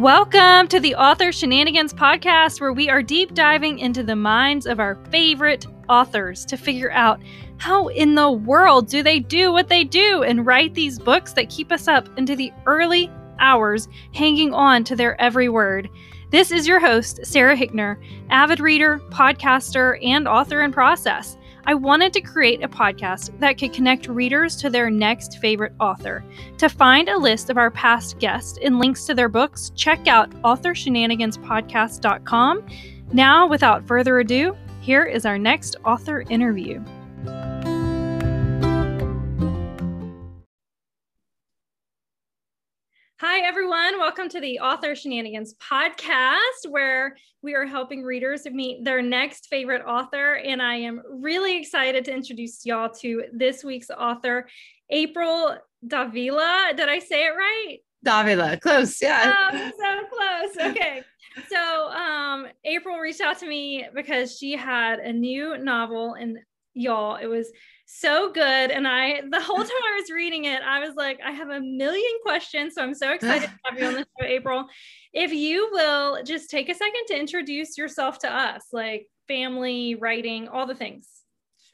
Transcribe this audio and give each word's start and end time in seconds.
Welcome 0.00 0.68
to 0.68 0.78
the 0.78 0.94
Author 0.94 1.32
Shenanigans 1.32 1.94
podcast, 1.94 2.60
where 2.60 2.74
we 2.74 2.90
are 2.90 3.02
deep 3.02 3.32
diving 3.32 3.78
into 3.78 4.02
the 4.02 4.14
minds 4.14 4.66
of 4.66 4.78
our 4.78 4.96
favorite 5.10 5.66
authors 5.88 6.44
to 6.46 6.58
figure 6.58 6.92
out 6.92 7.18
how 7.56 7.88
in 7.88 8.14
the 8.14 8.30
world 8.30 8.88
do 8.88 9.02
they 9.02 9.20
do 9.20 9.50
what 9.50 9.68
they 9.68 9.84
do 9.84 10.22
and 10.22 10.44
write 10.44 10.74
these 10.74 10.98
books 10.98 11.32
that 11.32 11.48
keep 11.48 11.72
us 11.72 11.88
up 11.88 12.10
into 12.18 12.36
the 12.36 12.52
early 12.66 13.10
hours, 13.38 13.88
hanging 14.12 14.52
on 14.52 14.84
to 14.84 14.96
their 14.96 15.18
every 15.18 15.48
word. 15.48 15.88
This 16.30 16.50
is 16.50 16.68
your 16.68 16.78
host, 16.78 17.24
Sarah 17.24 17.56
Hickner, 17.56 17.96
avid 18.28 18.60
reader, 18.60 19.00
podcaster, 19.08 19.98
and 20.04 20.28
author 20.28 20.60
in 20.60 20.72
process. 20.72 21.38
I 21.68 21.74
wanted 21.74 22.12
to 22.12 22.20
create 22.20 22.62
a 22.62 22.68
podcast 22.68 23.36
that 23.40 23.58
could 23.58 23.72
connect 23.72 24.06
readers 24.06 24.54
to 24.56 24.70
their 24.70 24.88
next 24.88 25.38
favorite 25.38 25.72
author. 25.80 26.22
To 26.58 26.68
find 26.68 27.08
a 27.08 27.18
list 27.18 27.50
of 27.50 27.58
our 27.58 27.72
past 27.72 28.20
guests 28.20 28.56
and 28.62 28.78
links 28.78 29.04
to 29.06 29.14
their 29.14 29.28
books, 29.28 29.72
check 29.74 30.06
out 30.06 30.30
authorshenaniganspodcast.com. 30.42 32.66
Now, 33.12 33.48
without 33.48 33.84
further 33.86 34.20
ado, 34.20 34.56
here 34.80 35.04
is 35.04 35.26
our 35.26 35.38
next 35.38 35.74
author 35.84 36.22
interview. 36.30 36.80
Hi, 43.18 43.46
everyone. 43.46 43.98
Welcome 43.98 44.28
to 44.28 44.42
the 44.42 44.58
Author 44.58 44.94
Shenanigans 44.94 45.54
podcast, 45.54 46.68
where 46.68 47.16
we 47.40 47.54
are 47.54 47.64
helping 47.64 48.02
readers 48.02 48.44
meet 48.44 48.84
their 48.84 49.00
next 49.00 49.46
favorite 49.46 49.82
author. 49.86 50.34
And 50.34 50.60
I 50.60 50.74
am 50.74 51.00
really 51.10 51.56
excited 51.56 52.04
to 52.04 52.14
introduce 52.14 52.66
y'all 52.66 52.90
to 53.00 53.24
this 53.32 53.64
week's 53.64 53.88
author, 53.88 54.46
April 54.90 55.56
Davila. 55.86 56.72
Did 56.76 56.90
I 56.90 56.98
say 56.98 57.24
it 57.24 57.30
right? 57.30 57.78
Davila, 58.04 58.58
close. 58.58 59.00
Yeah. 59.00 59.32
Um, 59.50 59.72
so 59.78 60.00
close. 60.14 60.70
Okay. 60.72 61.02
So 61.50 61.88
um, 61.90 62.46
April 62.64 62.96
reached 62.96 63.20
out 63.20 63.38
to 63.40 63.46
me 63.46 63.86
because 63.94 64.38
she 64.38 64.56
had 64.56 65.00
a 65.00 65.12
new 65.12 65.58
novel, 65.58 66.14
and 66.14 66.38
y'all, 66.72 67.16
it 67.16 67.26
was 67.26 67.52
so 67.86 68.30
good. 68.32 68.70
And 68.70 68.86
I, 68.86 69.22
the 69.30 69.40
whole 69.40 69.56
time 69.56 69.66
I 69.66 70.00
was 70.00 70.10
reading 70.10 70.44
it, 70.44 70.60
I 70.62 70.80
was 70.80 70.94
like, 70.96 71.20
I 71.24 71.30
have 71.30 71.50
a 71.50 71.60
million 71.60 72.12
questions. 72.22 72.74
So 72.74 72.82
I'm 72.82 72.94
so 72.94 73.12
excited 73.12 73.48
to 73.48 73.58
have 73.64 73.80
you 73.80 73.86
on 73.86 73.94
the 73.94 74.06
show, 74.20 74.26
April. 74.26 74.66
If 75.12 75.32
you 75.32 75.70
will 75.72 76.22
just 76.24 76.50
take 76.50 76.68
a 76.68 76.74
second 76.74 77.06
to 77.08 77.18
introduce 77.18 77.78
yourself 77.78 78.18
to 78.20 78.30
us, 78.30 78.64
like 78.72 79.08
family, 79.28 79.94
writing, 79.94 80.48
all 80.48 80.66
the 80.66 80.74
things. 80.74 81.08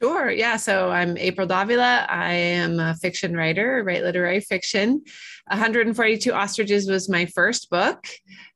Sure. 0.03 0.29
Yeah. 0.29 0.57
So 0.57 0.91
I'm 0.91 1.17
April 1.17 1.47
Davila. 1.47 2.05
I 2.09 2.33
am 2.33 2.77
a 2.77 2.93
fiction 2.93 3.37
writer, 3.37 3.81
write 3.85 4.03
literary 4.03 4.41
fiction. 4.41 5.01
142 5.47 6.33
Ostriches 6.33 6.89
was 6.89 7.07
my 7.07 7.25
first 7.27 7.69
book. 7.69 8.05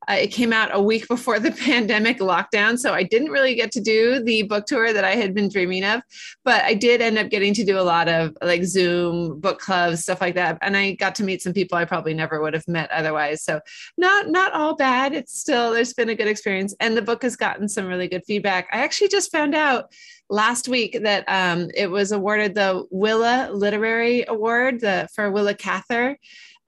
Uh, 0.09 0.15
it 0.15 0.27
came 0.27 0.51
out 0.51 0.69
a 0.73 0.81
week 0.81 1.07
before 1.09 1.39
the 1.39 1.51
pandemic 1.51 2.19
lockdown. 2.19 2.77
So 2.77 2.93
I 2.93 3.03
didn't 3.03 3.31
really 3.31 3.55
get 3.55 3.71
to 3.73 3.81
do 3.81 4.21
the 4.21 4.43
book 4.43 4.65
tour 4.65 4.91
that 4.91 5.05
I 5.05 5.15
had 5.15 5.33
been 5.33 5.47
dreaming 5.47 5.85
of, 5.85 6.01
but 6.43 6.63
I 6.63 6.73
did 6.73 7.01
end 7.01 7.17
up 7.17 7.29
getting 7.29 7.53
to 7.53 7.63
do 7.65 7.79
a 7.79 7.81
lot 7.81 8.09
of 8.09 8.35
like 8.41 8.63
Zoom 8.65 9.39
book 9.39 9.59
clubs, 9.59 10.01
stuff 10.01 10.19
like 10.19 10.35
that. 10.35 10.57
And 10.61 10.75
I 10.75 10.93
got 10.93 11.15
to 11.15 11.23
meet 11.23 11.41
some 11.41 11.53
people 11.53 11.77
I 11.77 11.85
probably 11.85 12.13
never 12.13 12.41
would 12.41 12.55
have 12.55 12.67
met 12.67 12.91
otherwise. 12.91 13.41
So 13.43 13.61
not, 13.97 14.27
not 14.29 14.51
all 14.51 14.75
bad. 14.75 15.13
It's 15.13 15.37
still, 15.37 15.71
there's 15.71 15.93
been 15.93 16.09
a 16.09 16.15
good 16.15 16.27
experience. 16.27 16.75
And 16.81 16.97
the 16.97 17.01
book 17.01 17.23
has 17.23 17.37
gotten 17.37 17.69
some 17.69 17.85
really 17.85 18.09
good 18.09 18.23
feedback. 18.25 18.67
I 18.73 18.79
actually 18.79 19.09
just 19.09 19.31
found 19.31 19.55
out 19.55 19.93
last 20.29 20.67
week 20.67 20.99
that 21.03 21.23
um, 21.27 21.69
it 21.75 21.89
was 21.89 22.11
awarded 22.11 22.55
the 22.55 22.85
Willa 22.91 23.49
Literary 23.51 24.25
Award 24.27 24.81
the, 24.81 25.07
for 25.13 25.31
Willa 25.31 25.53
Cather. 25.53 26.17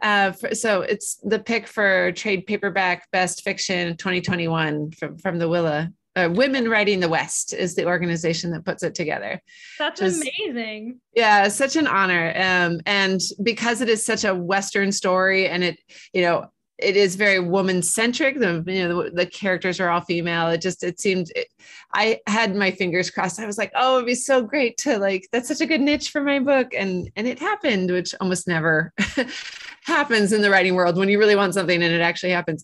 Uh, 0.01 0.31
for, 0.31 0.55
so 0.55 0.81
it's 0.81 1.15
the 1.23 1.39
pick 1.39 1.67
for 1.67 2.11
trade 2.13 2.45
paperback 2.47 3.09
best 3.11 3.43
fiction 3.43 3.97
2021 3.97 4.91
from, 4.91 5.17
from 5.17 5.39
the 5.39 5.49
Willa. 5.49 5.91
Uh, 6.15 6.29
Women 6.33 6.67
Writing 6.67 6.99
the 6.99 7.07
West 7.07 7.53
is 7.53 7.75
the 7.75 7.85
organization 7.85 8.51
that 8.51 8.65
puts 8.65 8.81
it 8.83 8.95
together. 8.95 9.41
That's 9.77 10.01
amazing. 10.01 10.99
Yeah, 11.15 11.47
such 11.49 11.75
an 11.75 11.87
honor. 11.87 12.33
Um, 12.35 12.81
and 12.85 13.21
because 13.43 13.81
it 13.81 13.89
is 13.89 14.05
such 14.05 14.23
a 14.23 14.33
Western 14.33 14.91
story 14.91 15.47
and 15.47 15.63
it, 15.63 15.79
you 16.11 16.23
know, 16.23 16.49
it 16.81 16.95
is 16.95 17.15
very 17.15 17.39
woman 17.39 17.81
centric. 17.81 18.39
The 18.39 18.63
you 18.65 18.87
know 18.87 19.03
the, 19.03 19.09
the, 19.11 19.25
characters 19.25 19.79
are 19.79 19.89
all 19.89 20.01
female. 20.01 20.47
It 20.47 20.61
just 20.61 20.83
it 20.83 20.99
seemed 20.99 21.31
it, 21.35 21.47
I 21.93 22.19
had 22.27 22.55
my 22.55 22.71
fingers 22.71 23.09
crossed. 23.09 23.39
I 23.39 23.45
was 23.45 23.57
like, 23.57 23.71
oh, 23.75 23.97
it'd 23.97 24.07
be 24.07 24.15
so 24.15 24.41
great 24.41 24.77
to 24.79 24.97
like 24.97 25.27
that's 25.31 25.47
such 25.47 25.61
a 25.61 25.65
good 25.65 25.81
niche 25.81 26.09
for 26.09 26.21
my 26.21 26.39
book, 26.39 26.73
and 26.73 27.09
and 27.15 27.27
it 27.27 27.39
happened, 27.39 27.91
which 27.91 28.15
almost 28.21 28.47
never 28.47 28.93
happens 29.83 30.31
in 30.31 30.41
the 30.41 30.49
writing 30.49 30.75
world 30.75 30.97
when 30.97 31.09
you 31.09 31.19
really 31.19 31.35
want 31.35 31.53
something 31.53 31.81
and 31.81 31.93
it 31.93 32.01
actually 32.01 32.31
happens. 32.31 32.63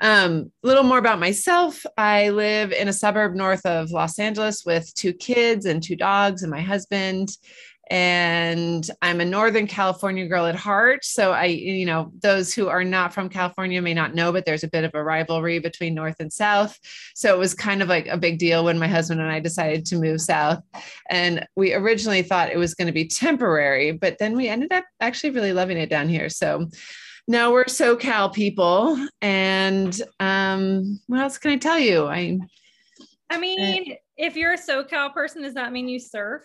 Um, 0.00 0.52
a 0.62 0.66
little 0.66 0.84
more 0.84 0.98
about 0.98 1.18
myself. 1.18 1.84
I 1.96 2.28
live 2.28 2.70
in 2.70 2.88
a 2.88 2.92
suburb 2.92 3.34
north 3.34 3.64
of 3.64 3.90
Los 3.90 4.18
Angeles 4.18 4.64
with 4.64 4.94
two 4.94 5.12
kids 5.12 5.64
and 5.64 5.82
two 5.82 5.96
dogs 5.96 6.42
and 6.42 6.50
my 6.50 6.60
husband 6.60 7.30
and 7.88 8.90
I'm 9.00 9.20
a 9.20 9.24
Northern 9.24 9.66
California 9.66 10.26
girl 10.26 10.46
at 10.46 10.56
heart. 10.56 11.04
So 11.04 11.32
I, 11.32 11.44
you 11.44 11.86
know, 11.86 12.10
those 12.20 12.52
who 12.52 12.68
are 12.68 12.82
not 12.82 13.14
from 13.14 13.28
California 13.28 13.80
may 13.80 13.94
not 13.94 14.14
know, 14.14 14.32
but 14.32 14.44
there's 14.44 14.64
a 14.64 14.68
bit 14.68 14.84
of 14.84 14.90
a 14.94 15.02
rivalry 15.02 15.60
between 15.60 15.94
North 15.94 16.16
and 16.18 16.32
South. 16.32 16.78
So 17.14 17.32
it 17.32 17.38
was 17.38 17.54
kind 17.54 17.82
of 17.82 17.88
like 17.88 18.08
a 18.08 18.16
big 18.16 18.38
deal 18.38 18.64
when 18.64 18.78
my 18.78 18.88
husband 18.88 19.20
and 19.20 19.30
I 19.30 19.38
decided 19.38 19.86
to 19.86 19.98
move 19.98 20.20
South. 20.20 20.62
And 21.08 21.46
we 21.54 21.74
originally 21.74 22.22
thought 22.22 22.50
it 22.50 22.58
was 22.58 22.74
going 22.74 22.86
to 22.86 22.92
be 22.92 23.06
temporary, 23.06 23.92
but 23.92 24.18
then 24.18 24.36
we 24.36 24.48
ended 24.48 24.72
up 24.72 24.84
actually 25.00 25.30
really 25.30 25.52
loving 25.52 25.78
it 25.78 25.90
down 25.90 26.08
here. 26.08 26.28
So 26.28 26.68
now 27.28 27.52
we're 27.52 27.64
SoCal 27.66 28.32
people. 28.32 28.98
And 29.22 30.00
um, 30.18 31.00
what 31.06 31.20
else 31.20 31.38
can 31.38 31.52
I 31.52 31.56
tell 31.56 31.78
you? 31.78 32.06
I, 32.06 32.38
I 33.30 33.38
mean, 33.38 33.92
uh, 33.92 33.94
if 34.16 34.36
you're 34.36 34.54
a 34.54 34.58
SoCal 34.58 35.12
person, 35.12 35.42
does 35.42 35.54
that 35.54 35.72
mean 35.72 35.88
you 35.88 36.00
surf? 36.00 36.42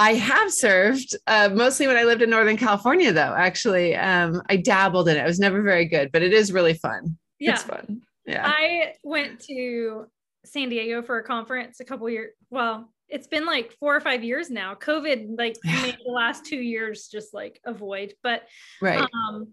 I 0.00 0.14
have 0.14 0.50
served 0.50 1.14
uh, 1.26 1.50
mostly 1.52 1.86
when 1.86 1.98
I 1.98 2.04
lived 2.04 2.22
in 2.22 2.30
Northern 2.30 2.56
California, 2.56 3.12
though. 3.12 3.34
Actually, 3.36 3.94
um, 3.94 4.42
I 4.48 4.56
dabbled 4.56 5.10
in 5.10 5.18
it. 5.18 5.20
It 5.20 5.26
was 5.26 5.38
never 5.38 5.60
very 5.60 5.84
good, 5.84 6.10
but 6.10 6.22
it 6.22 6.32
is 6.32 6.52
really 6.52 6.72
fun. 6.72 7.18
Yeah. 7.38 7.52
It's 7.52 7.64
fun. 7.64 8.00
Yeah. 8.24 8.46
I 8.46 8.94
went 9.04 9.40
to 9.40 10.06
San 10.46 10.70
Diego 10.70 11.02
for 11.02 11.18
a 11.18 11.22
conference 11.22 11.80
a 11.80 11.84
couple 11.84 12.08
years. 12.08 12.32
Well, 12.48 12.90
it's 13.10 13.26
been 13.26 13.44
like 13.44 13.72
four 13.72 13.94
or 13.94 14.00
five 14.00 14.24
years 14.24 14.48
now. 14.48 14.74
COVID 14.74 15.36
like 15.36 15.56
made 15.64 15.98
the 16.02 16.12
last 16.12 16.46
two 16.46 16.56
years 16.56 17.08
just 17.08 17.34
like 17.34 17.60
avoid. 17.66 18.14
But 18.22 18.44
right. 18.80 19.06
Um, 19.28 19.48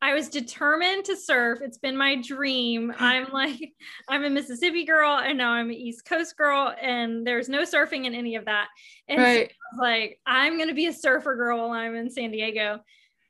I 0.00 0.14
was 0.14 0.28
determined 0.28 1.04
to 1.06 1.16
surf. 1.16 1.60
It's 1.60 1.78
been 1.78 1.96
my 1.96 2.16
dream. 2.16 2.92
I'm 2.98 3.32
like, 3.32 3.72
I'm 4.08 4.24
a 4.24 4.30
Mississippi 4.30 4.84
girl 4.84 5.18
and 5.18 5.38
now 5.38 5.52
I'm 5.52 5.70
an 5.70 5.74
East 5.74 6.04
Coast 6.04 6.36
girl, 6.36 6.72
and 6.80 7.26
there's 7.26 7.48
no 7.48 7.62
surfing 7.62 8.04
in 8.04 8.14
any 8.14 8.36
of 8.36 8.44
that. 8.44 8.68
And 9.08 9.20
right. 9.20 9.50
so 9.50 9.82
like, 9.82 10.20
I'm 10.26 10.56
going 10.56 10.68
to 10.68 10.74
be 10.74 10.86
a 10.86 10.92
surfer 10.92 11.34
girl 11.36 11.58
while 11.58 11.70
I'm 11.70 11.96
in 11.96 12.10
San 12.10 12.30
Diego. 12.30 12.80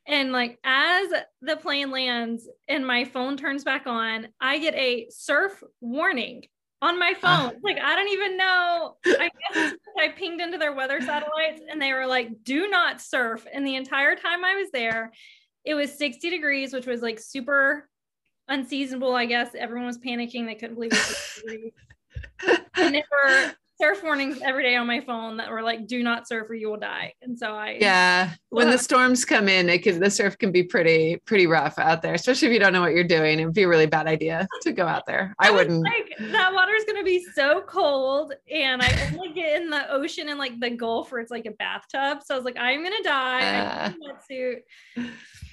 And 0.06 0.33
like, 0.33 0.59
as 0.65 1.09
the 1.43 1.56
plane 1.56 1.91
lands 1.91 2.49
and 2.67 2.87
my 2.87 3.05
phone 3.05 3.37
turns 3.37 3.62
back 3.62 3.87
on, 3.87 4.29
I 4.41 4.59
get 4.59 4.75
a 4.75 5.09
surf 5.11 5.62
warning 5.81 6.45
on 6.81 6.99
my 6.99 7.15
ah. 7.17 7.21
phone. 7.21 7.56
Uh, 7.56 7.59
like, 7.62 7.79
I 7.79 7.95
don't 7.95 8.09
even 8.09 8.37
know. 8.37 8.97
I 9.06 9.31
guess 9.53 9.75
I 9.99 10.09
pinged 10.09 10.41
into 10.41 10.59
their 10.59 10.75
weather 10.75 11.00
satellites 11.00 11.61
and 11.71 11.81
they 11.81 11.93
were 11.93 12.06
like, 12.06 12.43
do 12.43 12.69
not 12.69 13.03
surf. 13.03 13.47
And 13.53 13.67
the 13.67 13.77
entire 13.77 14.17
time 14.17 14.45
I 14.45 14.56
was 14.56 14.71
there, 14.71 15.12
it 15.64 15.74
was 15.74 15.92
60 15.96 16.30
degrees, 16.30 16.72
which 16.72 16.86
was 16.86 17.02
like 17.02 17.19
super 17.19 17.88
unseasonable, 18.48 19.14
I 19.14 19.26
guess. 19.26 19.54
Everyone 19.54 19.86
was 19.86 19.98
panicking. 19.98 20.46
They 20.46 20.54
couldn't 20.54 20.74
believe 20.74 20.92
it 20.92 20.98
was 20.98 21.06
60 21.06 21.50
degrees. 21.50 21.72
and 22.76 22.94
there 22.94 23.04
were 23.24 23.52
surf 23.81 24.03
warnings 24.03 24.41
every 24.44 24.65
day 24.65 24.77
on 24.77 24.87
my 24.87 25.00
phone 25.00 25.37
that 25.37 25.50
were 25.50 25.62
like, 25.62 25.87
do 25.87 26.03
not 26.03 26.27
surf 26.27 26.50
or 26.50 26.55
you 26.55 26.69
will 26.69 26.78
die. 26.78 27.15
And 27.22 27.39
so 27.39 27.53
I 27.55 27.78
Yeah. 27.81 28.33
When 28.50 28.71
the 28.71 28.78
storms 28.78 29.25
come 29.25 29.49
in, 29.49 29.69
it 29.69 29.83
can 29.83 30.00
the 30.00 30.11
surf 30.11 30.37
can 30.38 30.50
be 30.50 30.62
pretty, 30.64 31.19
pretty 31.26 31.47
rough 31.47 31.79
out 31.79 32.02
there, 32.02 32.14
especially 32.14 32.49
if 32.49 32.55
you 32.55 32.61
don't 32.61 32.73
know 32.73 32.81
what 32.81 32.93
you're 32.93 33.05
doing. 33.05 33.38
It'd 33.38 33.55
be 33.55 33.62
a 33.62 33.69
really 33.69 33.87
bad 33.87 34.06
idea 34.06 34.49
to 34.62 34.73
go 34.73 34.87
out 34.87 35.06
there. 35.06 35.35
I, 35.38 35.49
I 35.49 35.50
wouldn't 35.52 35.85
like 35.85 36.12
that 36.32 36.52
water 36.52 36.75
is 36.75 36.85
gonna 36.85 37.05
be 37.05 37.25
so 37.35 37.62
cold. 37.67 38.35
And 38.52 38.82
I 38.82 39.11
only 39.12 39.32
get 39.32 39.62
in 39.62 39.70
the 39.70 39.91
ocean 39.93 40.29
and 40.29 40.38
like 40.38 40.58
the 40.61 40.70
Gulf 40.70 41.12
where 41.12 41.20
it's 41.20 41.31
like 41.31 41.47
a 41.47 41.52
bathtub. 41.52 42.23
So 42.25 42.35
I 42.35 42.37
was 42.37 42.44
like, 42.44 42.58
I'm 42.58 42.82
gonna 42.82 43.02
die. 43.02 43.93
Uh, 44.97 45.02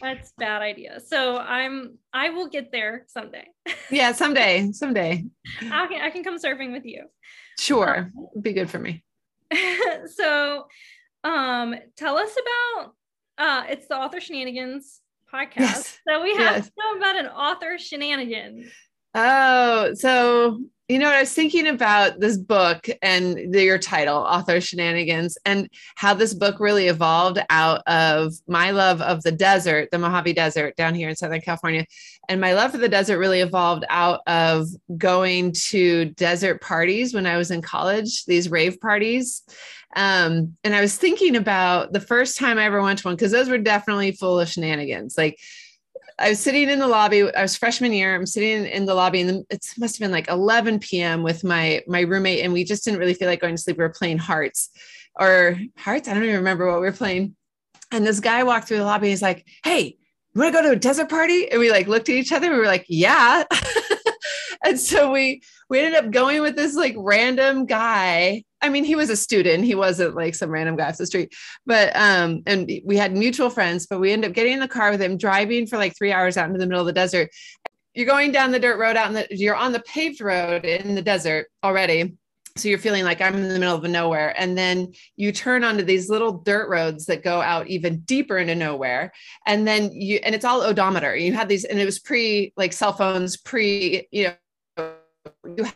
that's 0.02 0.34
bad 0.38 0.62
idea. 0.62 1.00
So 1.06 1.38
I'm 1.38 1.98
I 2.14 2.30
will 2.30 2.48
get 2.48 2.72
there 2.72 3.06
someday. 3.08 3.48
yeah, 3.92 4.12
someday, 4.12 4.72
someday. 4.72 5.26
I 5.62 5.88
can 5.88 6.02
I 6.02 6.10
can 6.10 6.24
come 6.24 6.40
surfing 6.40 6.72
with 6.72 6.86
you. 6.86 7.04
Sure. 7.58 8.12
Um, 8.18 8.42
be 8.42 8.54
good 8.54 8.70
for 8.70 8.80
me. 8.80 9.04
so 10.16 10.66
um 11.24 11.76
tell 11.96 12.18
us 12.18 12.36
about 12.78 12.94
uh 13.38 13.64
it's 13.70 13.88
the 13.88 13.96
author 13.96 14.20
shenanigans 14.20 15.02
podcast. 15.32 15.58
Yes. 15.58 16.00
So 16.08 16.24
we 16.24 16.32
have 16.36 16.58
yes. 16.58 16.66
to 16.66 16.72
know 16.78 16.98
about 16.98 17.18
an 17.18 17.28
author 17.28 17.78
shenanigans. 17.78 18.68
Oh, 19.14 19.94
so 19.94 20.62
you 20.88 21.00
know, 21.00 21.10
I 21.10 21.22
was 21.22 21.34
thinking 21.34 21.66
about 21.66 22.20
this 22.20 22.38
book 22.38 22.88
and 23.02 23.52
the, 23.52 23.64
your 23.64 23.80
title, 23.80 24.18
Author 24.18 24.62
Shenanigans, 24.62 25.36
and 25.44 25.68
how 25.96 26.14
this 26.14 26.34
book 26.34 26.60
really 26.60 26.88
evolved 26.88 27.40
out 27.50 27.82
of 27.88 28.34
my 28.48 28.70
love 28.70 29.02
of 29.02 29.24
the 29.24 29.32
desert, 29.32 29.90
the 29.92 29.98
Mojave 29.98 30.34
Desert 30.34 30.76
down 30.76 30.94
here 30.94 31.10
in 31.10 31.16
Southern 31.16 31.42
California. 31.42 31.88
And 32.30 32.40
my 32.40 32.54
love 32.54 32.72
for 32.72 32.78
the 32.78 32.90
desert 32.90 33.18
really 33.18 33.42
evolved 33.42 33.84
out 33.90 34.22
of 34.28 34.68
going 34.96 35.54
to 35.70 36.06
desert 36.06 36.62
parties 36.62 37.14
when 37.16 37.26
I 37.26 37.38
was 37.38 37.50
in 37.50 37.64
college, 37.64 38.26
these 38.26 38.52
rave 38.52 38.80
parties. 38.80 39.42
Um, 39.96 40.56
and 40.64 40.76
I 40.76 40.82
was 40.82 40.98
thinking 40.98 41.36
about 41.36 41.94
the 41.94 42.00
first 42.00 42.38
time 42.38 42.60
I 42.60 42.66
ever 42.66 42.82
went 42.82 43.00
to 43.00 43.08
one, 43.08 43.16
because 43.16 43.32
those 43.32 43.50
were 43.50 43.58
definitely 43.58 44.12
full 44.12 44.40
of 44.40 44.50
shenanigans. 44.50 45.18
Like, 45.18 45.40
I 46.18 46.30
was 46.30 46.40
sitting 46.40 46.70
in 46.70 46.80
the 46.80 46.88
lobby. 46.88 47.34
I 47.34 47.42
was 47.42 47.58
freshman 47.58 47.92
year. 47.92 48.16
I'm 48.16 48.26
sitting 48.26 48.66
in 48.66 48.86
the 48.86 48.94
lobby, 48.94 49.22
and 49.22 49.46
it 49.50 49.66
must 49.78 49.98
have 49.98 50.06
been 50.06 50.12
like 50.12 50.30
11 50.30 50.80
p.m. 50.80 51.24
with 51.24 51.44
my 51.44 51.84
my 51.88 52.02
roommate, 52.02 52.44
and 52.44 52.54
we 52.54 52.64
just 52.64 52.86
didn't 52.86 53.00
really 53.00 53.14
feel 53.14 53.28
like 53.28 53.42
going 53.42 53.56
to 53.56 53.62
sleep. 53.62 53.78
We 53.78 53.84
were 53.84 53.90
playing 53.90 54.20
Hearts, 54.20 54.70
or 55.20 55.60
Hearts. 55.78 56.08
I 56.08 56.14
don't 56.14 56.24
even 56.24 56.38
remember 56.38 56.68
what 56.68 56.80
we 56.80 56.88
were 56.88 56.94
playing. 56.94 57.36
And 57.92 58.06
this 58.06 58.20
guy 58.20 58.44
walked 58.44 58.68
through 58.68 58.78
the 58.78 58.86
lobby. 58.86 59.10
he's 59.10 59.22
like, 59.22 59.46
"Hey, 59.64 59.98
you 60.34 60.42
want 60.42 60.54
to 60.54 60.62
go 60.62 60.68
to 60.68 60.74
a 60.74 60.80
desert 60.80 61.10
party?" 61.10 61.52
And 61.52 61.60
we 61.60 61.70
like 61.70 61.88
looked 61.88 62.08
at 62.08 62.16
each 62.16 62.32
other. 62.32 62.50
We 62.50 62.58
were 62.58 62.66
like, 62.66 62.86
"Yeah." 62.88 63.44
and 64.66 64.80
so 64.80 65.12
we 65.12 65.42
we 65.70 65.80
ended 65.80 65.96
up 65.96 66.12
going 66.12 66.42
with 66.42 66.56
this 66.56 66.76
like 66.76 66.96
random 66.98 67.66
guy 67.66 68.44
I 68.66 68.70
mean, 68.70 68.84
he 68.84 68.96
was 68.96 69.12
a 69.12 69.16
student. 69.16 69.64
He 69.64 69.76
wasn't 69.76 70.16
like 70.16 70.34
some 70.34 70.50
random 70.50 70.76
guy 70.76 70.90
off 70.90 70.98
the 70.98 71.06
street. 71.06 71.36
But 71.68 71.96
um, 71.96 72.42
and 72.48 72.70
we 72.84 72.98
had 72.98 73.14
mutual 73.14 73.52
friends, 73.52 73.86
but 73.86 74.00
we 74.00 74.12
ended 74.12 74.32
up 74.32 74.36
getting 74.36 74.54
in 74.54 74.60
the 74.60 74.68
car 74.68 74.90
with 74.90 75.02
him, 75.02 75.18
driving 75.18 75.68
for 75.68 75.78
like 75.78 75.96
three 75.96 76.12
hours 76.12 76.36
out 76.36 76.48
into 76.48 76.58
the 76.58 76.66
middle 76.66 76.82
of 76.82 76.88
the 76.88 76.94
desert. 76.94 77.30
You're 77.94 78.08
going 78.08 78.32
down 78.32 78.52
the 78.52 78.60
dirt 78.60 78.80
road 78.80 78.98
out 78.98 79.08
in 79.08 79.14
the 79.14 79.28
you're 79.30 79.56
on 79.56 79.72
the 79.72 79.82
paved 79.82 80.20
road 80.20 80.66
in 80.66 80.96
the 80.96 81.02
desert 81.04 81.48
already. 81.64 82.18
So 82.58 82.70
you're 82.70 82.80
feeling 82.80 83.04
like 83.04 83.22
I'm 83.22 83.36
in 83.36 83.50
the 83.50 83.60
middle 83.60 83.76
of 83.76 83.84
nowhere. 83.84 84.34
And 84.40 84.58
then 84.58 84.94
you 85.16 85.32
turn 85.32 85.64
onto 85.64 85.84
these 85.84 86.10
little 86.10 86.32
dirt 86.32 86.70
roads 86.70 87.06
that 87.06 87.22
go 87.22 87.42
out 87.42 87.68
even 87.68 88.00
deeper 88.00 88.38
into 88.38 88.56
nowhere. 88.56 89.12
And 89.46 89.68
then 89.68 89.92
you 89.92 90.20
and 90.24 90.34
it's 90.34 90.46
all 90.46 90.62
odometer. 90.62 91.16
You 91.16 91.34
had 91.34 91.50
these, 91.50 91.66
and 91.66 91.80
it 91.80 91.86
was 91.86 92.00
pre 92.00 92.52
like 92.58 92.74
cell 92.74 92.94
phones, 92.94 93.38
pre, 93.38 94.08
you 94.10 94.24
know, 94.24 94.34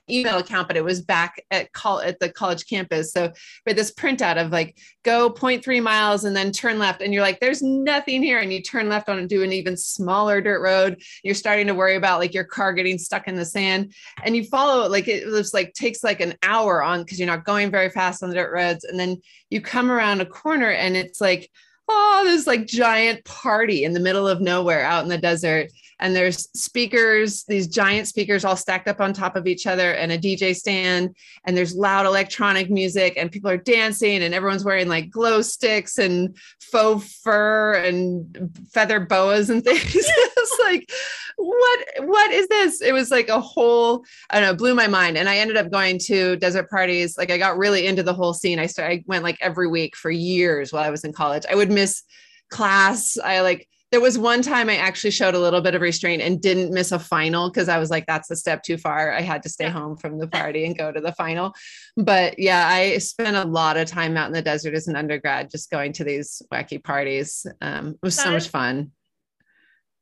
email 0.09 0.37
account, 0.37 0.67
but 0.67 0.77
it 0.77 0.83
was 0.83 1.01
back 1.01 1.43
at 1.51 1.71
call 1.73 2.01
at 2.01 2.19
the 2.19 2.29
college 2.29 2.67
campus. 2.67 3.11
So 3.11 3.31
we 3.65 3.69
had 3.71 3.77
this 3.77 3.93
printout 3.93 4.43
of 4.43 4.51
like 4.51 4.77
go 5.03 5.29
0.3 5.29 5.81
miles 5.81 6.23
and 6.23 6.35
then 6.35 6.51
turn 6.51 6.79
left. 6.79 7.01
And 7.01 7.13
you're 7.13 7.23
like, 7.23 7.39
there's 7.39 7.61
nothing 7.61 8.21
here. 8.23 8.39
And 8.39 8.51
you 8.51 8.61
turn 8.61 8.89
left 8.89 9.09
on 9.09 9.19
and 9.19 9.29
do 9.29 9.43
an 9.43 9.53
even 9.53 9.77
smaller 9.77 10.41
dirt 10.41 10.61
road. 10.61 11.01
You're 11.23 11.35
starting 11.35 11.67
to 11.67 11.75
worry 11.75 11.95
about 11.95 12.19
like 12.19 12.33
your 12.33 12.43
car 12.43 12.73
getting 12.73 12.97
stuck 12.97 13.27
in 13.27 13.35
the 13.35 13.45
sand. 13.45 13.93
And 14.23 14.35
you 14.35 14.43
follow 14.43 14.83
it 14.85 14.91
like 14.91 15.07
it 15.07 15.27
was 15.27 15.53
like 15.53 15.73
takes 15.73 16.03
like 16.03 16.21
an 16.21 16.35
hour 16.43 16.83
on 16.83 17.03
because 17.03 17.19
you're 17.19 17.27
not 17.27 17.45
going 17.45 17.71
very 17.71 17.89
fast 17.89 18.23
on 18.23 18.29
the 18.29 18.35
dirt 18.35 18.53
roads. 18.53 18.83
And 18.83 18.99
then 18.99 19.17
you 19.49 19.61
come 19.61 19.91
around 19.91 20.21
a 20.21 20.25
corner 20.25 20.71
and 20.71 20.95
it's 20.95 21.21
like, 21.21 21.49
oh, 21.89 22.23
this 22.23 22.45
like 22.47 22.67
giant 22.67 23.25
party 23.25 23.83
in 23.83 23.93
the 23.93 23.99
middle 23.99 24.27
of 24.27 24.41
nowhere 24.41 24.83
out 24.83 25.03
in 25.03 25.09
the 25.09 25.17
desert 25.17 25.71
and 25.99 26.15
there's 26.15 26.49
speakers 26.59 27.43
these 27.45 27.67
giant 27.67 28.07
speakers 28.07 28.45
all 28.45 28.55
stacked 28.55 28.87
up 28.87 29.01
on 29.01 29.13
top 29.13 29.35
of 29.35 29.47
each 29.47 29.67
other 29.67 29.93
and 29.93 30.11
a 30.11 30.17
dj 30.17 30.55
stand. 30.55 31.15
And 31.45 31.55
there's 31.55 31.75
loud 31.75 32.05
electronic 32.05 32.69
music 32.69 33.13
and 33.17 33.31
people 33.31 33.49
are 33.49 33.57
dancing 33.57 34.23
and 34.23 34.33
everyone's 34.33 34.63
wearing 34.63 34.87
like 34.87 35.09
glow 35.09 35.41
sticks 35.41 35.97
and 35.97 36.35
faux 36.59 37.19
fur 37.23 37.73
and 37.73 38.51
feather 38.71 38.99
boas 38.99 39.49
and 39.49 39.63
things. 39.63 40.09
It's 40.41 40.59
like 40.61 40.89
what 41.35 41.85
what 42.07 42.31
is 42.31 42.47
this? 42.47 42.81
It 42.81 42.93
was 42.93 43.11
like 43.11 43.29
a 43.29 43.41
whole 43.41 44.05
i 44.29 44.39
don't 44.39 44.49
know 44.49 44.55
blew 44.55 44.73
my 44.73 44.87
mind. 44.87 45.17
And 45.17 45.27
i 45.27 45.37
ended 45.37 45.57
up 45.57 45.69
going 45.69 45.99
to 46.05 46.37
desert 46.37 46.69
parties. 46.69 47.17
Like 47.17 47.29
i 47.29 47.37
got 47.37 47.57
really 47.57 47.85
into 47.87 48.03
the 48.03 48.13
whole 48.13 48.33
scene. 48.33 48.57
I 48.59 48.65
started 48.65 48.99
i 48.99 49.03
went 49.05 49.23
like 49.23 49.37
every 49.41 49.67
week 49.67 49.95
for 49.95 50.09
years 50.09 50.71
while 50.71 50.83
i 50.83 50.89
was 50.89 51.03
in 51.03 51.13
college. 51.13 51.45
I 51.49 51.55
would 51.55 51.71
miss 51.71 52.03
class. 52.49 53.17
I 53.17 53.41
like 53.41 53.67
there 53.91 54.01
was 54.01 54.19
one 54.19 54.43
time 54.43 54.69
I 54.69 54.75
actually 54.77 55.11
showed 55.11 55.33
a 55.33 55.39
little 55.39 55.61
bit 55.61 55.73
of 55.73 55.81
restraint 55.81 56.21
and 56.21 56.39
didn't 56.39 56.71
miss 56.71 56.91
a 56.91 56.99
final 56.99 57.49
because 57.49 57.69
I 57.69 57.79
was 57.79 57.89
like, 57.89 58.05
that's 58.05 58.29
a 58.29 58.35
step 58.35 58.61
too 58.61 58.77
far. 58.77 59.11
I 59.11 59.21
had 59.21 59.41
to 59.43 59.49
stay 59.49 59.67
home 59.67 59.97
from 59.97 60.19
the 60.19 60.27
party 60.27 60.65
and 60.65 60.77
go 60.77 60.91
to 60.91 61.01
the 61.01 61.11
final. 61.13 61.55
But 61.97 62.37
yeah, 62.37 62.67
I 62.67 62.99
spent 62.99 63.35
a 63.35 63.45
lot 63.45 63.77
of 63.77 63.87
time 63.87 64.15
out 64.15 64.27
in 64.27 64.33
the 64.33 64.43
desert 64.43 64.75
as 64.75 64.87
an 64.87 64.95
undergrad, 64.95 65.49
just 65.49 65.71
going 65.71 65.93
to 65.93 66.03
these 66.03 66.41
wacky 66.53 66.83
parties. 66.83 67.47
Um, 67.61 67.89
it 67.89 67.99
was 68.03 68.15
that 68.17 68.25
so 68.25 68.31
much 68.31 68.49
fun. 68.49 68.91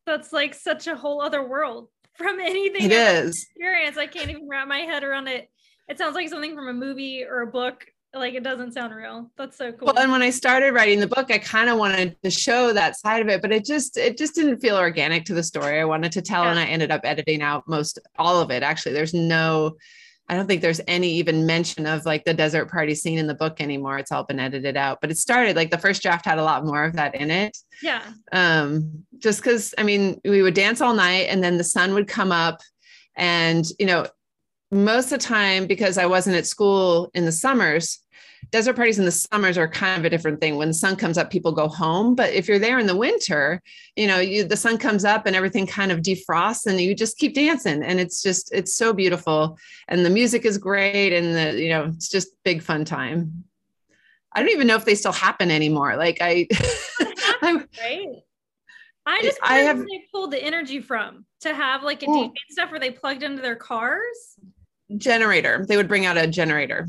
That's 0.06 0.33
like 0.33 0.54
such 0.54 0.88
a 0.88 0.95
whole 0.95 1.22
other 1.22 1.48
world 1.48 1.88
from 2.18 2.40
anything. 2.42 2.83
It 2.83 2.92
is. 2.92 3.48
Experience. 3.56 3.98
I 3.98 4.07
can't 4.07 4.30
even 4.30 4.50
wrap 4.50 4.68
my 4.68 4.80
head 4.80 5.06
around 5.06 5.28
it. 5.28 5.50
It 5.88 5.98
sounds 5.98 6.16
like 6.16 6.28
something 6.28 6.56
from 6.56 6.68
a 6.68 6.74
movie 6.74 7.24
or 7.24 7.42
a 7.42 7.48
book 7.48 7.86
like 8.19 8.34
it 8.34 8.44
doesn't 8.44 8.74
sound 8.74 8.96
real. 8.96 9.31
That's 9.38 9.58
so 9.58 9.72
cool. 9.72 9.88
well 9.88 10.00
and 10.00 10.12
when 10.12 10.22
i 10.22 10.30
started 10.30 10.74
writing 10.74 11.00
the 11.00 11.08
book 11.08 11.31
i 11.31 11.38
kind 11.38 11.69
of 11.69 11.78
wanted 11.78 12.16
to 12.24 12.30
show 12.30 12.74
that 12.74 12.98
side 12.98 13.22
of 13.22 13.28
it 13.28 13.42
but 13.42 13.52
it 13.52 13.66
just 13.66 13.98
it 13.98 14.18
just 14.18 14.36
didn't 14.36 14.60
feel 14.60 14.78
organic 14.78 15.25
to 15.25 15.34
the 15.34 15.44
story. 15.44 15.80
I 15.80 15.86
wanted 15.86 16.12
to 16.14 16.22
tell 16.22 16.44
yeah. 16.44 16.52
and 16.52 16.60
i 16.60 16.66
ended 16.66 16.92
up 16.92 17.02
editing 17.04 17.42
out 17.42 17.68
most 17.68 18.00
all 18.18 18.42
of 18.42 18.52
it 18.52 18.64
actually. 18.64 18.94
There's 18.94 19.14
no 19.14 19.75
i 20.30 20.36
don't 20.36 20.48
think 20.48 20.62
there's 20.62 20.81
any 20.88 21.12
even 21.14 21.46
mention 21.46 21.86
of 21.86 22.06
like 22.06 22.25
the 22.25 22.34
desert 22.34 22.69
party 22.69 22.96
scene 22.96 23.18
in 23.18 23.28
the 23.28 23.36
book 23.36 23.62
anymore. 23.62 23.98
It's 23.98 24.12
all 24.12 24.24
been 24.24 24.40
edited 24.40 24.78
out. 24.78 25.00
But 25.02 25.12
it 25.12 25.18
started 25.18 25.56
like 25.56 25.72
the 25.72 25.78
first 25.78 26.02
draft 26.02 26.25
had 26.25 26.40
a 26.40 26.44
lot 26.44 26.66
more 26.66 26.84
of 26.84 26.94
that 26.94 27.16
in 27.16 27.31
it. 27.31 27.58
Yeah. 27.81 28.04
Um 28.31 29.06
just 29.18 29.42
because 29.42 29.74
i 29.78 29.84
mean 29.84 30.19
we 30.25 30.42
would 30.42 30.54
dance 30.54 30.81
all 30.81 30.94
night 30.94 31.28
and 31.30 31.44
then 31.44 31.58
the 31.58 31.64
sun 31.64 31.94
would 31.94 32.08
come 32.08 32.31
up 32.31 32.62
and 33.16 33.66
you 33.80 33.86
know 33.86 34.06
most 34.72 35.06
of 35.12 35.19
the 35.19 35.25
time 35.25 35.66
because 35.66 35.98
I 35.98 36.06
wasn't 36.06 36.36
at 36.36 36.46
school 36.46 37.10
in 37.14 37.25
the 37.25 37.31
summers, 37.31 38.00
desert 38.51 38.75
parties 38.75 38.99
in 38.99 39.05
the 39.05 39.11
summers 39.11 39.57
are 39.57 39.67
kind 39.67 39.99
of 39.99 40.05
a 40.05 40.09
different 40.09 40.39
thing. 40.39 40.55
When 40.55 40.69
the 40.69 40.73
sun 40.73 40.95
comes 40.95 41.17
up, 41.17 41.29
people 41.29 41.51
go 41.51 41.67
home. 41.67 42.15
But 42.15 42.33
if 42.33 42.47
you're 42.47 42.59
there 42.59 42.79
in 42.79 42.88
the 42.88 42.95
winter, 42.95 43.61
you 43.95 44.07
know, 44.07 44.19
you, 44.19 44.44
the 44.44 44.57
sun 44.57 44.77
comes 44.77 45.05
up 45.05 45.25
and 45.25 45.35
everything 45.35 45.67
kind 45.67 45.91
of 45.91 46.01
defrosts 46.01 46.65
and 46.65 46.79
you 46.79 46.95
just 46.95 47.17
keep 47.17 47.35
dancing. 47.35 47.83
And 47.83 47.99
it's 47.99 48.21
just, 48.21 48.53
it's 48.53 48.75
so 48.75 48.94
beautiful. 48.94 49.57
And 49.88 50.05
the 50.05 50.09
music 50.09 50.45
is 50.45 50.57
great. 50.57 51.13
And 51.13 51.35
the, 51.35 51.61
you 51.61 51.69
know, 51.69 51.85
it's 51.85 52.09
just 52.09 52.29
big 52.44 52.61
fun 52.61 52.85
time. 52.85 53.44
I 54.33 54.41
don't 54.41 54.51
even 54.51 54.67
know 54.67 54.75
if 54.75 54.85
they 54.85 54.95
still 54.95 55.13
happen 55.13 55.49
anymore. 55.51 55.95
Like 55.95 56.19
I, 56.21 56.47
I 57.41 57.65
right. 57.81 58.07
I 59.05 59.21
just 59.21 59.39
I 59.41 59.59
have 59.59 59.79
they 59.79 60.05
pulled 60.11 60.31
the 60.31 60.44
energy 60.44 60.81
from 60.81 61.25
to 61.41 61.53
have 61.53 61.81
like 61.81 62.03
a 62.03 62.05
DJ 62.05 62.27
oh. 62.27 62.33
stuff 62.49 62.71
where 62.71 62.79
they 62.79 62.91
plugged 62.91 63.23
into 63.23 63.41
their 63.41 63.55
cars 63.55 64.35
generator. 64.97 65.65
They 65.67 65.77
would 65.77 65.88
bring 65.88 66.05
out 66.05 66.17
a 66.17 66.27
generator. 66.27 66.88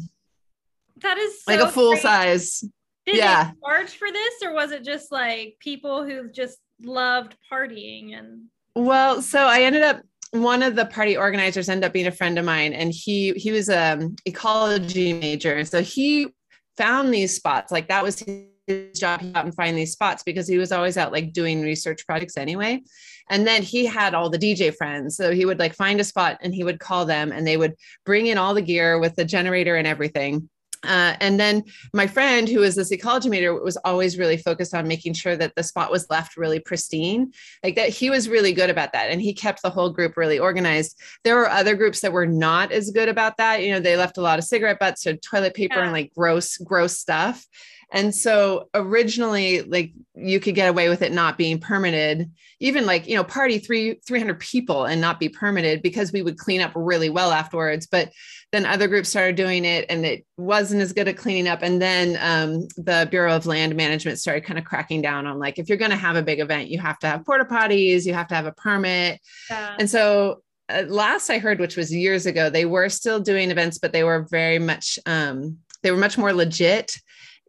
That 1.03 1.19
is 1.19 1.45
so 1.45 1.53
like 1.53 1.61
a 1.61 1.71
full 1.71 1.97
size. 1.97 2.65
Did 3.07 3.17
yeah. 3.17 3.45
they 3.45 3.61
charge 3.67 3.97
for 3.97 4.11
this, 4.11 4.35
or 4.43 4.53
was 4.53 4.71
it 4.71 4.85
just 4.85 5.11
like 5.11 5.57
people 5.61 6.05
who 6.05 6.31
just 6.31 6.59
loved 6.83 7.37
partying 7.51 8.17
and? 8.17 8.45
Well, 8.75 9.23
so 9.23 9.41
I 9.41 9.63
ended 9.63 9.83
up 9.83 10.03
one 10.33 10.63
of 10.63 10.77
the 10.77 10.87
party 10.87 11.17
organizers 11.17 11.69
ended 11.69 11.85
up 11.85 11.93
being 11.93 12.07
a 12.07 12.13
friend 12.13 12.39
of 12.39 12.45
mine, 12.45 12.73
and 12.73 12.93
he 12.93 13.33
he 13.33 13.51
was 13.51 13.69
a 13.69 13.95
um, 13.95 14.17
ecology 14.27 15.13
major, 15.13 15.65
so 15.65 15.83
he 15.83 16.29
found 16.77 17.13
these 17.13 17.35
spots. 17.35 17.73
Like 17.73 17.89
that 17.89 18.03
was 18.03 18.21
his 18.21 18.99
job. 18.99 19.21
He 19.21 19.33
out 19.35 19.45
and 19.45 19.55
find 19.55 19.77
these 19.77 19.93
spots 19.93 20.23
because 20.23 20.47
he 20.47 20.59
was 20.59 20.73
always 20.73 20.97
out 20.97 21.13
like 21.13 21.33
doing 21.33 21.63
research 21.63 22.07
projects 22.07 22.37
anyway. 22.37 22.83
And 23.31 23.47
then 23.47 23.63
he 23.63 23.85
had 23.85 24.15
all 24.15 24.31
the 24.31 24.39
DJ 24.39 24.75
friends. 24.75 25.17
So 25.17 25.33
he 25.33 25.45
would 25.45 25.59
like 25.59 25.75
find 25.75 26.01
a 26.01 26.05
spot 26.05 26.39
and 26.41 26.55
he 26.55 26.65
would 26.65 26.81
call 26.81 27.05
them 27.05 27.33
and 27.33 27.47
they 27.47 27.57
would 27.57 27.75
bring 28.07 28.27
in 28.27 28.39
all 28.39 28.55
the 28.55 28.63
gear 28.63 28.99
with 28.99 29.17
the 29.17 29.25
generator 29.25 29.77
and 29.77 29.87
everything. 29.87 30.49
Uh, 30.85 31.15
and 31.21 31.41
then 31.41 31.65
my 31.93 32.07
friend, 32.07 32.49
who 32.49 32.61
was 32.61 32.77
this 32.77 32.93
ecology 32.93 33.29
major, 33.29 33.55
was 33.55 33.77
always 33.79 34.19
really 34.19 34.37
focused 34.37 34.75
on 34.75 34.87
making 34.87 35.13
sure 35.13 35.37
that 35.37 35.55
the 35.57 35.63
spot 35.63 35.91
was 35.91 36.09
left 36.11 36.37
really 36.37 36.61
pristine. 36.61 37.33
Like 37.65 37.77
that, 37.77 37.89
he 37.89 38.11
was 38.11 38.29
really 38.29 38.53
good 38.53 38.71
about 38.71 38.93
that, 38.93 39.11
and 39.11 39.21
he 39.21 39.35
kept 39.35 39.63
the 39.63 39.71
whole 39.71 39.91
group 39.91 40.17
really 40.17 40.39
organized. 40.39 41.01
There 41.25 41.37
were 41.37 41.49
other 41.49 41.75
groups 41.75 42.01
that 42.01 42.13
were 42.13 42.27
not 42.27 42.73
as 42.73 42.91
good 42.91 43.09
about 43.09 43.37
that. 43.39 43.63
You 43.63 43.73
know, 43.73 43.81
they 43.81 43.97
left 43.97 44.19
a 44.19 44.23
lot 44.23 44.39
of 44.39 44.45
cigarette 44.45 44.79
butts 44.79 45.07
or 45.07 45.17
toilet 45.17 45.55
paper 45.55 45.77
yeah. 45.79 45.85
and 45.85 45.93
like 45.93 46.13
gross, 46.15 46.57
gross 46.59 46.97
stuff. 46.97 47.45
And 47.91 48.15
so 48.15 48.69
originally, 48.75 49.63
like 49.63 49.93
you 50.15 50.41
could 50.41 50.55
get 50.55 50.69
away 50.69 50.91
with 50.91 51.01
it 51.01 51.11
not 51.11 51.39
being 51.39 51.59
permitted, 51.59 52.31
even 52.61 52.85
like, 52.85 53.09
you 53.09 53.15
know, 53.15 53.25
party 53.25 53.59
three, 53.59 53.99
300 54.07 54.39
people 54.41 54.85
and 54.85 55.01
not 55.01 55.19
be 55.19 55.31
permitted 55.31 55.81
because 55.81 56.13
we 56.13 56.21
would 56.21 56.37
clean 56.37 56.61
up 56.61 56.73
really 56.75 57.09
well 57.09 57.33
afterwards. 57.33 57.87
But 57.87 58.11
then 58.53 58.65
other 58.65 58.89
groups 58.89 59.11
started 59.11 59.37
doing 59.37 59.65
it 59.65 59.85
and 59.91 60.07
it 60.07 60.25
wasn't 60.39 60.81
as 60.81 60.93
good 60.93 61.07
at 61.07 61.19
cleaning 61.19 61.49
up. 61.49 61.63
And 61.63 61.83
then 61.83 62.19
um, 62.21 62.67
the 62.77 63.07
Bureau 63.11 63.37
of 63.37 63.45
Land 63.45 63.75
Management 63.77 64.19
started 64.19 64.45
kind 64.45 64.59
of 64.59 64.65
cracking 64.65 65.03
down 65.03 65.27
on 65.27 65.39
like, 65.39 65.59
if 65.59 65.69
you're 65.69 65.79
going 65.79 65.91
to 65.91 65.97
have 65.97 66.17
a 66.17 66.23
big 66.23 66.41
event, 66.41 66.69
you 66.69 66.79
have 66.79 66.99
to 67.01 67.09
have 67.09 67.27
porta 67.27 67.45
potties, 67.45 68.07
you 68.07 68.15
have 68.15 68.29
to 68.29 68.35
have 68.35 68.47
a 68.47 68.53
permit. 68.53 69.21
Yeah. 69.51 69.77
And 69.79 69.91
so 69.91 70.43
uh, 70.71 70.85
last 70.89 71.29
I 71.29 71.39
heard, 71.39 71.61
which 71.61 71.77
was 71.77 71.95
years 71.95 72.25
ago, 72.25 72.49
they 72.49 72.65
were 72.65 72.89
still 72.89 73.21
doing 73.21 73.51
events, 73.51 73.79
but 73.79 73.93
they 73.93 74.05
were 74.05 74.27
very 74.31 74.59
much, 74.59 74.99
um, 75.05 75.59
they 75.83 75.91
were 75.91 75.99
much 75.99 76.17
more 76.17 76.33
legit 76.33 76.97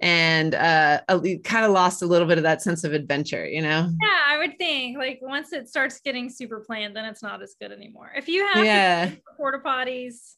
and 0.01 0.55
uh 0.55 1.01
kind 1.43 1.65
of 1.65 1.71
lost 1.71 2.01
a 2.01 2.05
little 2.05 2.25
bit 2.25 2.37
of 2.37 2.43
that 2.43 2.61
sense 2.61 2.85
of 2.85 2.93
adventure 2.93 3.45
you 3.45 3.61
know 3.61 3.89
yeah 4.01 4.19
i 4.27 4.37
would 4.37 4.57
think 4.57 4.97
like 4.97 5.19
once 5.21 5.51
it 5.51 5.67
starts 5.67 5.99
getting 5.99 6.29
super 6.29 6.61
planned 6.61 6.95
then 6.95 7.03
it's 7.03 7.21
not 7.21 7.41
as 7.41 7.55
good 7.59 7.69
anymore 7.69 8.09
if 8.15 8.29
you 8.29 8.47
have 8.47 8.63
yeah 8.63 9.11
porta 9.35 9.59
potties 9.59 10.35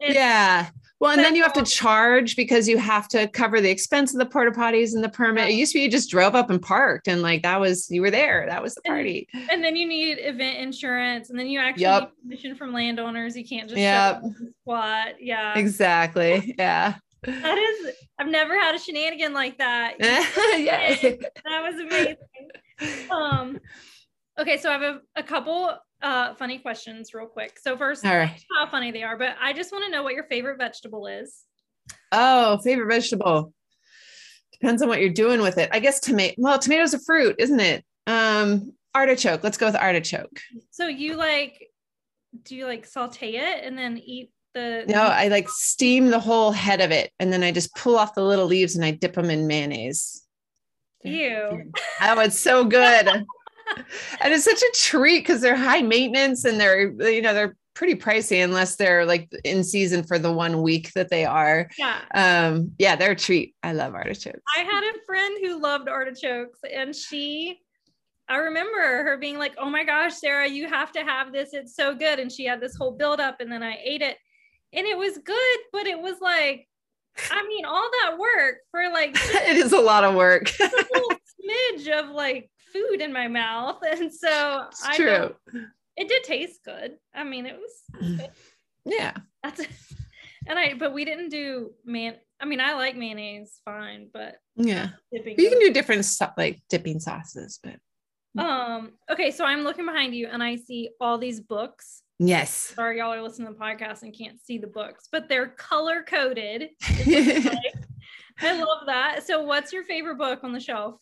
It's, 0.00 0.14
yeah. 0.14 0.70
Well, 1.00 1.12
and 1.12 1.24
then 1.24 1.34
you 1.34 1.42
have 1.42 1.54
to 1.54 1.62
charge 1.62 2.36
because 2.36 2.68
you 2.68 2.76
have 2.76 3.08
to 3.08 3.26
cover 3.28 3.62
the 3.62 3.70
expense 3.70 4.12
of 4.12 4.18
the 4.18 4.26
porta 4.26 4.50
potties 4.50 4.94
and 4.94 5.02
the 5.02 5.08
permit. 5.08 5.48
It 5.48 5.54
used 5.54 5.72
to 5.72 5.78
be 5.78 5.84
you 5.84 5.90
just 5.90 6.10
drove 6.10 6.34
up 6.34 6.50
and 6.50 6.60
parked, 6.60 7.08
and 7.08 7.22
like 7.22 7.42
that 7.42 7.58
was 7.58 7.90
you 7.90 8.02
were 8.02 8.10
there. 8.10 8.44
That 8.46 8.62
was 8.62 8.74
the 8.74 8.82
party. 8.82 9.26
And, 9.32 9.50
and 9.50 9.64
then 9.64 9.76
you 9.76 9.88
need 9.88 10.18
event 10.20 10.58
insurance, 10.58 11.30
and 11.30 11.38
then 11.38 11.46
you 11.46 11.58
actually 11.58 11.84
yep. 11.84 12.02
need 12.02 12.22
permission 12.22 12.54
from 12.54 12.74
landowners. 12.74 13.34
You 13.34 13.46
can't 13.46 13.66
just 13.66 13.80
yep. 13.80 14.22
squat. 14.60 15.14
Yeah. 15.20 15.58
Exactly. 15.58 16.54
Yeah. 16.58 16.96
That 17.22 17.58
is. 17.58 17.94
I've 18.18 18.28
never 18.28 18.58
had 18.58 18.74
a 18.74 18.78
shenanigan 18.78 19.32
like 19.32 19.56
that. 19.56 19.94
yeah. 20.00 20.96
That 21.00 21.62
was 21.62 21.80
amazing. 21.80 23.10
Um. 23.10 23.58
Okay, 24.38 24.58
so 24.58 24.68
I 24.68 24.72
have 24.72 24.82
a, 24.82 25.00
a 25.16 25.22
couple 25.22 25.74
uh, 26.02 26.34
funny 26.34 26.58
questions 26.58 27.12
real 27.14 27.26
quick. 27.26 27.58
So 27.58 27.76
first, 27.76 28.04
All 28.04 28.16
right. 28.16 28.42
how 28.58 28.66
funny 28.70 28.90
they 28.90 29.02
are, 29.02 29.16
but 29.16 29.36
I 29.40 29.52
just 29.52 29.72
want 29.72 29.84
to 29.84 29.90
know 29.90 30.02
what 30.02 30.14
your 30.14 30.24
favorite 30.24 30.58
vegetable 30.58 31.06
is. 31.06 31.44
Oh, 32.12 32.58
favorite 32.58 32.92
vegetable. 32.92 33.52
Depends 34.52 34.82
on 34.82 34.88
what 34.88 35.00
you're 35.00 35.10
doing 35.12 35.40
with 35.40 35.58
it. 35.58 35.70
I 35.72 35.80
guess 35.80 36.00
tomato. 36.00 36.34
Well, 36.38 36.58
tomatoes 36.58 36.94
a 36.94 36.98
fruit, 37.00 37.36
isn't 37.38 37.60
it? 37.60 37.84
Um, 38.06 38.72
artichoke. 38.94 39.42
Let's 39.42 39.56
go 39.56 39.66
with 39.66 39.76
artichoke. 39.76 40.40
So 40.70 40.86
you 40.86 41.16
like, 41.16 41.68
do 42.44 42.54
you 42.56 42.66
like 42.66 42.84
saute 42.86 43.36
it 43.36 43.64
and 43.64 43.76
then 43.78 43.98
eat 43.98 44.30
the? 44.54 44.84
No, 44.88 45.02
I 45.02 45.28
like 45.28 45.48
steam 45.48 46.10
the 46.10 46.20
whole 46.20 46.52
head 46.52 46.80
of 46.80 46.90
it, 46.90 47.10
and 47.18 47.32
then 47.32 47.42
I 47.42 47.52
just 47.52 47.74
pull 47.74 47.96
off 47.96 48.14
the 48.14 48.24
little 48.24 48.46
leaves 48.46 48.76
and 48.76 48.84
I 48.84 48.90
dip 48.90 49.14
them 49.14 49.30
in 49.30 49.46
mayonnaise. 49.46 50.24
Ew. 51.02 51.72
Oh, 52.02 52.20
it's 52.20 52.38
so 52.38 52.64
good. 52.64 53.24
and 54.20 54.32
it's 54.32 54.44
such 54.44 54.62
a 54.62 54.72
treat 54.74 55.20
because 55.20 55.40
they're 55.40 55.56
high 55.56 55.82
maintenance 55.82 56.44
and 56.44 56.60
they're 56.60 56.90
you 57.10 57.22
know 57.22 57.34
they're 57.34 57.56
pretty 57.74 57.94
pricey 57.94 58.42
unless 58.44 58.76
they're 58.76 59.06
like 59.06 59.30
in 59.44 59.64
season 59.64 60.02
for 60.02 60.18
the 60.18 60.32
one 60.32 60.60
week 60.60 60.92
that 60.92 61.08
they 61.08 61.24
are. 61.24 61.68
Yeah. 61.78 62.00
Um, 62.14 62.72
yeah, 62.78 62.96
they're 62.96 63.12
a 63.12 63.16
treat. 63.16 63.54
I 63.62 63.72
love 63.72 63.94
artichokes. 63.94 64.42
I 64.56 64.60
had 64.60 64.84
a 64.84 64.98
friend 65.06 65.38
who 65.42 65.60
loved 65.60 65.88
artichokes 65.88 66.58
and 66.70 66.94
she 66.94 67.60
I 68.28 68.36
remember 68.36 68.78
her 68.78 69.18
being 69.18 69.38
like, 69.38 69.54
"Oh 69.58 69.68
my 69.68 69.82
gosh, 69.82 70.14
Sarah, 70.14 70.48
you 70.48 70.68
have 70.68 70.92
to 70.92 71.00
have 71.00 71.32
this. 71.32 71.52
It's 71.52 71.74
so 71.74 71.96
good." 71.96 72.20
And 72.20 72.30
she 72.30 72.44
had 72.44 72.60
this 72.60 72.76
whole 72.76 72.92
build 72.92 73.18
up 73.18 73.40
and 73.40 73.50
then 73.50 73.62
I 73.62 73.78
ate 73.82 74.02
it 74.02 74.18
and 74.72 74.86
it 74.86 74.96
was 74.96 75.18
good, 75.18 75.58
but 75.72 75.86
it 75.86 76.00
was 76.00 76.20
like 76.20 76.66
I 77.30 77.46
mean, 77.46 77.64
all 77.64 77.90
that 78.02 78.18
work 78.18 78.58
for 78.70 78.88
like 78.90 79.16
it 79.16 79.56
is 79.56 79.72
a 79.72 79.80
lot 79.80 80.04
of 80.04 80.14
work. 80.14 80.50
a 80.60 80.64
little 80.64 81.10
smidge 81.42 81.88
of 81.88 82.10
like 82.10 82.50
food 82.72 83.00
in 83.00 83.12
my 83.12 83.28
mouth. 83.28 83.78
And 83.90 84.12
so 84.12 84.66
it's 84.68 84.84
I 84.84 84.96
true. 84.96 85.34
It 85.96 86.08
did 86.08 86.24
taste 86.24 86.60
good. 86.64 86.96
I 87.14 87.24
mean, 87.24 87.46
it 87.46 87.56
was 87.56 88.00
good. 88.18 88.30
yeah. 88.84 89.14
That's 89.42 89.60
and 90.46 90.58
I 90.58 90.74
but 90.74 90.92
we 90.92 91.04
didn't 91.04 91.30
do 91.30 91.72
man 91.84 92.14
I 92.40 92.46
mean, 92.46 92.60
I 92.60 92.72
like 92.74 92.96
mayonnaise 92.96 93.60
fine, 93.66 94.08
but 94.14 94.36
yeah. 94.56 94.90
you 95.12 95.22
can 95.22 95.58
do 95.58 95.72
different 95.74 96.06
stuff 96.06 96.32
like 96.38 96.62
dipping 96.70 97.00
sauces, 97.00 97.60
but 97.62 97.76
um 98.42 98.92
okay, 99.10 99.30
so 99.30 99.44
I'm 99.44 99.62
looking 99.62 99.86
behind 99.86 100.14
you 100.14 100.28
and 100.28 100.42
I 100.42 100.56
see 100.56 100.90
all 101.00 101.18
these 101.18 101.40
books. 101.40 102.02
Yes. 102.18 102.52
Sorry, 102.76 102.98
y'all 102.98 103.14
are 103.14 103.22
listening 103.22 103.48
to 103.48 103.54
the 103.54 103.58
podcast 103.58 104.02
and 104.02 104.16
can't 104.16 104.38
see 104.38 104.58
the 104.58 104.66
books, 104.66 105.08
but 105.10 105.28
they're 105.28 105.48
color 105.48 106.04
coded. 106.06 106.68
I 108.42 108.58
love 108.58 108.86
that. 108.86 109.26
So, 109.26 109.42
what's 109.42 109.72
your 109.72 109.84
favorite 109.84 110.18
book 110.18 110.40
on 110.42 110.52
the 110.52 110.60
shelf? 110.60 110.96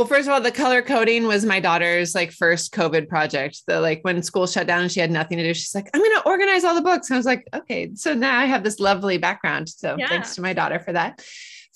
Well, 0.00 0.08
first 0.08 0.26
of 0.26 0.32
all, 0.32 0.40
the 0.40 0.50
color 0.50 0.80
coding 0.80 1.26
was 1.26 1.44
my 1.44 1.60
daughter's 1.60 2.14
like 2.14 2.32
first 2.32 2.72
COVID 2.72 3.06
project. 3.06 3.60
The 3.66 3.82
like 3.82 4.00
when 4.00 4.22
school 4.22 4.46
shut 4.46 4.66
down 4.66 4.80
and 4.80 4.90
she 4.90 4.98
had 4.98 5.10
nothing 5.10 5.36
to 5.36 5.44
do, 5.44 5.52
she's 5.52 5.74
like, 5.74 5.90
I'm 5.92 6.00
going 6.00 6.16
to 6.16 6.26
organize 6.26 6.64
all 6.64 6.74
the 6.74 6.80
books. 6.80 7.10
And 7.10 7.16
I 7.16 7.18
was 7.18 7.26
like, 7.26 7.46
okay. 7.52 7.90
So 7.94 8.14
now 8.14 8.38
I 8.38 8.46
have 8.46 8.64
this 8.64 8.80
lovely 8.80 9.18
background. 9.18 9.68
So 9.68 9.96
yeah. 9.98 10.08
thanks 10.08 10.34
to 10.36 10.40
my 10.40 10.54
daughter 10.54 10.78
for 10.78 10.94
that. 10.94 11.22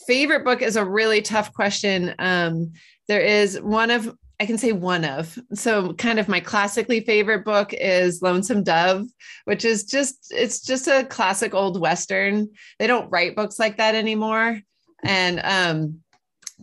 Favorite 0.06 0.42
book 0.42 0.62
is 0.62 0.76
a 0.76 0.84
really 0.86 1.20
tough 1.20 1.52
question. 1.52 2.14
Um, 2.18 2.72
there 3.08 3.20
is 3.20 3.60
one 3.60 3.90
of, 3.90 4.16
I 4.40 4.46
can 4.46 4.56
say 4.56 4.72
one 4.72 5.04
of. 5.04 5.38
So 5.52 5.92
kind 5.92 6.18
of 6.18 6.26
my 6.26 6.40
classically 6.40 7.00
favorite 7.00 7.44
book 7.44 7.74
is 7.74 8.22
Lonesome 8.22 8.64
Dove, 8.64 9.06
which 9.44 9.66
is 9.66 9.84
just, 9.84 10.28
it's 10.30 10.62
just 10.62 10.88
a 10.88 11.04
classic 11.04 11.52
old 11.52 11.78
Western. 11.78 12.48
They 12.78 12.86
don't 12.86 13.10
write 13.10 13.36
books 13.36 13.58
like 13.58 13.76
that 13.76 13.94
anymore. 13.94 14.60
And 15.04 15.42
um, 15.44 16.00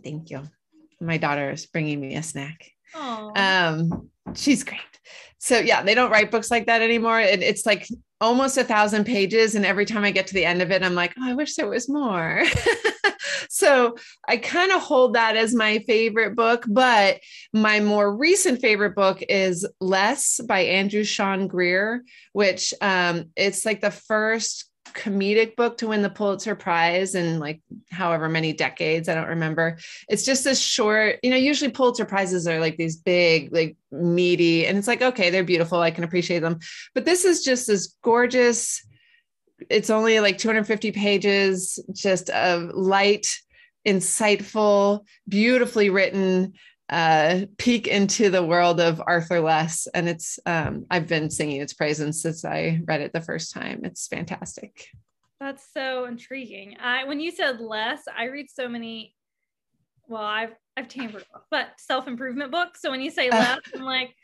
thank 0.02 0.28
you 0.28 0.42
my 1.02 1.16
daughter 1.16 1.50
is 1.50 1.66
bringing 1.66 2.00
me 2.00 2.14
a 2.16 2.22
snack. 2.22 2.70
Aww. 2.94 3.38
Um, 3.38 4.10
she's 4.34 4.64
great. 4.64 4.80
So 5.38 5.58
yeah, 5.58 5.82
they 5.82 5.94
don't 5.94 6.10
write 6.10 6.30
books 6.30 6.50
like 6.50 6.66
that 6.66 6.82
anymore. 6.82 7.18
And 7.18 7.42
it's 7.42 7.66
like 7.66 7.88
almost 8.20 8.56
a 8.56 8.64
thousand 8.64 9.04
pages. 9.04 9.56
And 9.56 9.66
every 9.66 9.84
time 9.84 10.04
I 10.04 10.12
get 10.12 10.28
to 10.28 10.34
the 10.34 10.44
end 10.44 10.62
of 10.62 10.70
it, 10.70 10.82
I'm 10.82 10.94
like, 10.94 11.14
oh, 11.18 11.28
I 11.28 11.34
wish 11.34 11.56
there 11.56 11.68
was 11.68 11.88
more. 11.88 12.44
so 13.48 13.96
I 14.28 14.36
kind 14.36 14.70
of 14.70 14.80
hold 14.80 15.14
that 15.14 15.36
as 15.36 15.52
my 15.52 15.80
favorite 15.80 16.36
book. 16.36 16.64
But 16.68 17.20
my 17.52 17.80
more 17.80 18.16
recent 18.16 18.60
favorite 18.60 18.94
book 18.94 19.20
is 19.28 19.66
Less 19.80 20.40
by 20.40 20.60
Andrew 20.60 21.02
Sean 21.02 21.48
Greer, 21.48 22.04
which 22.32 22.72
um, 22.80 23.30
it's 23.34 23.66
like 23.66 23.80
the 23.80 23.90
first 23.90 24.70
comedic 24.94 25.56
book 25.56 25.78
to 25.78 25.88
win 25.88 26.02
the 26.02 26.10
Pulitzer 26.10 26.54
Prize 26.54 27.14
in 27.14 27.38
like 27.38 27.60
however 27.90 28.28
many 28.28 28.52
decades. 28.52 29.08
I 29.08 29.14
don't 29.14 29.28
remember. 29.28 29.78
It's 30.08 30.24
just 30.24 30.44
this 30.44 30.60
short, 30.60 31.18
you 31.22 31.30
know, 31.30 31.36
usually 31.36 31.70
Pulitzer 31.70 32.04
Prizes 32.04 32.46
are 32.46 32.60
like 32.60 32.76
these 32.76 32.96
big, 32.96 33.52
like 33.52 33.76
meaty, 33.90 34.66
and 34.66 34.78
it's 34.78 34.88
like, 34.88 35.02
okay, 35.02 35.30
they're 35.30 35.44
beautiful. 35.44 35.80
I 35.80 35.90
can 35.90 36.04
appreciate 36.04 36.40
them. 36.40 36.58
But 36.94 37.04
this 37.04 37.24
is 37.24 37.44
just 37.44 37.66
this 37.66 37.94
gorgeous, 38.02 38.84
it's 39.70 39.90
only 39.90 40.20
like 40.20 40.38
250 40.38 40.92
pages, 40.92 41.78
just 41.92 42.28
a 42.28 42.70
light, 42.72 43.26
insightful, 43.86 45.00
beautifully 45.28 45.90
written 45.90 46.54
uh, 46.92 47.46
peek 47.56 47.88
into 47.88 48.28
the 48.28 48.44
world 48.44 48.78
of 48.78 49.02
Arthur 49.06 49.40
Less. 49.40 49.88
And 49.94 50.08
it's, 50.08 50.38
um, 50.44 50.84
I've 50.90 51.08
been 51.08 51.30
singing 51.30 51.62
its 51.62 51.72
praises 51.72 52.20
since 52.20 52.44
I 52.44 52.80
read 52.84 53.00
it 53.00 53.14
the 53.14 53.22
first 53.22 53.54
time. 53.54 53.80
It's 53.84 54.06
fantastic. 54.06 54.88
That's 55.40 55.64
so 55.72 56.04
intriguing. 56.04 56.76
I, 56.78 57.04
when 57.04 57.18
you 57.18 57.30
said 57.30 57.60
less, 57.60 58.02
I 58.14 58.26
read 58.26 58.48
so 58.50 58.68
many, 58.68 59.16
well, 60.06 60.22
I've, 60.22 60.52
I've 60.76 60.88
tampered, 60.88 61.24
but 61.50 61.68
self-improvement 61.78 62.52
books. 62.52 62.82
So 62.82 62.90
when 62.90 63.00
you 63.00 63.10
say 63.10 63.30
less, 63.30 63.58
uh, 63.58 63.78
I'm 63.78 63.84
like, 63.84 64.14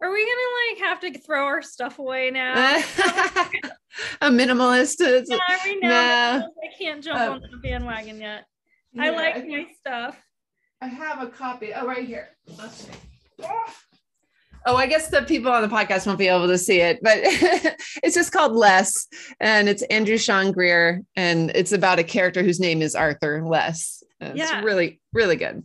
are 0.00 0.10
we 0.10 0.26
gonna 0.26 0.88
like 0.88 0.88
have 0.88 1.00
to 1.00 1.18
throw 1.20 1.44
our 1.44 1.62
stuff 1.62 1.98
away 1.98 2.30
now? 2.30 2.52
a 4.20 4.28
minimalist. 4.28 4.96
Yeah, 5.00 5.38
I, 5.48 5.74
know, 5.74 5.88
no. 5.88 6.48
I 6.62 6.78
can't 6.78 7.02
jump 7.02 7.18
uh, 7.18 7.30
on 7.32 7.40
the 7.40 7.56
bandwagon 7.62 8.20
yet. 8.20 8.44
Yeah, 8.92 9.04
I 9.04 9.10
like 9.10 9.36
I 9.36 9.44
my 9.44 9.66
stuff. 9.78 10.22
I 10.80 10.86
have 10.88 11.22
a 11.22 11.28
copy. 11.28 11.72
Oh, 11.74 11.86
right 11.86 12.06
here. 12.06 12.28
Let's 12.58 12.86
see. 12.86 12.92
Oh, 14.68 14.74
I 14.74 14.86
guess 14.86 15.08
the 15.08 15.22
people 15.22 15.52
on 15.52 15.62
the 15.62 15.68
podcast 15.68 16.06
won't 16.06 16.18
be 16.18 16.26
able 16.26 16.48
to 16.48 16.58
see 16.58 16.80
it, 16.80 16.98
but 17.00 17.18
it's 17.22 18.16
just 18.16 18.32
called 18.32 18.52
Less, 18.52 19.06
and 19.38 19.68
it's 19.68 19.82
Andrew 19.84 20.18
Sean 20.18 20.50
Greer, 20.50 21.02
and 21.14 21.52
it's 21.54 21.70
about 21.70 22.00
a 22.00 22.04
character 22.04 22.42
whose 22.42 22.58
name 22.58 22.82
is 22.82 22.96
Arthur 22.96 23.46
Less. 23.46 24.02
And 24.20 24.36
yeah. 24.36 24.56
It's 24.56 24.64
really, 24.64 25.00
really 25.12 25.36
good. 25.36 25.62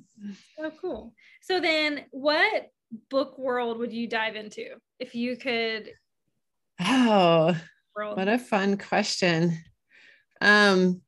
Oh, 0.60 0.72
cool. 0.80 1.14
So 1.42 1.60
then, 1.60 2.06
what 2.12 2.70
book 3.10 3.40
world 3.40 3.80
would 3.80 3.92
you 3.92 4.08
dive 4.08 4.36
into 4.36 4.76
if 5.00 5.16
you 5.16 5.36
could? 5.36 5.90
Oh, 6.80 7.58
world? 7.96 8.18
what 8.18 8.28
a 8.28 8.38
fun 8.38 8.78
question. 8.78 9.58
Um, 10.42 11.02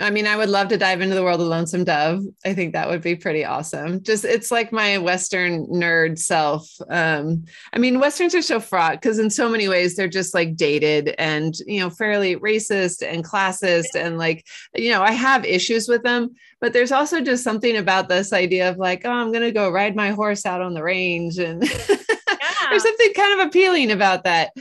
I 0.00 0.10
mean, 0.10 0.26
I 0.26 0.36
would 0.36 0.48
love 0.48 0.68
to 0.68 0.76
dive 0.76 1.00
into 1.00 1.14
the 1.14 1.22
world 1.22 1.40
of 1.40 1.46
Lonesome 1.46 1.84
Dove. 1.84 2.24
I 2.44 2.52
think 2.52 2.72
that 2.72 2.88
would 2.88 3.00
be 3.00 3.14
pretty 3.14 3.44
awesome. 3.44 4.02
Just 4.02 4.24
it's 4.24 4.50
like 4.50 4.72
my 4.72 4.98
Western 4.98 5.66
nerd 5.68 6.18
self. 6.18 6.68
Um, 6.90 7.44
I 7.72 7.78
mean, 7.78 8.00
Westerns 8.00 8.34
are 8.34 8.42
so 8.42 8.58
fraught 8.58 9.00
because 9.00 9.20
in 9.20 9.30
so 9.30 9.48
many 9.48 9.68
ways 9.68 9.94
they're 9.94 10.08
just 10.08 10.34
like 10.34 10.56
dated 10.56 11.14
and 11.16 11.54
you 11.66 11.78
know, 11.78 11.90
fairly 11.90 12.34
racist 12.36 13.06
and 13.06 13.24
classist. 13.24 13.94
And 13.94 14.18
like, 14.18 14.44
you 14.74 14.90
know, 14.90 15.02
I 15.02 15.12
have 15.12 15.44
issues 15.44 15.86
with 15.86 16.02
them, 16.02 16.34
but 16.60 16.72
there's 16.72 16.92
also 16.92 17.20
just 17.20 17.44
something 17.44 17.76
about 17.76 18.08
this 18.08 18.32
idea 18.32 18.68
of 18.68 18.78
like, 18.78 19.02
oh, 19.04 19.12
I'm 19.12 19.30
gonna 19.30 19.52
go 19.52 19.70
ride 19.70 19.94
my 19.94 20.10
horse 20.10 20.44
out 20.44 20.60
on 20.60 20.74
the 20.74 20.82
range. 20.82 21.38
And 21.38 21.62
there's 22.70 22.82
something 22.82 23.12
kind 23.14 23.40
of 23.40 23.46
appealing 23.46 23.92
about 23.92 24.24
that. 24.24 24.52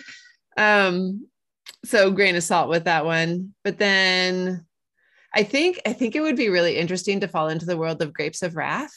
Um, 0.57 1.27
so 1.85 2.11
grain 2.11 2.35
of 2.35 2.43
salt 2.43 2.69
with 2.69 2.83
that 2.83 3.03
one. 3.03 3.55
But 3.63 3.79
then 3.79 4.65
I 5.33 5.43
think 5.43 5.81
I 5.85 5.93
think 5.93 6.15
it 6.15 6.21
would 6.21 6.35
be 6.35 6.49
really 6.49 6.77
interesting 6.77 7.19
to 7.21 7.27
fall 7.27 7.49
into 7.49 7.65
the 7.65 7.77
world 7.77 8.01
of 8.01 8.13
Grapes 8.13 8.43
of 8.43 8.55
Wrath. 8.55 8.93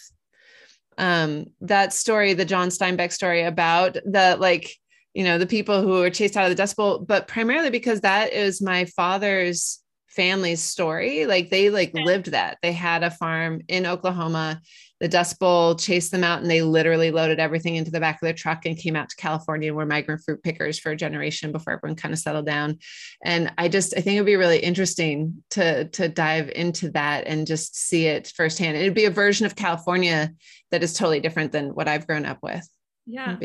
Um, 0.98 1.46
that 1.60 1.92
story, 1.92 2.34
the 2.34 2.44
John 2.44 2.68
Steinbeck 2.68 3.12
story 3.12 3.42
about 3.42 3.94
the 3.94 4.36
like, 4.38 4.74
you 5.14 5.24
know, 5.24 5.38
the 5.38 5.46
people 5.46 5.82
who 5.82 6.00
were 6.00 6.10
chased 6.10 6.36
out 6.36 6.44
of 6.44 6.50
the 6.50 6.56
Dust 6.56 6.76
Bowl, 6.76 6.98
but 6.98 7.28
primarily 7.28 7.70
because 7.70 8.00
that 8.00 8.32
is 8.32 8.62
my 8.62 8.84
father's 8.84 9.82
family's 10.08 10.62
story. 10.62 11.26
Like 11.26 11.50
they 11.50 11.70
like 11.70 11.92
lived 11.94 12.32
that. 12.32 12.58
They 12.62 12.72
had 12.72 13.02
a 13.02 13.10
farm 13.10 13.62
in 13.68 13.86
Oklahoma 13.86 14.60
the 15.00 15.08
Dust 15.08 15.38
Bowl 15.38 15.74
chased 15.74 16.10
them 16.10 16.24
out 16.24 16.40
and 16.40 16.50
they 16.50 16.62
literally 16.62 17.10
loaded 17.10 17.38
everything 17.38 17.76
into 17.76 17.90
the 17.90 18.00
back 18.00 18.16
of 18.16 18.20
their 18.22 18.32
truck 18.32 18.64
and 18.64 18.78
came 18.78 18.96
out 18.96 19.10
to 19.10 19.16
California 19.16 19.68
and 19.68 19.76
were 19.76 19.86
migrant 19.86 20.22
fruit 20.24 20.42
pickers 20.42 20.78
for 20.78 20.92
a 20.92 20.96
generation 20.96 21.52
before 21.52 21.74
everyone 21.74 21.96
kind 21.96 22.14
of 22.14 22.18
settled 22.18 22.46
down. 22.46 22.78
And 23.22 23.52
I 23.58 23.68
just, 23.68 23.94
I 23.96 24.00
think 24.00 24.16
it'd 24.16 24.26
be 24.26 24.36
really 24.36 24.58
interesting 24.58 25.42
to, 25.50 25.88
to 25.88 26.08
dive 26.08 26.48
into 26.50 26.90
that 26.92 27.26
and 27.26 27.46
just 27.46 27.76
see 27.76 28.06
it 28.06 28.32
firsthand. 28.34 28.76
It'd 28.76 28.94
be 28.94 29.04
a 29.04 29.10
version 29.10 29.44
of 29.44 29.54
California 29.54 30.32
that 30.70 30.82
is 30.82 30.94
totally 30.94 31.20
different 31.20 31.52
than 31.52 31.74
what 31.74 31.88
I've 31.88 32.06
grown 32.06 32.24
up 32.24 32.38
with. 32.42 32.66
Yeah. 33.06 33.36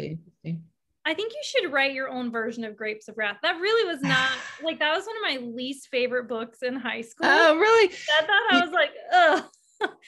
I 1.04 1.16
think 1.16 1.34
you 1.34 1.42
should 1.44 1.72
write 1.72 1.94
your 1.94 2.10
own 2.10 2.32
version 2.32 2.64
of 2.64 2.78
Grapes 2.78 3.08
of 3.08 3.18
Wrath. 3.18 3.38
That 3.42 3.60
really 3.60 3.92
was 3.92 4.02
not 4.02 4.30
like 4.64 4.80
that 4.80 4.96
was 4.96 5.06
one 5.06 5.18
of 5.18 5.42
my 5.42 5.48
least 5.54 5.88
favorite 5.90 6.28
books 6.28 6.62
in 6.62 6.76
high 6.76 7.02
school. 7.02 7.28
Oh, 7.28 7.58
really? 7.58 7.94
I 8.20 8.22
thought 8.22 8.52
I 8.52 8.66
was 8.66 8.72
like, 8.72 8.92
ugh. 9.14 9.46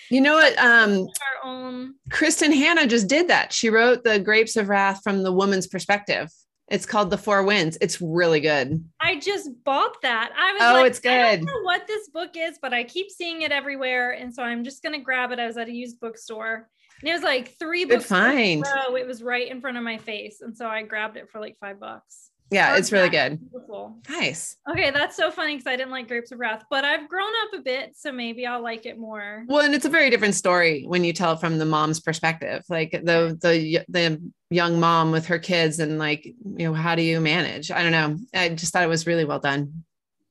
You 0.10 0.22
know 0.22 0.36
what? 0.36 0.58
Um, 0.58 1.08
our 1.44 1.50
own. 1.50 1.96
Kristin 2.10 2.54
Hannah 2.54 2.88
just 2.88 3.08
did 3.08 3.28
that. 3.30 3.54
She 3.54 3.70
wrote 3.70 4.04
the 4.04 4.20
Grapes 4.20 4.56
of 4.56 4.70
Wrath 4.70 5.02
from 5.04 5.24
the 5.24 5.32
woman's 5.32 5.68
perspective. 5.68 6.30
It's 6.70 6.86
called 6.86 7.10
The 7.10 7.18
Four 7.18 7.44
Winds. 7.44 7.78
It's 7.82 8.02
really 8.02 8.40
good. 8.40 8.84
I 9.00 9.20
just 9.20 9.50
bought 9.64 10.02
that. 10.02 10.32
I 10.36 10.54
was 10.54 10.62
oh, 10.62 10.74
like, 10.74 10.86
it's 10.88 11.00
good. 11.00 11.12
I 11.12 11.36
don't 11.36 11.46
know 11.46 11.62
what 11.62 11.86
this 11.88 12.10
book 12.10 12.32
is, 12.36 12.58
but 12.62 12.74
I 12.74 12.84
keep 12.84 13.12
seeing 13.12 13.42
it 13.42 13.52
everywhere, 13.52 14.12
and 14.12 14.34
so 14.34 14.44
I'm 14.44 14.64
just 14.64 14.82
gonna 14.82 15.00
grab 15.00 15.32
it. 15.32 15.40
I 15.40 15.48
was 15.48 15.58
at 15.58 15.68
a 15.68 15.74
used 15.74 16.00
bookstore, 16.00 16.70
and 17.02 17.10
it 17.10 17.14
was 17.14 17.22
like 17.22 17.58
three 17.60 17.86
good 17.86 17.98
books. 17.98 18.06
Find. 18.06 18.66
It 18.98 19.08
was 19.08 19.22
right 19.22 19.50
in 19.50 19.62
front 19.62 19.78
of 19.78 19.84
my 19.84 19.98
face, 19.98 20.42
and 20.42 20.56
so 20.56 20.68
I 20.68 20.84
grabbed 20.84 21.18
it 21.18 21.30
for 21.30 21.40
like 21.40 21.58
five 21.60 21.80
bucks. 21.80 22.32
Yeah, 22.54 22.78
it's 22.78 22.92
really 22.92 23.10
good. 23.10 23.40
Beautiful. 23.52 23.98
Nice. 24.10 24.58
Okay, 24.70 24.92
that's 24.92 25.16
so 25.16 25.32
funny 25.32 25.56
because 25.56 25.68
I 25.68 25.76
didn't 25.76 25.92
like 25.92 26.08
Grapes 26.08 26.32
of 26.32 26.40
Wrath, 26.40 26.64
but 26.70 26.86
I've 26.86 27.10
grown 27.10 27.32
up 27.44 27.60
a 27.60 27.62
bit, 27.62 27.96
so 27.96 28.12
maybe 28.12 28.46
I'll 28.46 28.62
like 28.62 28.86
it 28.86 28.98
more. 28.98 29.46
Well, 29.48 29.66
and 29.66 29.74
it's 29.74 29.86
a 29.86 29.90
very 29.90 30.10
different 30.10 30.36
story 30.36 30.84
when 30.84 31.04
you 31.04 31.14
tell 31.14 31.34
it 31.34 31.40
from 31.40 31.58
the 31.58 31.66
mom's 31.66 32.00
perspective, 32.00 32.64
like 32.70 32.92
the 32.92 33.38
the 33.42 33.84
the 33.90 34.22
young 34.50 34.80
mom 34.80 35.12
with 35.12 35.26
her 35.28 35.40
kids, 35.40 35.80
and 35.80 35.98
like 35.98 36.26
you 36.26 36.68
know 36.68 36.74
how 36.74 36.96
do 36.96 37.02
you 37.02 37.20
manage? 37.20 37.72
I 37.72 37.82
don't 37.82 37.92
know. 37.92 38.18
I 38.34 38.50
just 38.50 38.74
thought 38.74 38.84
it 38.84 38.88
was 38.88 39.08
really 39.08 39.26
well 39.26 39.40
done. 39.40 39.84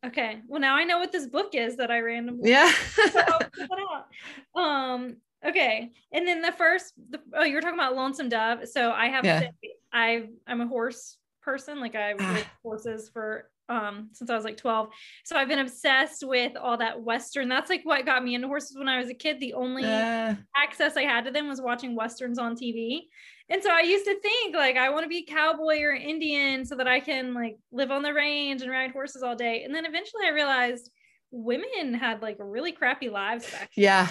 Okay, 0.05 0.41
well 0.47 0.61
now 0.61 0.76
I 0.76 0.85
know 0.85 0.99
what 0.99 1.12
this 1.12 1.26
book 1.26 1.55
is 1.55 1.76
that 1.76 1.91
I 1.91 2.00
randomly 2.00 2.50
yeah. 2.50 2.73
um. 4.55 5.17
Okay, 5.45 5.91
and 6.12 6.25
then 6.25 6.41
the 6.41 6.52
first, 6.52 6.95
the, 7.11 7.21
oh, 7.35 7.43
you 7.43 7.57
were 7.57 7.61
talking 7.61 7.76
about 7.76 7.97
Lonesome 7.97 8.29
Dove. 8.29 8.69
So 8.69 8.93
I 8.93 9.09
have, 9.09 9.25
yeah. 9.25 9.49
I 9.93 10.29
I'm 10.47 10.61
a 10.61 10.69
horse 10.69 11.17
person. 11.42 11.80
Like 11.80 11.94
I've 11.94 12.16
ah. 12.20 12.44
horses 12.62 13.11
for 13.12 13.49
um 13.68 14.08
since 14.12 14.30
I 14.30 14.37
was 14.37 14.44
like 14.44 14.56
12. 14.56 14.88
So 15.25 15.37
I've 15.37 15.49
been 15.49 15.58
obsessed 15.58 16.26
with 16.26 16.56
all 16.56 16.76
that 16.78 17.02
western. 17.02 17.49
That's 17.49 17.70
like 17.70 17.82
what 17.84 18.04
got 18.06 18.25
me 18.25 18.34
into 18.34 18.49
horses 18.49 18.76
when 18.76 18.88
I 18.88 18.99
was 18.99 19.08
a 19.08 19.14
kid. 19.14 19.40
The 19.40 19.54
only 19.54 19.84
uh. 19.84 20.34
access 20.56 20.96
I 20.96 21.02
had 21.02 21.25
to 21.25 21.30
them 21.30 21.49
was 21.49 21.61
watching 21.61 21.94
westerns 21.94 22.38
on 22.38 22.56
TV. 22.56 23.02
And 23.49 23.62
so 23.62 23.70
I 23.70 23.80
used 23.80 24.04
to 24.06 24.18
think 24.20 24.56
like 24.56 24.76
I 24.76 24.90
want 24.90 25.04
to 25.04 25.08
be 25.08 25.25
cowboy 25.25 25.80
or 25.80 25.92
Indian 25.92 26.64
so 26.64 26.76
that 26.76 26.88
I 26.88 27.00
can 27.00 27.34
like 27.34 27.58
live 27.70 27.90
on 27.90 28.02
the 28.02 28.14
range 28.14 28.62
and 28.62 28.70
ride 28.70 28.92
horses 28.92 29.22
all 29.22 29.37
day. 29.37 29.64
And 29.64 29.75
then 29.75 29.84
eventually 29.84 30.25
I 30.26 30.30
realized 30.30 30.90
women 31.30 31.94
had 31.94 32.22
like 32.22 32.37
really 32.38 32.72
crappy 32.72 33.08
lives 33.08 33.50
back. 33.50 33.70
Yeah. 33.76 34.08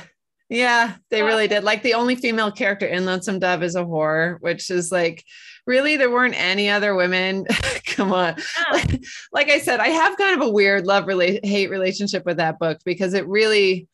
Yeah, 0.52 0.96
they 1.10 1.24
really 1.24 1.48
did. 1.48 1.64
Like 1.64 1.82
the 1.82 1.94
only 1.94 2.16
female 2.16 2.52
character 2.52 2.86
in 2.86 3.06
Lonesome 3.06 3.40
Dove 3.40 3.64
is 3.64 3.76
a 3.76 3.86
whore, 3.86 4.36
which 4.42 4.70
is 4.70 4.92
like 4.92 5.24
really 5.66 5.96
there 5.96 6.12
weren't 6.12 6.38
any 6.38 6.70
other 6.70 6.94
women. 6.94 7.46
Come 7.86 8.12
on. 8.12 8.36
Yeah. 8.36 8.74
Like, 8.74 9.02
like, 9.32 9.50
I 9.50 9.60
said, 9.60 9.80
I 9.80 9.88
have 9.88 10.18
kind 10.18 10.42
of 10.42 10.46
a 10.46 10.52
weird 10.52 10.86
love 10.86 11.06
rela- 11.06 11.44
hate 11.46 11.70
relationship 11.70 12.26
with 12.26 12.36
that 12.38 12.60
book 12.60 12.80
because 12.84 13.14
it 13.14 13.26
really 13.30 13.88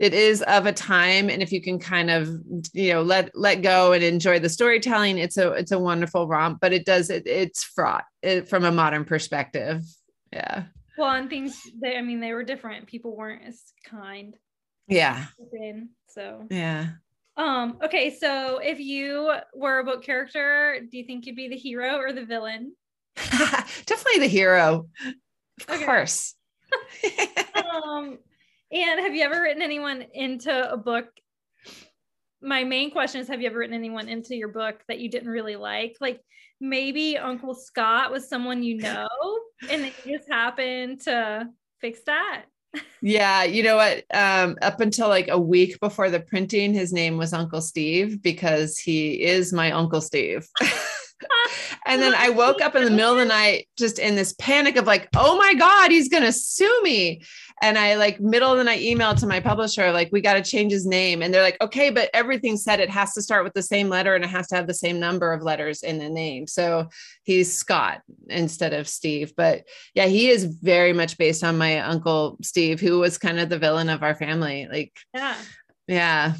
it 0.00 0.12
is 0.12 0.42
of 0.42 0.66
a 0.66 0.72
time 0.72 1.30
and 1.30 1.42
if 1.42 1.52
you 1.52 1.60
can 1.60 1.78
kind 1.78 2.10
of 2.10 2.28
you 2.72 2.92
know 2.92 3.02
let 3.02 3.30
let 3.34 3.62
go 3.62 3.92
and 3.92 4.02
enjoy 4.02 4.38
the 4.38 4.48
storytelling 4.48 5.18
it's 5.18 5.36
a 5.36 5.52
it's 5.52 5.72
a 5.72 5.78
wonderful 5.78 6.26
romp 6.26 6.58
but 6.58 6.72
it 6.72 6.86
does 6.86 7.10
it, 7.10 7.26
it's 7.26 7.62
fraught 7.62 8.04
it, 8.22 8.48
from 8.48 8.64
a 8.64 8.72
modern 8.72 9.04
perspective 9.04 9.84
yeah 10.32 10.64
well 10.96 11.10
and 11.10 11.28
things 11.28 11.60
they 11.82 11.98
i 11.98 12.00
mean 12.00 12.18
they 12.18 12.32
were 12.32 12.42
different 12.42 12.86
people 12.86 13.14
weren't 13.14 13.42
as 13.46 13.60
kind 13.84 14.38
yeah 14.90 15.26
so 16.10 16.46
yeah. 16.50 16.88
Um, 17.36 17.78
okay, 17.82 18.14
so 18.14 18.58
if 18.58 18.80
you 18.80 19.32
were 19.54 19.78
a 19.78 19.84
book 19.84 20.02
character, 20.02 20.80
do 20.90 20.98
you 20.98 21.04
think 21.04 21.24
you'd 21.24 21.36
be 21.36 21.48
the 21.48 21.56
hero 21.56 21.96
or 21.96 22.12
the 22.12 22.24
villain? 22.24 22.74
Definitely 23.16 24.20
the 24.20 24.26
hero. 24.26 24.88
Of 25.68 25.76
okay. 25.76 25.84
course. 25.84 26.34
um, 27.54 28.18
and 28.70 29.00
have 29.00 29.14
you 29.14 29.22
ever 29.22 29.40
written 29.40 29.62
anyone 29.62 30.04
into 30.12 30.70
a 30.70 30.76
book? 30.76 31.06
My 32.42 32.64
main 32.64 32.90
question 32.90 33.20
is 33.20 33.28
have 33.28 33.40
you 33.40 33.48
ever 33.48 33.58
written 33.58 33.74
anyone 33.74 34.08
into 34.08 34.34
your 34.34 34.48
book 34.48 34.82
that 34.88 34.98
you 34.98 35.08
didn't 35.08 35.28
really 35.28 35.56
like? 35.56 35.96
Like 36.00 36.20
maybe 36.60 37.16
Uncle 37.16 37.54
Scott 37.54 38.10
was 38.10 38.28
someone 38.28 38.62
you 38.62 38.76
know 38.76 39.08
and 39.70 39.90
you 40.04 40.18
just 40.18 40.30
happened 40.30 41.00
to 41.02 41.46
fix 41.80 42.00
that 42.06 42.44
yeah, 43.02 43.44
you 43.44 43.62
know 43.62 43.76
what? 43.76 44.04
Um, 44.12 44.56
up 44.62 44.80
until 44.80 45.08
like 45.08 45.28
a 45.28 45.38
week 45.38 45.78
before 45.80 46.10
the 46.10 46.20
printing, 46.20 46.72
his 46.72 46.92
name 46.92 47.16
was 47.16 47.32
Uncle 47.32 47.60
Steve 47.60 48.22
because 48.22 48.78
he 48.78 49.22
is 49.22 49.52
my 49.52 49.72
Uncle 49.72 50.00
Steve. 50.00 50.46
and 51.86 52.00
then 52.00 52.14
I 52.14 52.30
woke 52.30 52.60
up 52.60 52.74
in 52.74 52.84
the 52.84 52.90
middle 52.90 53.12
of 53.12 53.18
the 53.18 53.24
night 53.24 53.68
just 53.76 53.98
in 53.98 54.16
this 54.16 54.34
panic 54.38 54.76
of 54.76 54.86
like, 54.86 55.08
oh 55.16 55.36
my 55.36 55.54
God, 55.54 55.90
he's 55.90 56.08
gonna 56.08 56.32
sue 56.32 56.80
me. 56.82 57.22
And 57.62 57.76
I 57.76 57.96
like 57.96 58.20
middle 58.20 58.50
of 58.50 58.58
the 58.58 58.64
night 58.64 58.80
email 58.80 59.14
to 59.14 59.26
my 59.26 59.38
publisher, 59.38 59.92
like, 59.92 60.08
we 60.12 60.22
got 60.22 60.34
to 60.34 60.42
change 60.42 60.72
his 60.72 60.86
name. 60.86 61.20
And 61.20 61.32
they're 61.32 61.42
like, 61.42 61.58
okay, 61.60 61.90
but 61.90 62.08
everything 62.14 62.56
said 62.56 62.80
it 62.80 62.88
has 62.88 63.12
to 63.14 63.22
start 63.22 63.44
with 63.44 63.52
the 63.52 63.62
same 63.62 63.88
letter 63.90 64.14
and 64.14 64.24
it 64.24 64.30
has 64.30 64.48
to 64.48 64.56
have 64.56 64.66
the 64.66 64.74
same 64.74 64.98
number 64.98 65.32
of 65.32 65.42
letters 65.42 65.82
in 65.82 65.98
the 65.98 66.08
name. 66.08 66.46
So 66.46 66.88
he's 67.22 67.54
Scott 67.54 68.00
instead 68.28 68.72
of 68.72 68.88
Steve. 68.88 69.34
But 69.36 69.64
yeah, 69.94 70.06
he 70.06 70.30
is 70.30 70.44
very 70.44 70.94
much 70.94 71.18
based 71.18 71.44
on 71.44 71.58
my 71.58 71.80
uncle 71.80 72.38
Steve, 72.42 72.80
who 72.80 72.98
was 72.98 73.18
kind 73.18 73.38
of 73.38 73.50
the 73.50 73.58
villain 73.58 73.90
of 73.90 74.02
our 74.02 74.14
family. 74.14 74.66
Like, 74.70 74.96
yeah. 75.12 75.36
Yeah. 75.86 76.32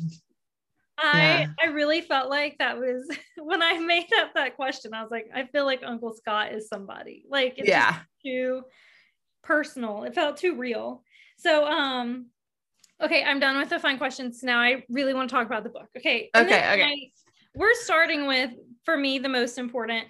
I 1.02 1.18
yeah. 1.22 1.46
I 1.62 1.66
really 1.68 2.00
felt 2.00 2.28
like 2.30 2.56
that 2.58 2.78
was 2.78 3.08
when 3.38 3.62
I 3.62 3.78
made 3.78 4.12
up 4.18 4.34
that 4.34 4.56
question. 4.56 4.94
I 4.94 5.02
was 5.02 5.10
like, 5.10 5.30
I 5.34 5.46
feel 5.46 5.64
like 5.64 5.80
Uncle 5.84 6.14
Scott 6.14 6.52
is 6.52 6.68
somebody. 6.68 7.24
Like 7.28 7.58
it's 7.58 7.68
yeah. 7.68 8.00
too 8.24 8.62
personal. 9.42 10.04
It 10.04 10.14
felt 10.14 10.36
too 10.36 10.56
real. 10.56 11.02
So, 11.38 11.66
um, 11.66 12.26
okay, 13.00 13.24
I'm 13.24 13.40
done 13.40 13.58
with 13.58 13.70
the 13.70 13.78
fun 13.78 13.98
questions. 13.98 14.42
Now 14.42 14.60
I 14.60 14.84
really 14.88 15.14
want 15.14 15.30
to 15.30 15.34
talk 15.34 15.46
about 15.46 15.64
the 15.64 15.70
book. 15.70 15.88
Okay. 15.96 16.30
Okay. 16.36 16.72
Okay. 16.72 17.12
We're 17.54 17.74
starting 17.74 18.26
with, 18.26 18.50
for 18.84 18.96
me, 18.96 19.18
the 19.18 19.28
most 19.28 19.58
important. 19.58 20.06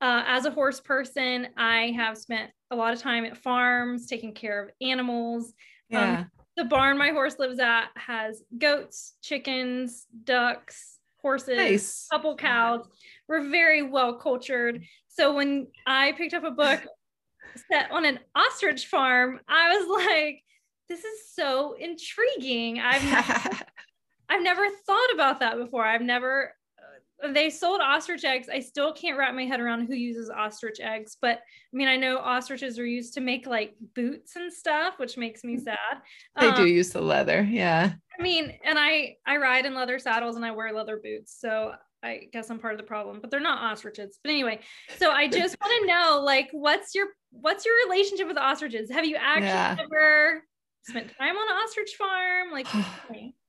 Uh, 0.00 0.24
as 0.26 0.46
a 0.46 0.50
horse 0.50 0.80
person, 0.80 1.48
I 1.58 1.92
have 1.96 2.16
spent 2.16 2.50
a 2.70 2.76
lot 2.76 2.94
of 2.94 3.00
time 3.00 3.24
at 3.26 3.36
farms 3.36 4.06
taking 4.06 4.32
care 4.32 4.64
of 4.64 4.70
animals. 4.80 5.52
Um, 5.92 6.00
yeah. 6.00 6.18
Um, 6.20 6.30
the 6.56 6.64
barn 6.64 6.98
my 6.98 7.10
horse 7.10 7.38
lives 7.38 7.58
at 7.58 7.86
has 7.96 8.42
goats, 8.58 9.14
chickens, 9.22 10.06
ducks, 10.24 10.98
horses, 11.22 11.56
nice. 11.56 12.06
couple 12.10 12.36
cows. 12.36 12.86
We're 13.28 13.48
very 13.48 13.82
well 13.82 14.14
cultured. 14.14 14.84
So 15.08 15.34
when 15.34 15.68
I 15.86 16.12
picked 16.12 16.34
up 16.34 16.44
a 16.44 16.50
book 16.50 16.80
set 17.70 17.90
on 17.90 18.04
an 18.04 18.20
ostrich 18.34 18.86
farm, 18.86 19.40
I 19.48 19.76
was 19.76 20.04
like, 20.04 20.42
this 20.88 21.04
is 21.04 21.32
so 21.32 21.74
intriguing. 21.78 22.80
I've 22.80 23.04
never, 23.04 23.64
I've 24.28 24.42
never 24.42 24.66
thought 24.86 25.14
about 25.14 25.40
that 25.40 25.56
before. 25.56 25.84
I've 25.84 26.02
never 26.02 26.54
they 27.32 27.50
sold 27.50 27.80
ostrich 27.80 28.24
eggs. 28.24 28.48
I 28.48 28.60
still 28.60 28.92
can't 28.92 29.18
wrap 29.18 29.34
my 29.34 29.44
head 29.44 29.60
around 29.60 29.86
who 29.86 29.94
uses 29.94 30.30
ostrich 30.30 30.80
eggs, 30.80 31.16
but 31.20 31.38
I 31.38 31.76
mean, 31.76 31.88
I 31.88 31.96
know 31.96 32.18
ostriches 32.18 32.78
are 32.78 32.86
used 32.86 33.14
to 33.14 33.20
make 33.20 33.46
like 33.46 33.74
boots 33.94 34.36
and 34.36 34.52
stuff, 34.52 34.94
which 34.98 35.16
makes 35.16 35.44
me 35.44 35.56
sad. 35.58 35.76
They 36.38 36.48
um, 36.48 36.56
do 36.56 36.66
use 36.66 36.90
the 36.90 37.00
leather, 37.00 37.42
yeah. 37.42 37.92
I 38.18 38.22
mean, 38.22 38.52
and 38.64 38.78
I 38.78 39.16
I 39.26 39.36
ride 39.36 39.66
in 39.66 39.74
leather 39.74 39.98
saddles 39.98 40.36
and 40.36 40.44
I 40.44 40.50
wear 40.50 40.72
leather 40.72 41.00
boots, 41.02 41.36
so 41.38 41.72
I 42.02 42.28
guess 42.32 42.50
I'm 42.50 42.58
part 42.58 42.74
of 42.74 42.78
the 42.78 42.86
problem, 42.86 43.20
but 43.20 43.30
they're 43.30 43.40
not 43.40 43.62
ostriches. 43.70 44.18
But 44.22 44.30
anyway, 44.30 44.60
so 44.98 45.10
I 45.10 45.28
just 45.28 45.56
want 45.60 45.82
to 45.82 45.86
know, 45.86 46.22
like, 46.24 46.48
what's 46.52 46.94
your 46.94 47.08
what's 47.30 47.64
your 47.64 47.74
relationship 47.86 48.26
with 48.26 48.38
ostriches? 48.38 48.90
Have 48.90 49.04
you 49.04 49.16
actually 49.16 49.48
yeah. 49.48 49.76
ever 49.78 50.42
spent 50.82 51.10
time 51.18 51.36
on 51.36 51.50
an 51.50 51.56
ostrich 51.56 51.94
farm? 51.96 52.50
Like, 52.52 52.66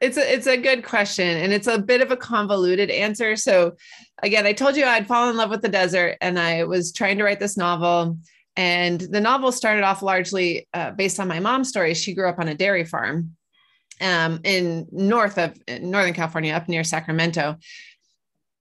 it's 0.00 0.16
a 0.16 0.34
it's 0.34 0.46
a 0.46 0.56
good 0.56 0.84
question, 0.84 1.26
and 1.26 1.52
it's 1.52 1.66
a 1.66 1.78
bit 1.78 2.00
of 2.00 2.10
a 2.10 2.16
convoluted 2.16 2.90
answer. 2.90 3.36
So, 3.36 3.76
again, 4.22 4.46
I 4.46 4.52
told 4.52 4.76
you 4.76 4.84
I'd 4.84 5.06
fallen 5.06 5.30
in 5.30 5.36
love 5.36 5.50
with 5.50 5.62
the 5.62 5.68
desert, 5.68 6.16
and 6.20 6.38
I 6.38 6.64
was 6.64 6.92
trying 6.92 7.18
to 7.18 7.24
write 7.24 7.40
this 7.40 7.56
novel. 7.56 8.18
And 8.58 9.00
the 9.00 9.20
novel 9.20 9.52
started 9.52 9.84
off 9.84 10.02
largely 10.02 10.66
uh, 10.72 10.92
based 10.92 11.20
on 11.20 11.28
my 11.28 11.40
mom's 11.40 11.68
story. 11.68 11.92
She 11.92 12.14
grew 12.14 12.28
up 12.28 12.38
on 12.38 12.48
a 12.48 12.54
dairy 12.54 12.86
farm 12.86 13.36
um, 14.00 14.40
in 14.44 14.86
north 14.90 15.36
of 15.36 15.58
Northern 15.68 16.14
California, 16.14 16.54
up 16.54 16.66
near 16.66 16.82
Sacramento 16.82 17.58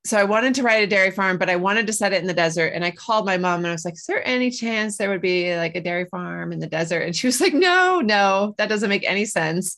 so 0.05 0.17
I 0.17 0.23
wanted 0.23 0.53
to 0.55 0.63
write 0.63 0.83
a 0.83 0.87
dairy 0.87 1.09
farm, 1.09 1.39
but 1.39 1.49
I 1.49 1.55
wanted 1.55 1.87
to 1.87 1.93
set 1.93 2.13
it 2.13 2.21
in 2.21 2.27
the 2.27 2.33
desert. 2.33 2.73
And 2.75 2.85
I 2.85 2.91
called 2.91 3.25
my 3.25 3.37
mom 3.37 3.59
and 3.59 3.67
I 3.67 3.71
was 3.71 3.83
like, 3.83 3.95
Is 3.95 4.05
there 4.05 4.25
any 4.25 4.51
chance 4.51 4.97
there 4.97 5.09
would 5.09 5.21
be 5.21 5.55
like 5.57 5.75
a 5.75 5.81
dairy 5.81 6.05
farm 6.05 6.53
in 6.53 6.59
the 6.59 6.67
desert? 6.67 6.99
And 6.99 7.15
she 7.15 7.25
was 7.25 7.41
like, 7.41 7.53
No, 7.53 8.01
no, 8.01 8.53
that 8.59 8.69
doesn't 8.69 8.89
make 8.89 9.03
any 9.03 9.25
sense. 9.25 9.77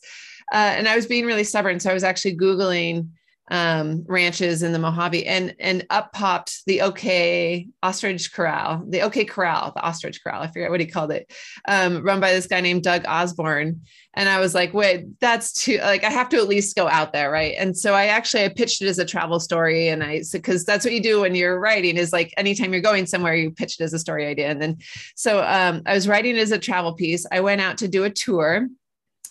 Uh, 0.52 0.74
and 0.78 0.88
I 0.88 0.96
was 0.96 1.06
being 1.06 1.26
really 1.26 1.44
stubborn. 1.44 1.80
So 1.80 1.90
I 1.90 1.94
was 1.94 2.04
actually 2.04 2.38
Googling 2.38 3.10
um, 3.50 4.04
ranches 4.08 4.62
in 4.62 4.74
the 4.74 4.80
Mojave, 4.80 5.26
and 5.26 5.56
and 5.60 5.86
up 5.90 6.12
popped 6.12 6.66
the 6.66 6.82
OK 6.82 7.68
Ostrich 7.82 8.34
Corral, 8.34 8.84
the 8.90 9.02
OK 9.02 9.24
Corral, 9.26 9.72
the 9.74 9.82
Ostrich 9.82 10.22
Corral. 10.22 10.42
I 10.42 10.48
forget 10.48 10.70
what 10.70 10.82
he 10.82 10.86
called 10.86 11.12
it, 11.12 11.32
um, 11.68 12.04
run 12.04 12.20
by 12.20 12.34
this 12.34 12.48
guy 12.48 12.60
named 12.60 12.84
Doug 12.84 13.06
Osborne. 13.08 13.82
And 14.16 14.28
I 14.28 14.40
was 14.40 14.56
like, 14.56 14.74
wait, 14.74 15.06
that's 15.22 15.54
too 15.54 15.78
like 15.78 16.04
I 16.04 16.10
have 16.10 16.28
to 16.30 16.38
at 16.38 16.48
least 16.48 16.76
go 16.76 16.90
out 16.90 17.14
there, 17.14 17.32
right? 17.32 17.56
And 17.58 17.78
so 17.78 17.94
I 17.94 18.08
actually 18.08 18.44
I 18.44 18.50
pitched 18.50 18.82
it 18.82 18.88
as 18.88 19.00
a 19.00 19.06
travel 19.06 19.40
story, 19.40 19.88
and 19.88 20.04
I 20.04 20.24
because 20.32 20.66
that's 20.66 20.84
what 20.84 20.94
you 20.94 21.02
do 21.02 21.22
when 21.22 21.36
you're 21.36 21.60
writing 21.60 21.96
is 21.96 22.12
like 22.12 22.34
anytime 22.36 22.74
you're 22.74 22.82
going 22.82 23.06
somewhere, 23.06 23.36
you 23.36 23.52
pitch 23.52 23.80
it 23.80 23.84
as 23.84 23.94
a 23.94 24.00
story 24.00 24.26
idea. 24.26 24.50
And 24.50 24.62
then 24.62 24.78
so 25.16 25.42
um, 25.42 25.84
I 25.86 25.94
was 25.94 26.08
writing 26.08 26.36
it 26.36 26.40
as 26.40 26.52
a 26.52 26.60
travel 26.60 26.94
piece. 26.94 27.26
I 27.32 27.40
went 27.40 27.62
out 27.62 27.78
to 27.78 27.88
do 27.88 28.04
a 28.04 28.10
tour 28.10 28.68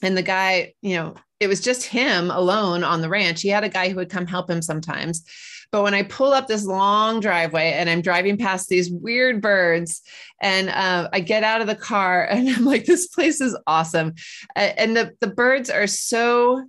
and 0.03 0.17
the 0.17 0.23
guy, 0.23 0.75
you 0.83 0.97
know, 0.97 1.15
it 1.41 1.49
was 1.49 1.61
just 1.61 1.85
him 1.85 2.31
alone 2.31 2.85
on 2.85 3.01
the 3.01 3.09
ranch. 3.09 3.43
He 3.43 3.49
had 3.49 3.65
a 3.65 3.69
guy 3.69 3.89
who 3.89 3.97
would 3.97 4.11
come 4.11 4.27
help 4.27 4.51
him 4.51 4.63
sometimes. 4.63 5.25
But 5.73 5.83
when 5.83 5.95
I 5.95 6.05
pull 6.05 6.33
up 6.33 6.47
this 6.47 6.65
long 6.65 7.21
driveway 7.21 7.73
and 7.73 7.91
I'm 7.91 8.01
driving 8.01 8.39
past 8.39 8.69
these 8.69 8.91
weird 8.91 9.43
birds, 9.43 10.01
and 10.41 10.69
uh, 10.71 11.09
I 11.13 11.21
get 11.21 11.43
out 11.43 11.61
of 11.61 11.67
the 11.67 11.75
car 11.75 12.25
and 12.31 12.49
I'm 12.49 12.65
like, 12.65 12.87
this 12.87 13.09
place 13.09 13.41
is 13.41 13.57
awesome. 13.67 14.15
And 14.55 14.97
the, 14.97 15.13
the 15.21 15.27
birds 15.27 15.71
are 15.71 15.87
so 15.87 16.65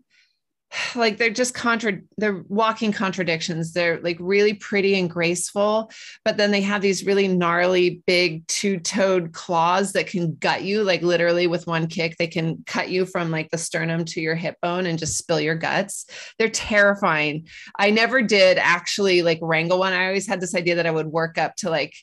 like 0.96 1.18
they're 1.18 1.30
just 1.30 1.54
contra 1.54 2.00
they're 2.18 2.44
walking 2.48 2.92
contradictions. 2.92 3.74
They're 3.74 4.00
like 4.02 4.18
really 4.20 4.54
pretty 4.54 5.00
and 5.00 5.10
graceful 5.10 5.92
but 6.26 6.38
then 6.38 6.52
they 6.52 6.62
have 6.62 6.82
these 6.82 7.06
really 7.06 7.28
gnarly 7.28 8.02
big 8.06 8.46
two-toed 8.48 9.34
claws 9.34 9.94
that 9.94 10.08
can 10.08 10.36
gut 10.36 10.64
you. 10.64 10.84
Like 10.84 11.02
literally 11.02 11.48
with 11.48 11.68
one 11.68 11.88
kick 11.88 12.18
they 12.18 12.28
can 12.28 12.64
cut 12.66 12.90
you 12.90 13.06
from 13.06 13.32
like 13.32 13.50
the 13.50 13.58
sternum 13.58 14.06
to 14.06 14.22
your 14.22 14.36
hip 14.36 14.56
bone 14.62 14.86
and 14.86 15.00
just 15.00 15.18
spill 15.18 15.40
your 15.40 15.56
guts. 15.56 16.06
They're 16.38 16.50
terrifying. 16.50 17.48
I 17.78 17.92
never 17.92 18.22
did 18.22 18.58
actually 18.58 19.22
like 19.22 19.40
wrangle 19.42 19.80
one. 19.80 19.94
I 19.94 20.08
always 20.08 20.28
had 20.28 20.42
this 20.42 20.56
idea 20.56 20.76
that 20.76 20.88
i 20.88 20.92
would 20.92 21.08
work 21.08 21.38
up 21.38 21.56
to 21.58 21.70
like 21.70 21.94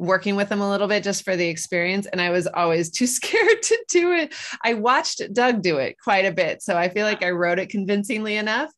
working 0.00 0.34
with 0.34 0.48
them 0.48 0.60
a 0.60 0.68
little 0.68 0.88
bit 0.88 1.04
just 1.04 1.24
for 1.24 1.36
the 1.36 1.46
experience. 1.46 2.06
And 2.06 2.20
I 2.20 2.30
was 2.30 2.46
always 2.46 2.90
too 2.90 3.06
scared 3.18 3.62
to 3.62 3.84
do 3.88 4.12
it. 4.12 4.34
I 4.64 4.74
watched 4.74 5.22
Doug 5.32 5.62
do 5.62 5.76
it 5.78 5.96
quite 6.02 6.24
a 6.24 6.32
bit. 6.32 6.62
So 6.62 6.76
I 6.76 6.88
feel 6.88 7.06
like 7.06 7.20
ah. 7.22 7.26
I 7.26 7.30
wrote 7.30 7.58
it 7.58 7.68
convincingly 7.68 8.36
enough. 8.36 8.72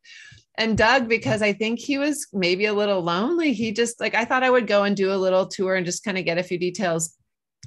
And 0.58 0.76
Doug, 0.76 1.08
because 1.08 1.40
I 1.40 1.54
think 1.54 1.78
he 1.78 1.96
was 1.96 2.26
maybe 2.32 2.66
a 2.66 2.74
little 2.74 3.00
lonely, 3.00 3.54
he 3.54 3.72
just 3.72 4.00
like, 4.00 4.14
I 4.14 4.26
thought 4.26 4.42
I 4.42 4.50
would 4.50 4.66
go 4.66 4.84
and 4.84 4.94
do 4.94 5.10
a 5.10 5.16
little 5.16 5.46
tour 5.46 5.76
and 5.76 5.86
just 5.86 6.04
kind 6.04 6.18
of 6.18 6.26
get 6.26 6.36
a 6.36 6.42
few 6.42 6.58
details 6.58 7.16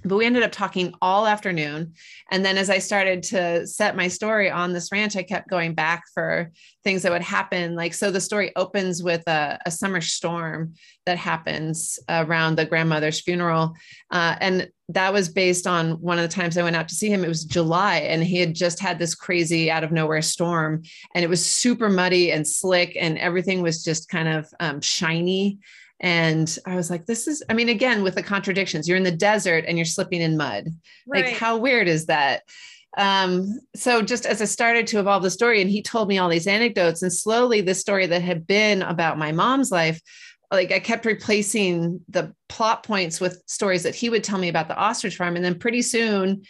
but 0.03 0.17
we 0.17 0.25
ended 0.25 0.43
up 0.43 0.51
talking 0.51 0.93
all 1.01 1.25
afternoon. 1.25 1.93
And 2.31 2.43
then 2.43 2.57
as 2.57 2.69
i 2.69 2.79
started 2.79 3.23
to 3.23 3.65
set 3.65 3.95
my 3.95 4.07
story 4.07 4.49
on 4.49 4.73
this 4.73 4.91
ranch 4.91 5.15
i 5.15 5.23
kept 5.23 5.49
going 5.49 5.73
back 5.73 6.03
for 6.13 6.51
things 6.83 7.01
that 7.03 7.11
would 7.11 7.21
happen. 7.21 7.75
Like 7.75 7.93
so 7.93 8.11
the 8.11 8.21
story 8.21 8.51
opens 8.55 9.01
with 9.01 9.27
a, 9.27 9.57
a 9.65 9.71
summer 9.71 10.01
storm 10.01 10.73
that 11.05 11.17
happens 11.17 11.97
around 12.09 12.55
the 12.55 12.65
grandmother's 12.65 13.21
funeral. 13.21 13.75
Uh, 14.11 14.35
and 14.39 14.69
that 14.89 15.13
was 15.13 15.29
based 15.29 15.65
on 15.65 15.93
one 15.93 16.19
of 16.19 16.23
the 16.23 16.35
times 16.35 16.57
i 16.57 16.63
went 16.63 16.75
out 16.75 16.87
to 16.89 16.95
see 16.95 17.09
him. 17.09 17.23
It 17.23 17.29
was 17.29 17.45
july 17.45 17.97
and 17.97 18.23
he 18.23 18.39
had 18.39 18.53
just 18.53 18.79
had 18.79 18.99
this 18.99 19.15
crazy 19.15 19.71
out 19.71 19.83
of 19.83 19.91
nowhere 19.91 20.21
storm 20.21 20.83
and 21.15 21.23
it 21.23 21.29
was 21.29 21.45
super 21.45 21.89
muddy 21.89 22.31
and 22.31 22.47
slick 22.47 22.95
and 22.99 23.17
everything 23.17 23.61
was 23.61 23.83
just 23.83 24.09
kind 24.09 24.27
of 24.27 24.47
um, 24.59 24.81
shiny 24.81 25.59
and 25.99 26.57
I 26.65 26.75
was 26.75 26.89
like, 26.89 27.05
this 27.05 27.27
is, 27.27 27.43
I 27.49 27.53
mean, 27.53 27.69
again, 27.69 28.03
with 28.03 28.15
the 28.15 28.23
contradictions, 28.23 28.87
you're 28.87 28.97
in 28.97 29.03
the 29.03 29.11
desert 29.11 29.65
and 29.67 29.77
you're 29.77 29.85
slipping 29.85 30.21
in 30.21 30.37
mud. 30.37 30.67
Right. 31.07 31.25
Like, 31.25 31.35
how 31.35 31.57
weird 31.57 31.87
is 31.87 32.07
that? 32.07 32.43
Um, 32.97 33.59
so 33.75 34.01
just 34.01 34.25
as 34.25 34.41
I 34.41 34.45
started 34.45 34.87
to 34.87 34.99
evolve 34.99 35.23
the 35.23 35.29
story, 35.29 35.61
and 35.61 35.69
he 35.69 35.81
told 35.81 36.07
me 36.07 36.17
all 36.17 36.29
these 36.29 36.47
anecdotes, 36.47 37.01
and 37.01 37.11
slowly 37.11 37.61
the 37.61 37.75
story 37.75 38.05
that 38.07 38.21
had 38.21 38.47
been 38.47 38.81
about 38.81 39.17
my 39.17 39.31
mom's 39.31 39.71
life, 39.71 40.01
like 40.51 40.71
I 40.71 40.79
kept 40.79 41.05
replacing 41.05 41.99
the 42.07 42.33
plot 42.49 42.83
points 42.83 43.19
with 43.19 43.41
stories 43.47 43.83
that 43.83 43.95
he 43.95 44.09
would 44.09 44.23
tell 44.23 44.37
me 44.37 44.47
about 44.47 44.67
the 44.67 44.77
ostrich 44.77 45.17
farm. 45.17 45.35
And 45.35 45.43
then 45.43 45.59
pretty 45.59 45.81
soon 45.81 46.43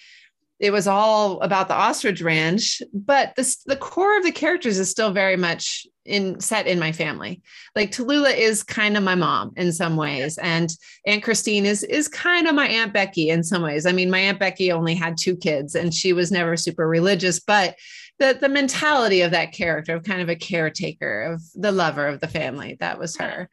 it 0.60 0.72
was 0.72 0.88
all 0.88 1.42
about 1.42 1.68
the 1.68 1.74
ostrich 1.74 2.22
ranch, 2.22 2.82
but 2.94 3.34
this, 3.36 3.58
the 3.66 3.76
core 3.76 4.18
of 4.18 4.24
the 4.24 4.32
characters 4.32 4.80
is 4.80 4.90
still 4.90 5.12
very 5.12 5.36
much 5.36 5.86
in 6.06 6.40
set 6.40 6.68
in 6.68 6.80
my 6.80 6.92
family. 6.92 7.42
Like 7.76 7.92
Tallulah 7.92 8.36
is 8.36 8.64
kind 8.64 8.96
of 8.96 9.04
my 9.04 9.16
mom 9.16 9.52
in 9.58 9.74
some 9.74 9.98
ways, 9.98 10.38
and 10.38 10.70
Aunt 11.06 11.24
Christine 11.24 11.66
is 11.66 11.84
is 11.84 12.08
kind 12.08 12.48
of 12.48 12.56
my 12.56 12.68
Aunt 12.68 12.94
Becky 12.94 13.30
in 13.30 13.44
some 13.44 13.64
ways. 13.64 13.86
I 13.86 13.92
mean, 13.92 14.10
my 14.10 14.20
Aunt 14.20 14.40
Becky 14.40 14.72
only 14.72 14.96
had 14.96 15.18
two 15.18 15.36
kids, 15.36 15.76
and 15.76 15.94
she 15.94 16.14
was 16.14 16.32
never 16.32 16.56
super 16.56 16.88
religious, 16.88 17.40
but 17.40 17.76
the 18.20 18.38
the 18.40 18.50
mentality 18.50 19.22
of 19.22 19.32
that 19.32 19.52
character 19.52 19.96
of 19.96 20.04
kind 20.04 20.22
of 20.22 20.30
a 20.30 20.36
caretaker 20.36 21.22
of 21.34 21.42
the 21.54 21.72
lover 21.72 22.08
of 22.08 22.22
the 22.22 22.28
family 22.28 22.78
that 22.80 22.98
was 23.00 23.18
her. 23.18 23.50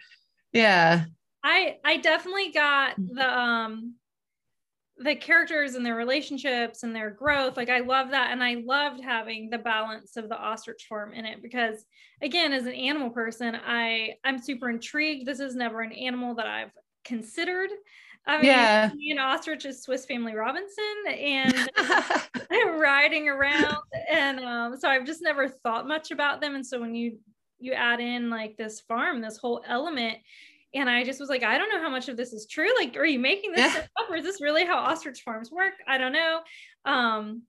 Yeah. 0.52 1.04
I 1.42 1.78
I 1.84 1.96
definitely 1.96 2.52
got 2.52 2.94
the 2.96 3.28
um 3.28 3.94
the 5.02 5.14
characters 5.14 5.74
and 5.74 5.84
their 5.84 5.96
relationships 5.96 6.82
and 6.82 6.94
their 6.94 7.10
growth 7.10 7.56
like 7.56 7.70
i 7.70 7.80
love 7.80 8.10
that 8.10 8.30
and 8.30 8.42
i 8.42 8.56
loved 8.64 9.02
having 9.02 9.50
the 9.50 9.58
balance 9.58 10.16
of 10.16 10.28
the 10.28 10.38
ostrich 10.38 10.86
farm 10.88 11.12
in 11.12 11.24
it 11.24 11.42
because 11.42 11.84
again 12.22 12.52
as 12.52 12.66
an 12.66 12.74
animal 12.74 13.10
person 13.10 13.56
i 13.66 14.10
i'm 14.24 14.38
super 14.38 14.70
intrigued 14.70 15.26
this 15.26 15.40
is 15.40 15.54
never 15.54 15.80
an 15.80 15.92
animal 15.92 16.34
that 16.34 16.46
i've 16.46 16.72
considered 17.04 17.70
I 18.24 18.36
mean, 18.36 18.46
yeah. 18.46 18.90
an 19.10 19.18
ostrich 19.18 19.64
is 19.64 19.82
Swiss 19.82 20.06
Family 20.06 20.34
Robinson, 20.34 20.84
and 21.08 21.68
I'm 21.76 22.78
riding 22.78 23.28
around, 23.28 23.78
and 24.08 24.38
um, 24.38 24.76
so 24.76 24.88
I've 24.88 25.04
just 25.04 25.22
never 25.22 25.48
thought 25.48 25.88
much 25.88 26.12
about 26.12 26.40
them. 26.40 26.54
And 26.54 26.64
so 26.64 26.80
when 26.80 26.94
you 26.94 27.18
you 27.58 27.72
add 27.72 28.00
in 28.00 28.30
like 28.30 28.56
this 28.56 28.80
farm, 28.80 29.20
this 29.20 29.38
whole 29.38 29.62
element, 29.66 30.18
and 30.74 30.88
I 30.88 31.04
just 31.04 31.20
was 31.20 31.28
like, 31.28 31.42
I 31.42 31.58
don't 31.58 31.68
know 31.68 31.80
how 31.80 31.90
much 31.90 32.08
of 32.08 32.16
this 32.16 32.32
is 32.32 32.46
true. 32.46 32.68
Like, 32.78 32.96
are 32.96 33.04
you 33.04 33.18
making 33.18 33.52
this 33.52 33.74
yeah. 33.74 33.86
up, 33.98 34.10
or 34.10 34.16
is 34.16 34.24
this 34.24 34.40
really 34.40 34.64
how 34.64 34.78
ostrich 34.78 35.22
farms 35.22 35.50
work? 35.50 35.74
I 35.86 35.98
don't 35.98 36.12
know. 36.12 36.40
Um, 36.84 37.42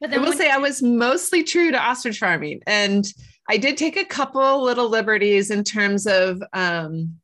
but 0.00 0.10
then 0.10 0.20
I 0.20 0.22
will 0.22 0.32
say 0.32 0.50
I 0.50 0.58
was 0.58 0.82
mostly 0.82 1.44
true 1.44 1.70
to 1.70 1.78
ostrich 1.78 2.18
farming, 2.18 2.60
and 2.66 3.06
I 3.48 3.56
did 3.56 3.76
take 3.76 3.96
a 3.96 4.04
couple 4.04 4.62
little 4.62 4.88
liberties 4.88 5.50
in 5.50 5.64
terms 5.64 6.06
of 6.06 6.42
um, 6.52 7.16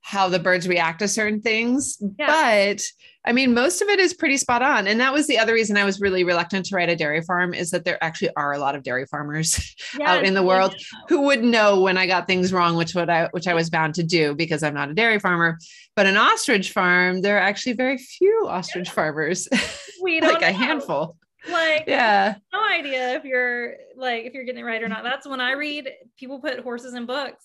how 0.00 0.28
the 0.28 0.38
birds 0.38 0.68
react 0.68 1.00
to 1.00 1.08
certain 1.08 1.40
things, 1.40 1.98
yeah. 2.18 2.26
but 2.26 2.82
I 3.24 3.32
mean, 3.32 3.52
most 3.52 3.82
of 3.82 3.88
it 3.88 3.98
is 3.98 4.14
pretty 4.14 4.38
spot 4.38 4.62
on. 4.62 4.86
And 4.86 4.98
that 5.00 5.12
was 5.12 5.26
the 5.26 5.38
other 5.38 5.52
reason 5.52 5.76
I 5.76 5.84
was 5.84 6.00
really 6.00 6.24
reluctant 6.24 6.64
to 6.66 6.74
write 6.74 6.88
a 6.88 6.96
dairy 6.96 7.20
farm 7.20 7.52
is 7.52 7.70
that 7.70 7.84
there 7.84 8.02
actually 8.02 8.30
are 8.34 8.52
a 8.52 8.58
lot 8.58 8.74
of 8.74 8.82
dairy 8.82 9.04
farmers 9.04 9.74
yeah, 9.98 10.10
out 10.10 10.24
in 10.24 10.32
the 10.32 10.42
world 10.42 10.74
who 11.08 11.22
would 11.22 11.44
know 11.44 11.80
when 11.80 11.98
I 11.98 12.06
got 12.06 12.26
things 12.26 12.52
wrong, 12.52 12.76
which 12.76 12.94
what 12.94 13.10
I 13.10 13.28
which 13.32 13.46
I 13.46 13.54
was 13.54 13.68
bound 13.68 13.94
to 13.96 14.02
do 14.02 14.34
because 14.34 14.62
I'm 14.62 14.74
not 14.74 14.90
a 14.90 14.94
dairy 14.94 15.18
farmer. 15.18 15.58
But 15.96 16.06
an 16.06 16.16
ostrich 16.16 16.72
farm, 16.72 17.20
there 17.20 17.36
are 17.36 17.40
actually 17.40 17.74
very 17.74 17.98
few 17.98 18.46
ostrich 18.48 18.88
yeah. 18.88 18.94
farmers. 18.94 19.48
We 20.02 20.22
like 20.22 20.40
know. 20.40 20.48
a 20.48 20.52
handful. 20.52 21.16
Like 21.46 21.84
yeah. 21.86 22.36
No 22.54 22.66
idea 22.66 23.16
if 23.16 23.24
you're 23.24 23.74
like 23.96 24.24
if 24.24 24.32
you're 24.32 24.44
getting 24.44 24.62
it 24.62 24.64
right 24.64 24.82
or 24.82 24.88
not. 24.88 25.04
That's 25.04 25.28
when 25.28 25.42
I 25.42 25.52
read 25.52 25.90
people 26.16 26.40
put 26.40 26.58
horses 26.60 26.94
in 26.94 27.04
books 27.04 27.44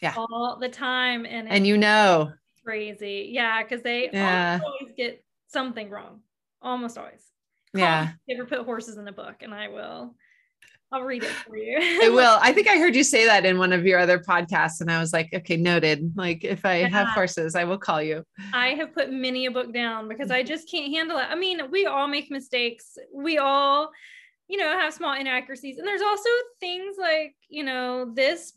yeah 0.00 0.14
all 0.16 0.58
the 0.60 0.68
time 0.68 1.24
and 1.24 1.48
and 1.48 1.66
you 1.66 1.78
know 1.78 2.32
crazy. 2.64 3.30
Yeah, 3.32 3.62
because 3.62 3.82
they 3.82 4.10
yeah. 4.12 4.60
always 4.64 4.94
get 4.96 5.24
something 5.48 5.90
wrong. 5.90 6.20
Almost 6.62 6.98
always. 6.98 7.22
Call 7.74 7.82
yeah. 7.82 8.12
Ever 8.30 8.46
put 8.46 8.60
horses 8.64 8.96
in 8.96 9.06
a 9.08 9.12
book, 9.12 9.36
and 9.42 9.54
I 9.54 9.68
will. 9.68 10.14
I'll 10.92 11.02
read 11.02 11.24
it 11.24 11.30
for 11.30 11.56
you. 11.56 11.76
I 12.04 12.08
will. 12.08 12.38
I 12.40 12.52
think 12.52 12.68
I 12.68 12.78
heard 12.78 12.94
you 12.94 13.02
say 13.14 13.26
that 13.26 13.44
in 13.44 13.58
one 13.58 13.72
of 13.72 13.84
your 13.84 13.98
other 13.98 14.18
podcasts, 14.18 14.80
and 14.80 14.90
I 14.90 15.00
was 15.00 15.12
like, 15.12 15.30
okay, 15.34 15.56
noted. 15.56 16.12
Like, 16.16 16.44
if 16.44 16.64
I 16.64 16.80
yeah. 16.80 16.88
have 16.88 17.08
horses, 17.08 17.54
I 17.54 17.64
will 17.64 17.78
call 17.78 18.00
you. 18.00 18.24
I 18.52 18.68
have 18.68 18.94
put 18.94 19.12
many 19.12 19.46
a 19.46 19.50
book 19.50 19.72
down 19.72 20.08
because 20.08 20.30
I 20.30 20.40
mm-hmm. 20.40 20.48
just 20.48 20.70
can't 20.70 20.92
handle 20.92 21.18
it. 21.18 21.26
I 21.28 21.34
mean, 21.34 21.70
we 21.70 21.86
all 21.86 22.06
make 22.06 22.30
mistakes. 22.30 22.96
We 23.12 23.38
all, 23.38 23.90
you 24.48 24.56
know, 24.56 24.70
have 24.78 24.94
small 24.94 25.14
inaccuracies, 25.14 25.78
and 25.78 25.86
there's 25.86 26.02
also 26.02 26.28
things 26.60 26.96
like, 26.98 27.34
you 27.48 27.64
know, 27.64 28.12
this 28.14 28.52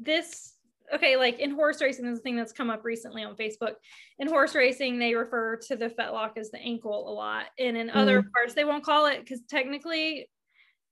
this 0.00 0.54
okay, 0.92 1.16
like 1.16 1.38
in 1.38 1.52
horse 1.52 1.80
racing, 1.80 2.04
this 2.04 2.14
is 2.14 2.18
a 2.20 2.22
thing 2.22 2.36
that's 2.36 2.52
come 2.52 2.70
up 2.70 2.84
recently 2.84 3.24
on 3.24 3.36
Facebook. 3.36 3.74
In 4.18 4.28
horse 4.28 4.54
racing, 4.54 4.98
they 4.98 5.14
refer 5.14 5.56
to 5.68 5.76
the 5.76 5.88
fetlock 5.88 6.36
as 6.36 6.50
the 6.50 6.58
ankle 6.58 7.08
a 7.08 7.12
lot. 7.12 7.46
And 7.58 7.76
in 7.76 7.88
mm. 7.88 7.96
other 7.96 8.22
parts, 8.34 8.54
they 8.54 8.64
won't 8.64 8.84
call 8.84 9.06
it 9.06 9.20
because 9.20 9.40
technically 9.48 10.28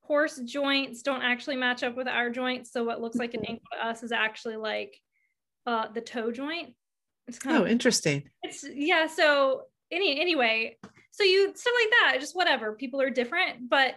horse 0.02 0.40
joints 0.44 1.02
don't 1.02 1.22
actually 1.22 1.56
match 1.56 1.82
up 1.82 1.96
with 1.96 2.08
our 2.08 2.30
joints. 2.30 2.72
So 2.72 2.82
what 2.84 3.00
looks 3.00 3.16
like 3.16 3.34
an 3.34 3.42
mm-hmm. 3.42 3.52
ankle 3.52 3.66
to 3.74 3.86
us 3.86 4.02
is 4.02 4.12
actually 4.12 4.56
like 4.56 4.96
uh, 5.66 5.86
the 5.92 6.00
toe 6.00 6.32
joint. 6.32 6.74
It's 7.28 7.38
kind 7.38 7.56
oh, 7.56 7.62
of 7.62 7.68
interesting. 7.68 8.24
It's 8.42 8.64
yeah. 8.68 9.06
So 9.06 9.62
any 9.92 10.20
anyway, 10.20 10.78
so 11.12 11.22
you 11.22 11.52
stuff 11.54 11.72
like 11.80 11.90
that, 11.90 12.20
just 12.20 12.34
whatever. 12.34 12.72
People 12.72 13.00
are 13.00 13.10
different, 13.10 13.68
but 13.68 13.94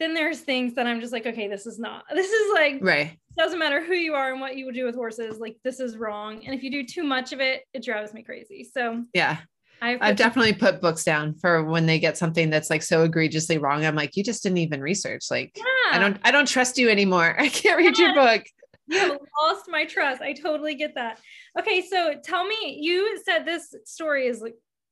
then 0.00 0.14
there's 0.14 0.40
things 0.40 0.74
that 0.74 0.88
I'm 0.88 1.00
just 1.00 1.12
like, 1.12 1.26
okay, 1.26 1.46
this 1.46 1.66
is 1.66 1.78
not. 1.78 2.04
This 2.14 2.30
is 2.30 2.52
like 2.52 2.78
right 2.80 3.16
doesn't 3.36 3.58
matter 3.58 3.84
who 3.84 3.94
you 3.94 4.14
are 4.14 4.32
and 4.32 4.40
what 4.40 4.56
you 4.56 4.66
would 4.66 4.74
do 4.74 4.84
with 4.84 4.94
horses 4.94 5.38
like 5.38 5.56
this 5.64 5.80
is 5.80 5.96
wrong 5.96 6.44
and 6.44 6.54
if 6.54 6.62
you 6.62 6.70
do 6.70 6.84
too 6.84 7.02
much 7.02 7.32
of 7.32 7.40
it 7.40 7.62
it 7.72 7.82
drives 7.82 8.12
me 8.12 8.22
crazy 8.22 8.64
so 8.64 9.02
yeah 9.14 9.38
I've, 9.80 9.98
I've 10.00 10.16
definitely 10.16 10.52
put 10.52 10.80
books 10.80 11.02
down 11.02 11.34
for 11.34 11.64
when 11.64 11.86
they 11.86 11.98
get 11.98 12.16
something 12.16 12.50
that's 12.50 12.70
like 12.70 12.82
so 12.82 13.02
egregiously 13.04 13.58
wrong 13.58 13.84
i'm 13.84 13.96
like 13.96 14.16
you 14.16 14.22
just 14.22 14.42
didn't 14.42 14.58
even 14.58 14.80
research 14.80 15.24
like 15.30 15.52
yeah. 15.56 15.96
i 15.96 15.98
don't 15.98 16.18
i 16.24 16.30
don't 16.30 16.46
trust 16.46 16.78
you 16.78 16.88
anymore 16.88 17.34
i 17.40 17.48
can't 17.48 17.78
read 17.78 17.98
yeah. 17.98 18.06
your 18.06 18.14
book 18.14 18.44
you 18.88 19.18
lost 19.42 19.68
my 19.68 19.84
trust. 19.84 20.22
I 20.22 20.32
totally 20.32 20.74
get 20.74 20.94
that. 20.94 21.20
Okay, 21.58 21.82
so 21.82 22.14
tell 22.22 22.46
me, 22.46 22.78
you 22.80 23.20
said 23.24 23.44
this 23.44 23.74
story 23.84 24.26
is 24.26 24.44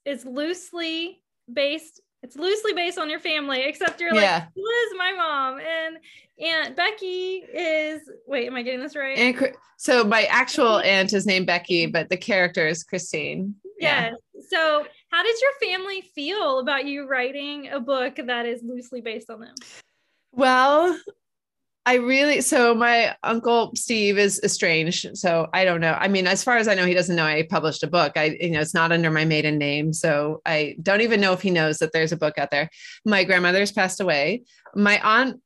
is 0.04 0.24
loosely 0.24 1.22
based. 1.52 2.00
It's 2.22 2.36
loosely 2.36 2.74
based 2.74 2.98
on 2.98 3.08
your 3.08 3.20
family, 3.20 3.62
except 3.62 4.00
you're 4.00 4.14
yeah. 4.14 4.34
like, 4.34 4.48
who 4.54 4.66
is 4.66 4.92
my 4.96 5.12
mom? 5.12 5.60
And 5.60 5.98
Aunt 6.38 6.76
Becky 6.76 7.44
is 7.52 8.02
wait, 8.26 8.46
am 8.46 8.56
I 8.56 8.62
getting 8.62 8.80
this 8.80 8.96
right? 8.96 9.16
And 9.18 9.52
so 9.76 10.04
my 10.04 10.24
actual 10.24 10.78
aunt 10.80 11.12
is 11.12 11.26
named 11.26 11.46
Becky, 11.46 11.86
but 11.86 12.10
the 12.10 12.16
character 12.16 12.66
is 12.66 12.84
Christine. 12.84 13.54
Yes. 13.78 14.12
Yeah. 14.34 14.40
So 14.48 14.86
how 15.10 15.22
does 15.22 15.40
your 15.40 15.70
family 15.70 16.02
feel 16.14 16.58
about 16.58 16.84
you 16.84 17.08
writing 17.08 17.68
a 17.68 17.80
book 17.80 18.16
that 18.24 18.46
is 18.46 18.62
loosely 18.62 19.00
based 19.00 19.30
on 19.30 19.40
them? 19.40 19.54
Well, 20.32 20.98
I 21.86 21.94
really 21.94 22.42
so 22.42 22.74
my 22.74 23.16
uncle 23.22 23.72
Steve 23.74 24.18
is 24.18 24.40
estranged, 24.44 25.16
so 25.16 25.48
I 25.54 25.64
don't 25.64 25.80
know. 25.80 25.96
I 25.98 26.08
mean, 26.08 26.26
as 26.26 26.44
far 26.44 26.58
as 26.58 26.68
I 26.68 26.74
know, 26.74 26.84
he 26.84 26.94
doesn't 26.94 27.16
know 27.16 27.24
I 27.24 27.46
published 27.48 27.82
a 27.82 27.88
book. 27.88 28.12
I 28.16 28.36
you 28.38 28.50
know 28.50 28.60
it's 28.60 28.74
not 28.74 28.92
under 28.92 29.10
my 29.10 29.24
maiden 29.24 29.56
name, 29.56 29.92
so 29.92 30.42
I 30.44 30.76
don't 30.82 31.00
even 31.00 31.20
know 31.20 31.32
if 31.32 31.40
he 31.40 31.50
knows 31.50 31.78
that 31.78 31.92
there's 31.92 32.12
a 32.12 32.18
book 32.18 32.38
out 32.38 32.50
there. 32.50 32.68
My 33.06 33.24
grandmother's 33.24 33.72
passed 33.72 34.00
away. 34.00 34.42
My 34.74 35.00
aunt 35.02 35.40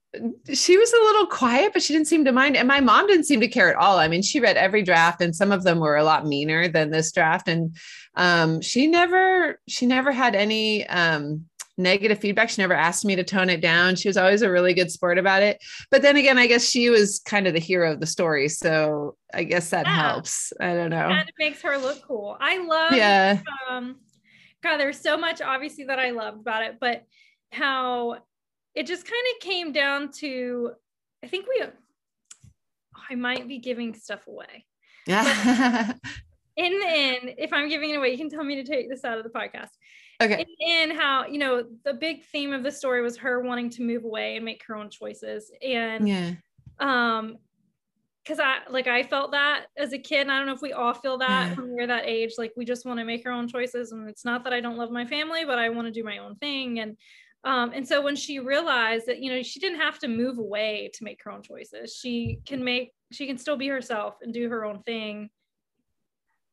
she 0.53 0.77
was 0.77 0.92
a 0.92 1.05
little 1.05 1.27
quiet, 1.27 1.73
but 1.73 1.83
she 1.83 1.92
didn't 1.92 2.09
seem 2.09 2.25
to 2.25 2.33
mind. 2.33 2.57
And 2.57 2.68
my 2.68 2.81
mom 2.81 3.07
didn't 3.07 3.25
seem 3.25 3.40
to 3.40 3.49
care 3.49 3.70
at 3.70 3.77
all. 3.77 3.99
I 3.99 4.09
mean, 4.09 4.23
she 4.23 4.40
read 4.40 4.57
every 4.57 4.83
draft, 4.83 5.20
and 5.20 5.35
some 5.35 5.53
of 5.53 5.64
them 5.64 5.81
were 5.81 5.97
a 5.97 6.05
lot 6.05 6.27
meaner 6.27 6.68
than 6.68 6.90
this 6.90 7.12
draft. 7.12 7.49
And 7.49 7.77
um, 8.16 8.61
she 8.61 8.87
never, 8.87 9.61
she 9.68 9.87
never 9.87 10.12
had 10.12 10.35
any 10.35 10.87
um, 10.87 11.47
negative 11.77 12.19
feedback. 12.19 12.51
She 12.51 12.63
never 12.63 12.75
asked 12.75 13.05
me 13.05 13.17
to 13.17 13.25
tone 13.25 13.51
it 13.51 13.61
down. 13.61 13.97
She 13.97 14.09
was 14.09 14.17
always 14.17 14.43
a 14.43 14.51
really 14.51 14.75
good 14.75 14.91
sport 14.91 15.19
about 15.19 15.43
it. 15.43 15.63
But 15.91 16.03
then 16.03 16.17
again, 16.17 16.39
I 16.39 16.47
guess 16.47 16.69
she 16.69 16.91
was 16.91 17.21
kind 17.21 17.47
of 17.47 17.55
the 17.55 17.61
hero 17.61 17.93
of 17.93 18.01
the 18.01 18.07
story. 18.07 18.49
So 18.49 19.17
I 19.33 19.45
guess 19.45 19.71
that 19.71 19.87
yeah. 19.87 19.95
helps. 19.95 20.53
I 20.61 20.75
don't 20.75 20.91
know. 20.91 21.09
And 21.09 21.29
it 21.29 21.35
makes 21.39 21.63
her 21.63 21.77
look 21.79 22.07
cool. 22.07 22.37
I 22.41 22.59
love 22.65 22.93
yeah. 22.93 23.41
um 23.69 23.97
God, 24.63 24.79
there's 24.79 25.01
so 25.01 25.17
much 25.17 25.43
obviously 25.43 25.85
that 25.85 25.99
I 25.99 26.11
loved 26.11 26.41
about 26.41 26.63
it, 26.63 26.77
but 26.81 27.05
how 27.53 28.19
it 28.75 28.87
just 28.87 29.05
kind 29.05 29.23
of 29.35 29.47
came 29.47 29.73
down 29.73 30.11
to 30.13 30.73
I 31.23 31.29
think 31.29 31.47
we 31.49 31.65
I 33.11 33.15
might 33.15 33.49
be 33.49 33.59
giving 33.59 33.95
stuff 33.95 34.27
away. 34.27 34.65
Yeah. 35.07 35.93
in 36.57 36.79
the 36.79 36.87
end, 36.89 37.35
if 37.39 37.53
I'm 37.53 37.69
giving 37.69 37.91
it 37.91 37.97
away, 37.97 38.11
you 38.11 38.19
can 38.19 38.31
tell 38.31 38.45
me 38.45 38.57
to 38.57 38.65
take 38.65 38.89
this 38.89 39.05
out 39.05 39.19
of 39.19 39.25
the 39.25 39.31
podcast. 39.31 39.71
Okay. 40.22 40.44
And, 40.61 40.90
and, 40.90 40.98
how, 40.98 41.27
you 41.27 41.38
know, 41.38 41.64
the 41.85 41.94
big 41.94 42.24
theme 42.24 42.53
of 42.53 42.62
the 42.62 42.70
story 42.70 43.03
was 43.03 43.16
her 43.18 43.40
wanting 43.40 43.70
to 43.70 43.83
move 43.83 44.05
away 44.05 44.37
and 44.37 44.44
make 44.44 44.64
her 44.66 44.77
own 44.77 44.90
choices. 44.90 45.50
And 45.62 46.09
yeah. 46.09 46.33
um 46.79 47.38
because 48.24 48.40
I 48.40 48.61
like 48.70 48.87
I 48.87 49.03
felt 49.03 49.33
that 49.33 49.66
as 49.77 49.92
a 49.92 49.98
kid. 49.98 50.22
And 50.22 50.33
I 50.33 50.38
don't 50.38 50.46
know 50.46 50.55
if 50.55 50.62
we 50.62 50.72
all 50.72 50.94
feel 50.94 51.18
that 51.18 51.48
yeah. 51.50 51.55
when 51.55 51.74
we're 51.74 51.87
that 51.87 52.07
age. 52.07 52.33
Like 52.38 52.53
we 52.57 52.64
just 52.64 52.87
want 52.87 52.98
to 52.98 53.05
make 53.05 53.27
our 53.27 53.33
own 53.33 53.48
choices. 53.48 53.92
And 53.92 54.09
it's 54.09 54.24
not 54.24 54.44
that 54.44 54.53
I 54.53 54.61
don't 54.61 54.79
love 54.79 54.90
my 54.90 55.05
family, 55.05 55.44
but 55.44 55.59
I 55.59 55.68
want 55.68 55.87
to 55.87 55.92
do 55.92 56.05
my 56.05 56.18
own 56.18 56.37
thing. 56.37 56.81
And 56.81 56.96
um, 57.44 57.72
and 57.74 57.87
so 57.87 58.00
when 58.00 58.16
she 58.16 58.38
realized 58.38 59.07
that, 59.07 59.20
you 59.20 59.31
know, 59.31 59.42
she 59.42 59.61
didn't 59.61 59.81
have 59.81 59.98
to 59.98 60.09
move 60.09 60.38
away 60.38 60.90
to 60.94 61.05
make 61.05 61.22
her 61.24 61.31
own 61.31 61.42
choices. 61.42 61.94
She 61.94 62.38
can 62.46 62.64
make 62.64 62.92
she 63.12 63.27
can 63.27 63.37
still 63.37 63.57
be 63.57 63.68
herself 63.68 64.16
and 64.22 64.33
do 64.33 64.48
her 64.48 64.64
own 64.64 64.83
thing 64.83 65.29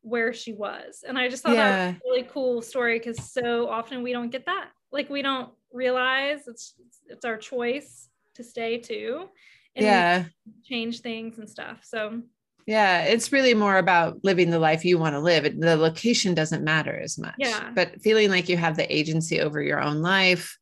where 0.02 0.34
she 0.34 0.54
was. 0.54 1.04
And 1.08 1.18
I 1.18 1.30
just 1.30 1.44
thought 1.44 1.56
yeah. 1.56 1.68
that 1.70 1.88
was 1.88 1.96
a 1.96 2.10
really 2.10 2.30
cool 2.32 2.62
story 2.62 3.00
because 3.00 3.32
so 3.32 3.68
often 3.70 4.04
we 4.04 4.12
don't 4.12 4.30
get 4.30 4.46
that. 4.46 4.70
Like 4.92 5.10
we 5.10 5.22
don't 5.22 5.50
realize 5.72 6.48
it's 6.48 6.74
it's 7.08 7.26
our 7.26 7.38
choice 7.38 8.10
to 8.36 8.44
stay 8.44 8.78
too. 8.78 9.30
And 9.76 9.86
yeah. 9.86 10.26
change 10.66 11.00
things 11.00 11.38
and 11.38 11.50
stuff. 11.50 11.80
So 11.84 12.22
yeah, 12.68 13.04
it's 13.04 13.32
really 13.32 13.54
more 13.54 13.78
about 13.78 14.20
living 14.24 14.50
the 14.50 14.60
life 14.60 14.84
you 14.84 14.98
want 14.98 15.16
to 15.16 15.20
live. 15.20 15.60
The 15.60 15.78
location 15.78 16.34
doesn't 16.34 16.64
matter 16.64 17.00
as 17.00 17.18
much. 17.18 17.36
Yeah. 17.38 17.72
But 17.74 18.02
feeling 18.02 18.30
like 18.30 18.50
you 18.50 18.58
have 18.58 18.76
the 18.76 18.94
agency 18.94 19.40
over 19.40 19.62
your 19.62 19.82
own 19.82 20.02
life, 20.02 20.58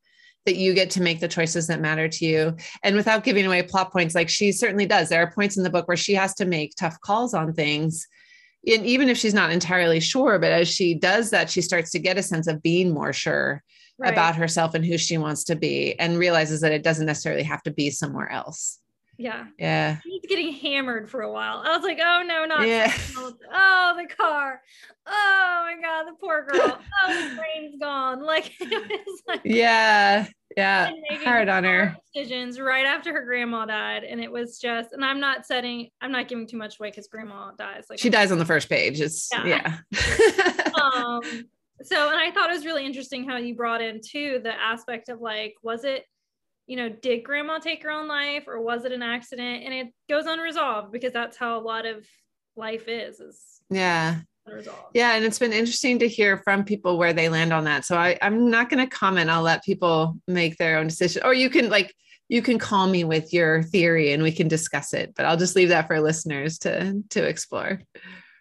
that 0.45 0.56
you 0.56 0.73
get 0.73 0.89
to 0.91 1.02
make 1.02 1.19
the 1.19 1.28
choices 1.28 1.67
that 1.67 1.82
matter 1.82 2.08
to 2.08 2.25
you. 2.25 2.56
And 2.84 2.95
without 2.95 3.23
giving 3.23 3.45
away 3.45 3.62
plot 3.63 3.91
points, 3.91 4.15
like 4.15 4.30
she 4.30 4.52
certainly 4.52 4.86
does. 4.86 5.10
There 5.10 5.21
are 5.21 5.32
points 5.32 5.58
in 5.58 5.63
the 5.63 5.69
book 5.69 5.88
where 5.88 5.97
she 5.97 6.13
has 6.13 6.34
to 6.36 6.45
make 6.45 6.75
tough 6.75 6.99
calls 7.02 7.34
on 7.34 7.54
things 7.54 8.08
and 8.67 8.86
even 8.86 9.10
if 9.10 9.17
she's 9.17 9.34
not 9.34 9.52
entirely 9.52 10.00
sure, 10.00 10.39
but 10.39 10.52
as 10.52 10.67
she 10.67 10.93
does 10.93 11.30
that, 11.32 11.50
she 11.50 11.62
starts 11.62 11.91
to 11.91 12.00
get 12.00 12.17
a 12.17 12.24
sense 12.24 12.48
of 12.48 12.62
being 12.62 12.93
more 12.93 13.13
sure 13.13 13.63
right. 13.98 14.12
about 14.12 14.36
herself 14.36 14.74
and 14.74 14.86
who 14.86 14.98
she 14.98 15.17
wants 15.17 15.43
to 15.45 15.56
be 15.56 15.98
and 16.00 16.17
realizes 16.17 16.62
that 16.62 16.72
it 16.72 16.84
doesn't 16.84 17.06
necessarily 17.06 17.43
have 17.43 17.63
to 17.63 17.72
be 17.72 17.89
somewhere 17.89 18.30
else. 18.32 18.80
Yeah. 19.19 19.47
Yeah. 19.60 19.97
She's 20.03 20.21
getting 20.27 20.53
hammered 20.53 21.10
for 21.10 21.21
a 21.21 21.32
while. 21.32 21.62
I 21.63 21.75
was 21.75 21.84
like, 21.84 21.99
oh 22.01 22.23
no, 22.25 22.45
not 22.45 22.67
yeah. 22.67 22.91
oh 23.17 23.93
the 23.97 24.08
car. 24.15 24.62
Oh 25.05 25.62
my 25.65 25.75
god, 25.82 26.05
the 26.05 26.15
poor 26.19 26.45
girl. 26.45 26.79
Oh, 27.03 27.29
the 27.29 27.36
brain's 27.36 27.75
gone. 27.79 28.23
Like, 28.23 28.53
like 29.27 29.41
Yeah 29.43 30.27
yeah 30.58 30.89
hard 31.23 31.47
on 31.47 31.63
her 31.63 31.95
decisions 32.13 32.60
right 32.60 32.86
after 32.86 33.13
her 33.13 33.23
grandma 33.23 33.65
died 33.65 34.03
and 34.03 34.19
it 34.19 34.32
was 34.32 34.58
just 34.58 34.93
and 34.93 35.05
i'm 35.05 35.19
not 35.19 35.45
setting 35.45 35.89
i'm 36.01 36.12
not 36.12 36.27
giving 36.27 36.47
too 36.47 36.58
much 36.58 36.79
away 36.79 36.89
because 36.89 37.08
grandma 37.08 37.51
dies 37.58 37.86
like 37.89 37.99
she 37.99 38.10
dies 38.10 38.32
on 38.32 38.39
the 38.39 38.45
first 38.45 38.67
page 38.67 38.99
it's 38.99 39.29
yeah, 39.32 39.77
yeah. 39.91 40.71
um 40.82 41.21
so 41.84 42.10
and 42.10 42.19
i 42.19 42.32
thought 42.32 42.49
it 42.49 42.53
was 42.53 42.65
really 42.65 42.86
interesting 42.86 43.27
how 43.27 43.38
you 43.38 43.55
brought 43.55 43.82
in 43.82 44.01
too 44.03 44.39
the 44.43 44.51
aspect 44.51 45.10
of 45.10 45.21
like 45.21 45.53
was 45.62 45.84
it 45.84 46.03
you 46.69 46.75
know 46.75 46.88
did 46.88 47.23
grandma 47.23 47.58
take 47.58 47.84
her 47.84 47.91
own 47.91 48.08
life 48.08 48.43
or 48.47 48.62
was 48.62 48.86
it 48.86 48.91
an 48.91 49.01
accident 49.01 49.63
and 49.63 49.73
it 49.73 49.88
goes 50.08 50.25
unresolved 50.25 50.91
because 50.91 51.12
that's 51.12 51.36
how 51.36 51.58
a 51.58 51.62
lot 51.62 51.86
of 51.86 52.05
life 52.55 52.88
is 52.88 53.19
is 53.19 53.62
yeah 53.69 54.19
Unresolved. 54.45 54.91
yeah, 54.93 55.15
and 55.15 55.23
it's 55.25 55.38
been 55.38 55.53
interesting 55.53 55.99
to 55.99 56.08
hear 56.08 56.38
from 56.38 56.63
people 56.63 56.97
where 56.97 57.13
they 57.13 57.29
land 57.29 57.53
on 57.53 57.65
that. 57.65 57.86
So 57.86 57.95
I, 57.97 58.17
I'm 58.21 58.49
not 58.49 58.69
going 58.69 58.84
to 58.84 58.89
comment. 58.89 59.29
I'll 59.29 59.43
let 59.43 59.63
people 59.63 60.17
make 60.27 60.58
their 60.58 60.79
own 60.79 60.88
decision, 60.88 61.21
or 61.23 61.34
you 61.34 61.49
can 61.49 61.69
like 61.69 61.93
you 62.29 62.41
can 62.41 62.58
call 62.58 62.88
me 62.88 63.03
with 63.03 63.34
your 63.34 63.63
theory 63.63 64.13
and 64.13 64.23
we 64.23 64.32
can 64.32 64.47
discuss 64.47 64.93
it. 64.93 65.13
But 65.15 65.25
I'll 65.25 65.38
just 65.38 65.55
leave 65.55 65.69
that 65.69 65.88
for 65.88 65.99
listeners 65.99 66.58
to 66.60 67.01
to 67.10 67.23
explore. 67.23 67.82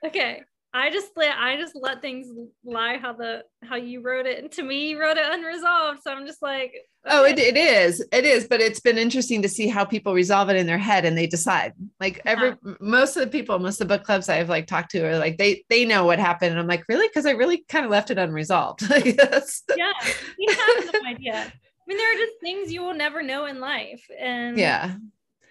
Okay. 0.07 0.43
I 0.79 0.91
just 0.91 1.11
let 1.17 1.37
I 1.37 1.57
just 1.57 1.75
let 1.75 2.01
things 2.01 2.29
lie 2.65 2.99
how 2.99 3.13
the 3.13 3.43
how 3.65 3.75
you 3.75 4.01
wrote 4.01 4.27
it, 4.27 4.39
and 4.39 4.51
to 4.53 4.63
me, 4.63 4.91
you 4.91 5.01
wrote 5.01 5.17
it 5.17 5.25
unresolved. 5.27 6.03
So 6.05 6.13
I'm 6.13 6.25
just 6.25 6.41
like, 6.41 6.73
okay. 7.05 7.17
oh, 7.17 7.25
it, 7.25 7.37
it 7.37 7.57
is, 7.57 8.05
it 8.13 8.25
is. 8.25 8.47
But 8.47 8.61
it's 8.61 8.79
been 8.79 8.97
interesting 8.97 9.43
to 9.43 9.49
see 9.49 9.67
how 9.67 9.85
people 9.85 10.15
resolve 10.15 10.51
it 10.51 10.57
in 10.57 10.69
their 10.69 10.79
head 10.79 11.05
and 11.05 11.19
they 11.19 11.27
decide. 11.27 11.73
Like 11.99 12.21
every 12.25 12.51
yeah. 12.51 12.75
most 12.81 13.17
of 13.17 13.23
the 13.23 13.29
people, 13.29 13.59
most 13.59 13.81
of 13.81 13.89
the 13.89 13.97
book 13.97 14.05
clubs 14.05 14.29
I've 14.29 14.49
like 14.49 14.69
talked 14.69 14.93
to 14.93 15.05
are 15.05 15.19
like 15.19 15.37
they 15.37 15.65
they 15.69 15.85
know 15.85 16.05
what 16.05 16.21
happened, 16.21 16.53
and 16.53 16.61
I'm 16.61 16.69
like, 16.69 16.85
really? 16.89 17.09
Because 17.09 17.27
I 17.27 17.33
really 17.33 17.65
kind 17.69 17.85
of 17.85 17.91
left 17.91 18.13
it 18.13 18.19
unresolved. 18.19 18.83
yeah, 18.91 19.93
you 20.39 20.49
have 20.49 20.93
no 20.95 21.01
idea. 21.09 21.35
I 21.35 21.83
mean, 21.89 21.99
there 21.99 22.15
are 22.15 22.19
just 22.19 22.35
things 22.41 22.73
you 22.73 22.83
will 22.83 22.95
never 22.95 23.21
know 23.23 23.47
in 23.47 23.59
life, 23.59 24.07
and 24.17 24.57
yeah, 24.57 24.95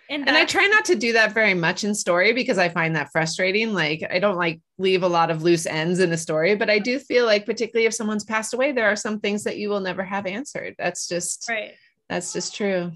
and, 0.10 0.28
and 0.28 0.38
I 0.38 0.46
try 0.46 0.66
not 0.68 0.86
to 0.86 0.96
do 0.96 1.14
that 1.14 1.34
very 1.34 1.54
much 1.54 1.84
in 1.84 1.94
story 1.94 2.34
because 2.34 2.58
I 2.58 2.70
find 2.70 2.96
that 2.96 3.12
frustrating. 3.12 3.74
Like 3.74 4.06
I 4.10 4.20
don't 4.20 4.38
like 4.38 4.62
leave 4.78 5.04
a 5.04 5.08
lot 5.08 5.30
of 5.30 5.44
loose 5.44 5.66
ends 5.66 6.00
in 6.00 6.12
a 6.12 6.18
story, 6.18 6.56
but 6.56 6.70
I 6.70 6.80
do 6.80 7.00
feel 7.00 7.26
like 7.26 7.46
particularly 7.46 7.88
if 7.88 7.94
someone's 7.94 8.24
passed 8.24 8.54
away, 8.54 8.72
there 8.72 8.88
are 8.88 8.96
some 8.96 9.20
things 9.20 9.44
that 9.44 9.58
you 9.58 9.70
will 9.70 9.82
never 9.82 10.04
have 10.04 10.26
answered. 10.26 10.76
That's 10.78 11.08
just 11.08 11.48
right. 11.50 11.74
That's 12.10 12.32
just 12.34 12.56
true. 12.56 12.92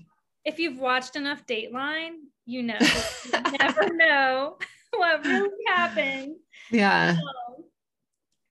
If 0.45 0.57
you've 0.57 0.79
watched 0.79 1.15
enough 1.15 1.45
Dateline, 1.45 2.11
you 2.45 2.63
know, 2.63 2.77
you 3.33 3.57
never 3.59 3.93
know 3.93 4.57
what 4.91 5.25
really 5.25 5.49
happened. 5.67 6.35
Yeah. 6.71 7.17
Um, 7.17 7.63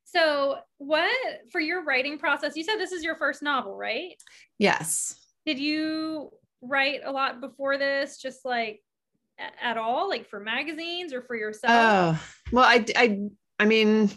so, 0.05 0.59
what 0.79 1.15
for 1.51 1.61
your 1.61 1.85
writing 1.85 2.19
process? 2.19 2.57
You 2.57 2.65
said 2.65 2.77
this 2.77 2.93
is 2.93 3.05
your 3.05 3.17
first 3.17 3.43
novel, 3.43 3.77
right? 3.77 4.17
Yes. 4.59 5.17
Did 5.47 5.59
you 5.59 6.31
write 6.63 7.01
a 7.05 7.13
lot 7.13 7.41
before 7.41 7.79
this, 7.79 8.19
just 8.19 8.45
like 8.45 8.81
at 9.63 9.77
all, 9.77 10.09
like 10.09 10.29
for 10.29 10.41
magazines 10.41 11.13
or 11.13 11.23
for 11.23 11.37
yourself? 11.37 11.73
Oh, 11.73 12.53
well, 12.53 12.65
I, 12.65 12.85
I, 12.97 13.21
I 13.59 13.65
mean, 13.65 14.11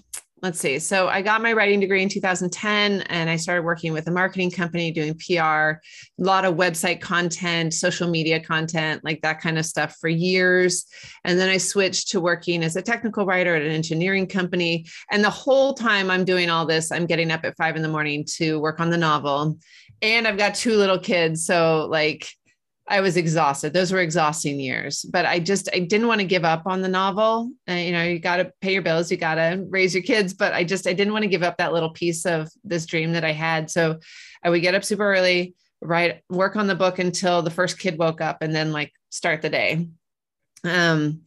let's 0.43 0.59
see. 0.59 0.77
So 0.77 1.07
I 1.07 1.21
got 1.21 1.41
my 1.41 1.53
writing 1.53 1.79
degree 1.79 2.03
in 2.03 2.09
2010 2.09 3.01
and 3.03 3.29
I 3.29 3.37
started 3.37 3.63
working 3.63 3.93
with 3.93 4.07
a 4.07 4.11
marketing 4.11 4.51
company 4.51 4.91
doing 4.91 5.17
PR, 5.17 5.41
a 5.41 5.79
lot 6.17 6.43
of 6.43 6.55
website 6.55 6.99
content, 6.99 7.73
social 7.73 8.09
media 8.09 8.41
content, 8.41 9.05
like 9.05 9.21
that 9.21 9.39
kind 9.39 9.57
of 9.57 9.65
stuff 9.65 9.95
for 10.01 10.09
years. 10.09 10.85
And 11.23 11.39
then 11.39 11.47
I 11.47 11.55
switched 11.55 12.09
to 12.09 12.19
working 12.19 12.61
as 12.61 12.75
a 12.75 12.81
technical 12.81 13.25
writer 13.25 13.55
at 13.55 13.61
an 13.61 13.71
engineering 13.71 14.27
company. 14.27 14.85
And 15.09 15.23
the 15.23 15.29
whole 15.29 15.73
time 15.73 16.11
I'm 16.11 16.25
doing 16.25 16.49
all 16.49 16.65
this, 16.65 16.91
I'm 16.91 17.05
getting 17.05 17.31
up 17.31 17.45
at 17.45 17.55
five 17.55 17.77
in 17.77 17.81
the 17.81 17.87
morning 17.87 18.25
to 18.35 18.59
work 18.59 18.81
on 18.81 18.89
the 18.89 18.97
novel 18.97 19.57
and 20.01 20.27
I've 20.27 20.37
got 20.37 20.55
two 20.55 20.75
little 20.75 20.99
kids. 20.99 21.45
So 21.45 21.87
like 21.89 22.27
I 22.87 22.99
was 22.99 23.15
exhausted. 23.15 23.71
Those 23.71 23.91
were 23.91 23.99
exhausting 23.99 24.59
years, 24.59 25.03
but 25.03 25.25
I 25.25 25.39
just 25.39 25.69
I 25.73 25.79
didn't 25.79 26.07
want 26.07 26.19
to 26.19 26.27
give 26.27 26.43
up 26.43 26.63
on 26.65 26.81
the 26.81 26.89
novel. 26.89 27.51
Uh, 27.69 27.73
you 27.73 27.93
know, 27.93 28.03
you 28.03 28.19
got 28.19 28.37
to 28.37 28.51
pay 28.61 28.73
your 28.73 28.81
bills, 28.81 29.09
you 29.09 29.17
got 29.17 29.35
to 29.35 29.65
raise 29.69 29.93
your 29.93 30.03
kids, 30.03 30.33
but 30.33 30.53
I 30.53 30.63
just 30.63 30.85
I 30.85 30.93
didn't 30.93 31.13
want 31.13 31.23
to 31.23 31.29
give 31.29 31.43
up 31.43 31.57
that 31.57 31.71
little 31.71 31.91
piece 31.91 32.25
of 32.25 32.49
this 32.63 32.85
dream 32.85 33.13
that 33.13 33.23
I 33.23 33.31
had. 33.31 33.71
So 33.71 33.99
I 34.43 34.49
would 34.49 34.61
get 34.61 34.75
up 34.75 34.83
super 34.83 35.09
early, 35.13 35.55
write 35.81 36.23
work 36.29 36.57
on 36.57 36.67
the 36.67 36.75
book 36.75 36.99
until 36.99 37.41
the 37.41 37.51
first 37.51 37.79
kid 37.79 37.97
woke 37.97 38.19
up, 38.19 38.41
and 38.41 38.53
then 38.53 38.73
like 38.73 38.91
start 39.09 39.41
the 39.41 39.49
day. 39.49 39.87
Um, 40.65 41.21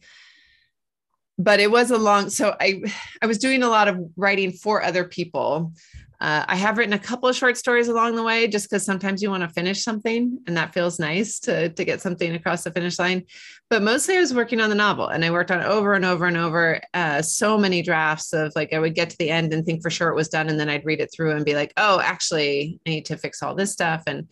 but 1.39 1.59
it 1.59 1.69
was 1.69 1.91
a 1.91 1.97
long 1.97 2.29
so 2.31 2.55
i 2.59 2.81
i 3.21 3.27
was 3.27 3.37
doing 3.37 3.61
a 3.61 3.69
lot 3.69 3.87
of 3.87 3.99
writing 4.15 4.51
for 4.51 4.81
other 4.81 5.03
people 5.03 5.71
uh, 6.19 6.45
I 6.47 6.55
have 6.55 6.77
written 6.77 6.93
a 6.93 6.99
couple 6.99 7.29
of 7.29 7.35
short 7.35 7.57
stories 7.57 7.87
along 7.87 8.15
the 8.15 8.23
way, 8.23 8.47
just 8.47 8.69
because 8.69 8.83
sometimes 8.83 9.21
you 9.21 9.29
want 9.29 9.43
to 9.43 9.49
finish 9.49 9.83
something, 9.83 10.39
and 10.47 10.57
that 10.57 10.73
feels 10.73 10.97
nice 10.99 11.39
to 11.41 11.69
to 11.69 11.85
get 11.85 12.01
something 12.01 12.33
across 12.33 12.63
the 12.63 12.71
finish 12.71 12.97
line. 12.97 13.23
But 13.69 13.83
mostly, 13.83 14.17
I 14.17 14.21
was 14.21 14.33
working 14.33 14.59
on 14.59 14.69
the 14.69 14.75
novel, 14.75 15.07
and 15.07 15.23
I 15.23 15.29
worked 15.29 15.51
on 15.51 15.61
over 15.61 15.93
and 15.93 16.05
over 16.05 16.25
and 16.25 16.37
over. 16.37 16.81
Uh, 16.93 17.21
so 17.21 17.57
many 17.57 17.81
drafts 17.83 18.33
of 18.33 18.51
like 18.55 18.73
I 18.73 18.79
would 18.79 18.95
get 18.95 19.11
to 19.11 19.17
the 19.17 19.29
end 19.29 19.53
and 19.53 19.65
think 19.65 19.83
for 19.83 19.91
sure 19.91 20.09
it 20.09 20.15
was 20.15 20.29
done, 20.29 20.49
and 20.49 20.59
then 20.59 20.69
I'd 20.69 20.85
read 20.85 21.01
it 21.01 21.11
through 21.15 21.31
and 21.35 21.45
be 21.45 21.55
like, 21.55 21.73
oh, 21.77 21.99
actually, 21.99 22.79
I 22.87 22.89
need 22.89 23.05
to 23.05 23.17
fix 23.17 23.43
all 23.43 23.53
this 23.53 23.71
stuff, 23.71 24.03
and 24.07 24.27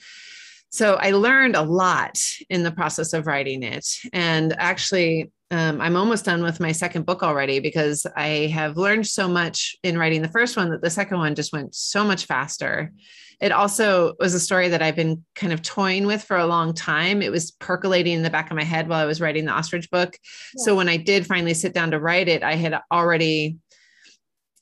so 0.75 0.95
I 0.95 1.11
learned 1.11 1.55
a 1.55 1.61
lot 1.61 2.19
in 2.49 2.63
the 2.63 2.71
process 2.71 3.13
of 3.13 3.27
writing 3.27 3.63
it. 3.63 3.87
And 4.11 4.53
actually, 4.57 5.31
um, 5.55 5.79
I'm 5.79 5.95
almost 5.95 6.25
done 6.25 6.43
with 6.43 6.59
my 6.59 6.71
second 6.71 7.05
book 7.05 7.23
already 7.23 7.59
because 7.59 8.05
I 8.15 8.49
have 8.53 8.77
learned 8.77 9.07
so 9.07 9.27
much 9.27 9.75
in 9.83 9.97
writing 9.97 10.21
the 10.21 10.27
first 10.27 10.57
one 10.57 10.69
that 10.71 10.81
the 10.81 10.89
second 10.89 11.17
one 11.17 11.33
just 11.33 11.53
went 11.53 11.73
so 11.73 12.03
much 12.03 12.25
faster. 12.25 12.91
It 13.39 13.51
also 13.51 14.13
was 14.19 14.33
a 14.33 14.39
story 14.39 14.69
that 14.69 14.81
I've 14.81 14.95
been 14.95 15.23
kind 15.33 15.53
of 15.53 15.61
toying 15.61 16.07
with 16.07 16.23
for 16.23 16.37
a 16.37 16.45
long 16.45 16.73
time. 16.73 17.21
It 17.21 17.31
was 17.31 17.51
percolating 17.51 18.13
in 18.13 18.23
the 18.23 18.29
back 18.29 18.51
of 18.51 18.57
my 18.57 18.63
head 18.63 18.89
while 18.89 18.99
I 18.99 19.05
was 19.05 19.21
writing 19.21 19.45
the 19.45 19.51
ostrich 19.51 19.89
book. 19.89 20.17
Yeah. 20.55 20.63
So 20.63 20.75
when 20.75 20.89
I 20.89 20.97
did 20.97 21.25
finally 21.25 21.53
sit 21.53 21.73
down 21.73 21.91
to 21.91 21.99
write 21.99 22.27
it, 22.27 22.43
I 22.43 22.55
had 22.55 22.79
already 22.91 23.57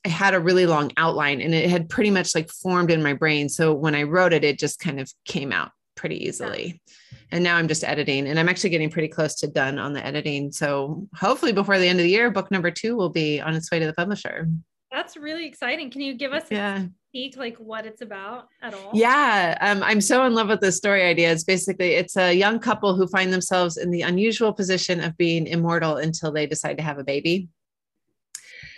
I 0.05 0.09
had 0.09 0.33
a 0.33 0.39
really 0.39 0.65
long 0.65 0.91
outline 0.97 1.39
and 1.39 1.55
it 1.55 1.69
had 1.69 1.89
pretty 1.89 2.11
much 2.11 2.35
like 2.35 2.49
formed 2.49 2.91
in 2.91 3.01
my 3.01 3.13
brain. 3.13 3.47
So 3.47 3.73
when 3.73 3.95
I 3.95 4.03
wrote 4.03 4.33
it, 4.33 4.43
it 4.43 4.59
just 4.59 4.79
kind 4.79 4.99
of 4.99 5.11
came 5.25 5.51
out 5.51 5.71
pretty 5.95 6.25
easily. 6.25 6.81
And 7.31 7.43
now 7.43 7.57
I'm 7.57 7.67
just 7.67 7.83
editing 7.83 8.27
and 8.27 8.39
I'm 8.39 8.49
actually 8.49 8.69
getting 8.69 8.89
pretty 8.89 9.07
close 9.07 9.35
to 9.35 9.47
done 9.47 9.79
on 9.79 9.93
the 9.93 10.05
editing. 10.05 10.51
So 10.51 11.07
hopefully 11.15 11.51
before 11.51 11.79
the 11.79 11.87
end 11.87 11.99
of 11.99 12.03
the 12.03 12.09
year, 12.09 12.29
book 12.29 12.51
number 12.51 12.71
two 12.71 12.95
will 12.95 13.09
be 13.09 13.41
on 13.41 13.55
its 13.55 13.71
way 13.71 13.79
to 13.79 13.85
the 13.85 13.93
publisher. 13.93 14.47
That's 14.91 15.17
really 15.17 15.47
exciting. 15.47 15.89
Can 15.89 16.01
you 16.01 16.13
give 16.13 16.33
us 16.33 16.43
yeah. 16.51 16.85
peek 17.11 17.35
like 17.35 17.57
what 17.57 17.87
it's 17.87 18.03
about 18.03 18.47
at 18.61 18.75
all? 18.75 18.91
Yeah, 18.93 19.57
um, 19.59 19.81
I'm 19.81 19.99
so 19.99 20.23
in 20.25 20.35
love 20.35 20.49
with 20.49 20.61
this 20.61 20.77
story 20.77 21.03
idea. 21.03 21.31
It's 21.31 21.43
basically 21.43 21.93
it's 21.93 22.15
a 22.15 22.31
young 22.31 22.59
couple 22.59 22.95
who 22.95 23.07
find 23.07 23.33
themselves 23.33 23.77
in 23.77 23.89
the 23.89 24.03
unusual 24.03 24.53
position 24.53 25.03
of 25.03 25.17
being 25.17 25.47
immortal 25.47 25.97
until 25.97 26.31
they 26.31 26.45
decide 26.45 26.77
to 26.77 26.83
have 26.83 26.99
a 26.99 27.03
baby. 27.03 27.49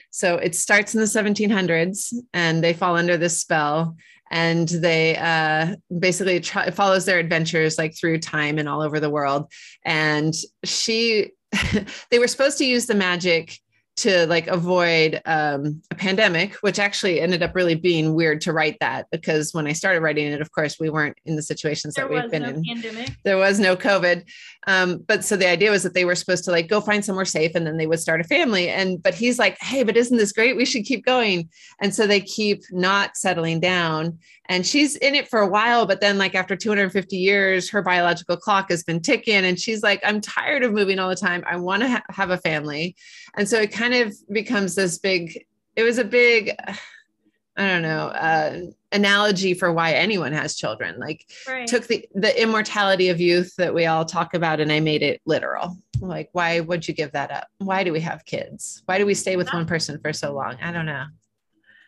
So 0.09 0.37
it 0.37 0.55
starts 0.55 0.95
in 0.95 1.01
the 1.01 1.07
1700s, 1.07 2.13
and 2.33 2.63
they 2.63 2.71
fall 2.71 2.95
under 2.95 3.17
this 3.17 3.41
spell 3.41 3.97
and 4.31 4.67
they 4.67 5.17
uh, 5.17 5.75
basically 5.99 6.39
try, 6.39 6.69
follows 6.71 7.05
their 7.05 7.19
adventures 7.19 7.77
like 7.77 7.95
through 7.95 8.19
time 8.19 8.57
and 8.57 8.67
all 8.67 8.81
over 8.81 8.99
the 8.99 9.09
world. 9.09 9.51
And 9.83 10.33
she, 10.63 11.31
they 12.11 12.19
were 12.19 12.27
supposed 12.27 12.57
to 12.57 12.65
use 12.65 12.85
the 12.85 12.95
magic 12.95 13.59
to 13.97 14.27
like 14.27 14.47
avoid 14.47 15.21
um, 15.25 15.81
a 15.89 15.95
pandemic, 15.95 16.55
which 16.55 16.79
actually 16.79 17.21
ended 17.21 17.41
up 17.41 17.55
really 17.55 17.75
being 17.75 18.13
weird 18.13 18.41
to 18.41 18.51
write 18.51 18.77
that 18.81 19.07
because 19.09 19.53
when 19.53 19.67
I 19.67 19.73
started 19.73 20.01
writing 20.01 20.27
it, 20.27 20.41
of 20.41 20.51
course, 20.51 20.77
we 20.79 20.89
weren't 20.89 21.17
in 21.25 21.37
the 21.37 21.41
situations 21.41 21.93
there 21.93 22.07
that 22.07 22.13
we've 22.13 22.31
been 22.31 22.43
no 22.43 22.49
in. 22.49 22.63
Pandemic. 22.63 23.11
There 23.23 23.37
was 23.37 23.59
no 23.59 23.77
COVID. 23.77 24.23
Um, 24.67 25.03
but 25.07 25.23
so 25.23 25.37
the 25.37 25.47
idea 25.47 25.71
was 25.71 25.83
that 25.83 25.93
they 25.93 26.03
were 26.03 26.15
supposed 26.15 26.43
to 26.45 26.51
like 26.51 26.67
go 26.67 26.81
find 26.81 27.05
somewhere 27.05 27.25
safe 27.25 27.55
and 27.55 27.65
then 27.65 27.77
they 27.77 27.87
would 27.87 27.99
start 27.99 28.19
a 28.19 28.25
family. 28.25 28.69
And 28.69 29.01
but 29.01 29.13
he's 29.13 29.39
like, 29.39 29.57
hey, 29.61 29.83
but 29.83 29.95
isn't 29.95 30.17
this 30.17 30.33
great? 30.33 30.57
We 30.57 30.65
should 30.65 30.83
keep 30.83 31.05
going. 31.05 31.49
And 31.79 31.95
so 31.95 32.05
they 32.05 32.19
keep 32.19 32.63
not 32.71 33.15
settling 33.15 33.61
down 33.61 34.19
and 34.47 34.65
she's 34.65 34.95
in 34.97 35.15
it 35.15 35.27
for 35.27 35.39
a 35.39 35.47
while 35.47 35.85
but 35.85 36.01
then 36.01 36.17
like 36.17 36.35
after 36.35 36.55
250 36.55 37.17
years 37.17 37.69
her 37.69 37.81
biological 37.81 38.37
clock 38.37 38.69
has 38.69 38.83
been 38.83 39.01
ticking 39.01 39.45
and 39.45 39.59
she's 39.59 39.83
like 39.83 39.99
i'm 40.03 40.21
tired 40.21 40.63
of 40.63 40.73
moving 40.73 40.99
all 40.99 41.09
the 41.09 41.15
time. 41.15 41.43
I 41.47 41.57
want 41.57 41.81
to 41.83 41.89
ha- 41.89 42.03
have 42.09 42.29
a 42.29 42.37
family. 42.37 42.95
And 43.35 43.47
so 43.47 43.59
it 43.59 43.71
kind 43.71 43.93
of 43.93 44.15
becomes 44.31 44.75
this 44.75 44.97
big 44.97 45.45
it 45.75 45.83
was 45.83 45.97
a 45.97 46.03
big 46.03 46.51
i 47.57 47.65
don't 47.65 47.83
know 47.83 48.07
uh, 48.07 48.59
analogy 48.91 49.53
for 49.53 49.71
why 49.71 49.93
anyone 49.93 50.33
has 50.33 50.55
children. 50.55 50.99
Like 50.99 51.25
right. 51.47 51.67
took 51.67 51.87
the 51.87 52.05
the 52.13 52.41
immortality 52.41 53.09
of 53.09 53.21
youth 53.21 53.55
that 53.57 53.73
we 53.73 53.85
all 53.85 54.05
talk 54.05 54.33
about 54.33 54.59
and 54.59 54.71
i 54.71 54.79
made 54.79 55.01
it 55.01 55.21
literal. 55.25 55.77
Like 56.01 56.29
why 56.33 56.59
would 56.59 56.87
you 56.87 56.93
give 56.93 57.13
that 57.13 57.31
up? 57.31 57.47
Why 57.59 57.83
do 57.83 57.93
we 57.93 58.01
have 58.01 58.25
kids? 58.25 58.83
Why 58.85 58.97
do 58.97 59.05
we 59.05 59.13
stay 59.13 59.37
with 59.37 59.51
one 59.53 59.65
person 59.65 59.99
for 59.99 60.11
so 60.11 60.33
long? 60.33 60.57
I 60.61 60.71
don't 60.71 60.85
know. 60.85 61.05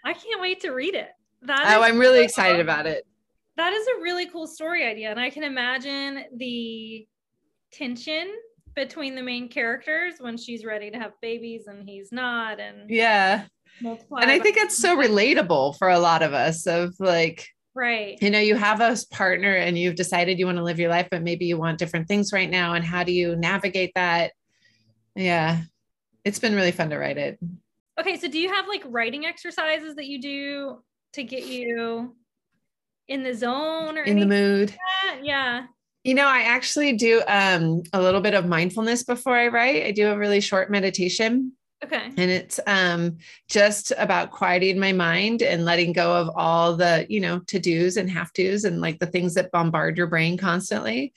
I 0.06 0.14
can't 0.14 0.40
wait 0.40 0.62
to 0.62 0.72
read 0.72 0.96
it 0.96 1.10
that 1.48 1.76
oh, 1.78 1.82
I'm 1.82 1.98
really 1.98 2.24
excited 2.24 2.60
about 2.60 2.86
it. 2.86 3.06
That 3.58 3.74
is 3.74 3.88
a 3.88 4.02
really 4.02 4.28
cool 4.28 4.48
story 4.48 4.86
idea. 4.86 5.10
And 5.10 5.20
I 5.20 5.30
can 5.30 5.44
imagine 5.44 6.26
the 6.36 7.08
tension 7.72 8.32
between 8.76 9.16
the 9.16 9.24
main 9.24 9.50
characters 9.50 10.16
when 10.20 10.38
she's 10.38 10.64
ready 10.64 10.92
to 10.92 11.00
have 11.00 11.14
babies 11.22 11.66
and 11.66 11.90
he's 11.90 12.12
not. 12.12 12.60
And 12.60 12.90
yeah. 12.90 13.46
And 13.82 14.00
I 14.12 14.40
think 14.40 14.58
it's 14.58 14.78
so 14.78 14.96
relatable 14.96 15.78
for 15.78 15.90
a 15.90 16.00
lot 16.00 16.22
of 16.22 16.34
us 16.34 16.68
of 16.68 16.96
like, 17.00 17.48
right. 17.74 18.18
You 18.22 18.30
know, 18.30 18.40
you 18.40 18.56
have 18.56 18.80
a 18.80 18.96
partner 19.12 19.56
and 19.56 19.78
you've 19.78 19.96
decided 19.96 20.38
you 20.38 20.46
want 20.46 20.60
to 20.60 20.64
live 20.64 20.80
your 20.80 20.90
life, 20.90 21.08
but 21.10 21.24
maybe 21.24 21.46
you 21.46 21.58
want 21.58 21.80
different 21.80 22.08
things 22.08 22.32
right 22.32 22.50
now. 22.50 22.76
And 22.76 22.86
how 22.86 23.04
do 23.04 23.12
you 23.12 23.36
navigate 23.36 23.92
that? 23.96 24.34
Yeah. 25.16 25.62
It's 26.24 26.40
been 26.40 26.54
really 26.54 26.72
fun 26.72 26.92
to 26.92 26.98
write 26.98 27.18
it. 27.18 27.40
Okay, 28.00 28.18
so 28.18 28.28
do 28.28 28.38
you 28.40 28.54
have 28.54 28.68
like 28.68 28.84
writing 28.86 29.26
exercises 29.26 29.96
that 29.96 30.06
you 30.06 30.22
do 30.22 30.84
to 31.14 31.24
get 31.24 31.46
you 31.46 32.16
in 33.08 33.24
the 33.24 33.34
zone 33.34 33.98
or 33.98 34.04
in 34.04 34.20
the 34.20 34.26
mood. 34.26 34.76
Like 35.10 35.20
yeah. 35.24 35.66
You 36.04 36.14
know, 36.14 36.28
I 36.28 36.42
actually 36.42 36.94
do 36.94 37.22
um, 37.28 37.84
a 37.92 38.02
little 38.02 38.22
bit 38.22 38.34
of 38.34 38.46
mindfulness 38.46 39.04
before 39.04 39.36
I 39.36 39.48
write. 39.48 39.84
I 39.84 39.92
do 39.92 40.10
a 40.10 40.18
really 40.18 40.40
short 40.40 40.72
meditation. 40.72 41.52
Okay. 41.84 42.06
And 42.06 42.32
it's 42.32 42.60
um, 42.66 43.18
just 43.50 43.92
about 43.98 44.32
quieting 44.32 44.80
my 44.80 44.94
mind 44.94 45.42
and 45.42 45.66
letting 45.66 45.94
go 45.94 46.16
of 46.16 46.30
all 46.36 46.76
the, 46.76 47.06
you 47.10 47.20
know, 47.20 47.40
to 47.48 47.60
dos 47.60 47.98
and 47.98 48.10
have 48.10 48.34
tos 48.34 48.64
and 48.64 48.82
like 48.82 49.00
the 49.00 49.06
things 49.06 49.34
that 49.36 49.52
bombard 49.52 49.98
your 49.98 50.08
brain 50.08 50.38
constantly. 50.38 51.14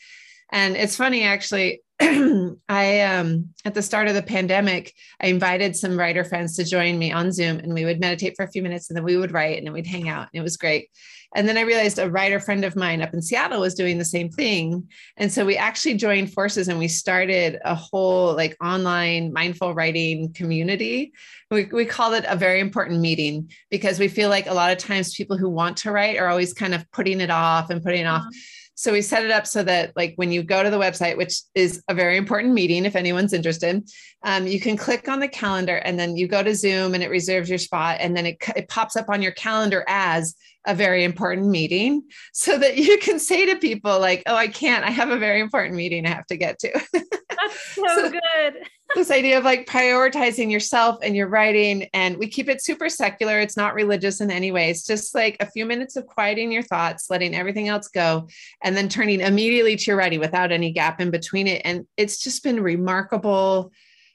And 0.53 0.77
it's 0.77 0.97
funny, 0.97 1.23
actually, 1.23 1.83
I 2.69 3.01
um 3.03 3.51
at 3.65 3.75
the 3.75 3.83
start 3.83 4.09
of 4.09 4.15
the 4.15 4.23
pandemic, 4.23 4.95
I 5.21 5.27
invited 5.27 5.77
some 5.77 5.99
writer 5.99 6.25
friends 6.25 6.57
to 6.57 6.65
join 6.65 6.99
me 6.99 7.13
on 7.13 7.31
Zoom 7.31 7.59
and 7.59 7.75
we 7.75 7.85
would 7.85 8.01
meditate 8.01 8.35
for 8.37 8.45
a 8.45 8.51
few 8.51 8.63
minutes 8.63 8.89
and 8.89 8.97
then 8.97 9.05
we 9.05 9.17
would 9.17 9.33
write 9.33 9.59
and 9.59 9.67
then 9.67 9.75
we'd 9.75 9.87
hang 9.87 10.09
out. 10.09 10.29
And 10.33 10.41
it 10.41 10.43
was 10.43 10.57
great. 10.57 10.89
And 11.37 11.47
then 11.47 11.57
I 11.57 11.61
realized 11.61 11.99
a 11.99 12.11
writer 12.11 12.41
friend 12.41 12.65
of 12.65 12.75
mine 12.75 13.03
up 13.03 13.15
in 13.15 13.23
Seattle 13.23 13.61
was 13.61 13.75
doing 13.75 13.99
the 13.99 14.05
same 14.05 14.31
thing. 14.31 14.89
And 15.17 15.33
so 15.33 15.45
we 15.45 15.57
actually 15.57 15.95
joined 15.95 16.33
forces 16.33 16.69
and 16.69 16.79
we 16.79 16.89
started 16.89 17.59
a 17.65 17.75
whole 17.75 18.35
like 18.35 18.57
online 18.65 19.33
mindful 19.33 19.75
writing 19.75 20.33
community. 20.33 21.13
We, 21.51 21.67
we 21.67 21.85
call 21.85 22.15
it 22.15 22.25
a 22.27 22.35
very 22.35 22.61
important 22.61 23.01
meeting 23.01 23.53
because 23.71 24.01
we 24.01 24.09
feel 24.09 24.29
like 24.29 24.47
a 24.47 24.55
lot 24.55 24.73
of 24.73 24.79
times 24.79 25.15
people 25.15 25.37
who 25.37 25.49
want 25.49 25.77
to 25.79 25.93
write 25.93 26.19
are 26.19 26.29
always 26.29 26.53
kind 26.53 26.75
of 26.75 26.91
putting 26.91 27.21
it 27.21 27.31
off 27.31 27.71
and 27.71 27.83
putting 27.83 28.03
it 28.03 28.07
off. 28.07 28.23
Uh-huh. 28.23 28.41
So 28.81 28.93
we 28.93 29.03
set 29.03 29.27
it 29.27 29.31
up 29.31 29.47
so 29.47 29.63
that 29.65 29.93
like 29.95 30.15
when 30.17 30.33
you 30.33 30.43
go 30.43 30.63
to 30.63 30.71
the 30.71 30.79
website, 30.79 31.19
which 31.19 31.43
is 31.55 31.83
a 31.89 31.93
very 31.93 32.17
important 32.17 32.55
meeting, 32.55 32.87
if 32.87 32.97
anyone's 32.97 33.35
interested, 33.35 33.87
um, 34.23 34.47
you 34.47 34.61
can 34.61 34.77
click 34.77 35.09
on 35.09 35.21
the 35.21 35.29
calendar 35.29 35.77
and 35.77 35.99
then 35.99 36.17
you 36.17 36.29
go 36.29 36.43
to 36.43 36.55
Zoom 36.55 36.95
and 36.95 37.03
it 37.03 37.11
reserves 37.11 37.49
your 37.49 37.59
spot. 37.59 37.99
And 38.01 38.17
then 38.17 38.27
it, 38.27 38.37
it 38.55 38.69
pops 38.69 38.97
up 38.97 39.09
on 39.09 39.23
your 39.23 39.33
calendar 39.33 39.85
as 39.89 40.35
a 40.67 40.75
very 40.75 41.05
important 41.05 41.49
meeting 41.49 42.03
so 42.33 42.59
that 42.59 42.77
you 42.77 42.99
can 42.99 43.19
say 43.19 43.47
to 43.47 43.57
people 43.57 43.99
like, 43.99 44.23
oh, 44.27 44.35
I 44.35 44.49
can't, 44.49 44.85
I 44.85 44.91
have 44.91 45.11
a 45.11 45.19
very 45.19 45.41
important 45.41 45.75
meeting 45.75 46.05
I 46.05 46.11
have 46.11 46.27
to 46.27 46.37
get 46.37 46.59
to. 46.61 46.71
That's 46.93 47.75
so, 47.75 47.83
so 47.87 48.11
good. 48.11 48.55
this 48.95 49.11
idea 49.11 49.39
of 49.39 49.45
like 49.45 49.67
prioritizing 49.67 50.51
yourself 50.51 50.99
and 51.03 51.17
your 51.17 51.29
writing. 51.29 51.89
And 51.95 52.19
we 52.19 52.29
keep 52.29 52.49
it 52.49 52.63
super 52.63 52.91
secular. 52.91 53.39
It's 53.39 53.57
not 53.57 53.75
religious 53.75 54.21
in 54.21 54.31
any 54.31 54.53
way. 54.53 54.69
It's 54.69 54.85
just 54.85 55.15
like 55.15 55.37
a 55.41 55.51
few 55.51 55.65
minutes 55.65 55.97
of 55.97 56.07
quieting 56.07 56.53
your 56.53 56.65
thoughts, 56.65 57.09
letting 57.09 57.35
everything 57.35 57.69
else 57.69 57.89
go, 57.89 58.29
and 58.63 58.77
then 58.77 58.89
turning 58.89 59.21
immediately 59.21 59.77
to 59.77 59.85
your 59.91 59.97
writing 59.97 60.21
without 60.21 60.53
any 60.53 60.73
gap 60.73 61.01
in 61.01 61.11
between 61.11 61.47
it. 61.47 61.63
And 61.65 61.87
it's 61.97 62.19
just 62.19 62.43
been 62.43 62.61
remarkable 62.61 63.73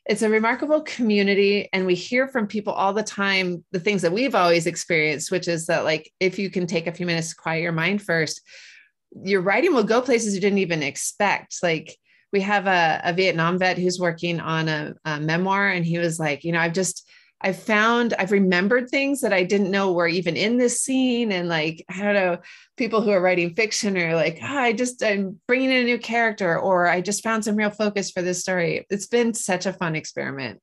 it's 0.07 0.21
a 0.21 0.29
remarkable 0.29 0.81
community 0.81 1.67
and 1.73 1.85
we 1.85 1.95
hear 1.95 2.27
from 2.27 2.47
people 2.47 2.73
all 2.73 2.93
the 2.93 3.03
time 3.03 3.63
the 3.71 3.79
things 3.79 4.01
that 4.03 4.11
we've 4.11 4.35
always 4.35 4.67
experienced 4.67 5.31
which 5.31 5.47
is 5.47 5.65
that 5.65 5.83
like 5.83 6.11
if 6.19 6.37
you 6.37 6.49
can 6.49 6.67
take 6.67 6.87
a 6.87 6.91
few 6.91 7.05
minutes 7.05 7.29
to 7.29 7.35
quiet 7.35 7.61
your 7.61 7.71
mind 7.71 8.01
first 8.01 8.41
your 9.23 9.41
writing 9.41 9.73
will 9.73 9.83
go 9.83 10.01
places 10.01 10.35
you 10.35 10.41
didn't 10.41 10.59
even 10.59 10.83
expect. 10.83 11.57
Like 11.63 11.95
we 12.33 12.41
have 12.41 12.67
a, 12.67 13.01
a 13.03 13.13
Vietnam 13.13 13.57
vet 13.57 13.77
who's 13.77 13.99
working 13.99 14.39
on 14.39 14.67
a, 14.67 14.93
a 15.05 15.19
memoir, 15.19 15.69
and 15.69 15.85
he 15.85 15.97
was 15.97 16.19
like, 16.19 16.43
you 16.43 16.51
know, 16.51 16.59
I've 16.59 16.73
just 16.73 17.09
I've 17.41 17.61
found 17.61 18.13
I've 18.17 18.31
remembered 18.31 18.89
things 18.89 19.21
that 19.21 19.33
I 19.33 19.43
didn't 19.43 19.71
know 19.71 19.91
were 19.91 20.07
even 20.07 20.35
in 20.35 20.57
this 20.57 20.81
scene. 20.81 21.31
And 21.31 21.49
like, 21.49 21.83
I 21.89 22.01
don't 22.01 22.13
know, 22.13 22.37
people 22.77 23.01
who 23.01 23.11
are 23.11 23.21
writing 23.21 23.53
fiction 23.53 23.97
are 23.97 24.15
like, 24.15 24.39
oh, 24.41 24.57
I 24.57 24.73
just, 24.73 25.03
I'm 25.03 25.39
bringing 25.47 25.69
in 25.69 25.81
a 25.81 25.83
new 25.83 25.99
character, 25.99 26.57
or 26.57 26.87
I 26.87 27.01
just 27.01 27.23
found 27.23 27.43
some 27.43 27.55
real 27.55 27.69
focus 27.69 28.11
for 28.11 28.21
this 28.21 28.41
story. 28.41 28.85
It's 28.89 29.07
been 29.07 29.33
such 29.33 29.65
a 29.65 29.73
fun 29.73 29.95
experiment. 29.95 30.61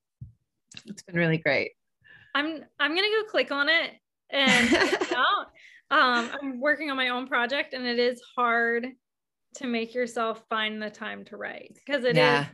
It's 0.87 1.03
been 1.03 1.17
really 1.17 1.39
great. 1.39 1.73
I'm, 2.35 2.65
I'm 2.81 2.95
going 2.97 3.09
to 3.09 3.23
go 3.23 3.31
click 3.31 3.53
on 3.53 3.69
it 3.69 3.91
and 4.31 4.75
out. 5.15 5.47
Um, 5.91 6.31
I'm 6.41 6.61
working 6.61 6.91
on 6.91 6.97
my 6.97 7.11
own 7.11 7.27
project 7.27 7.75
and 7.75 7.87
it 7.87 7.99
is 7.99 8.21
hard 8.35 8.87
to 9.57 9.67
make 9.67 9.95
yourself 9.95 10.43
find 10.49 10.83
the 10.83 10.89
time 10.89 11.25
to 11.27 11.37
write 11.37 11.77
because 11.85 12.05
it 12.05 12.17
yeah. 12.17 12.43
is 12.43 12.47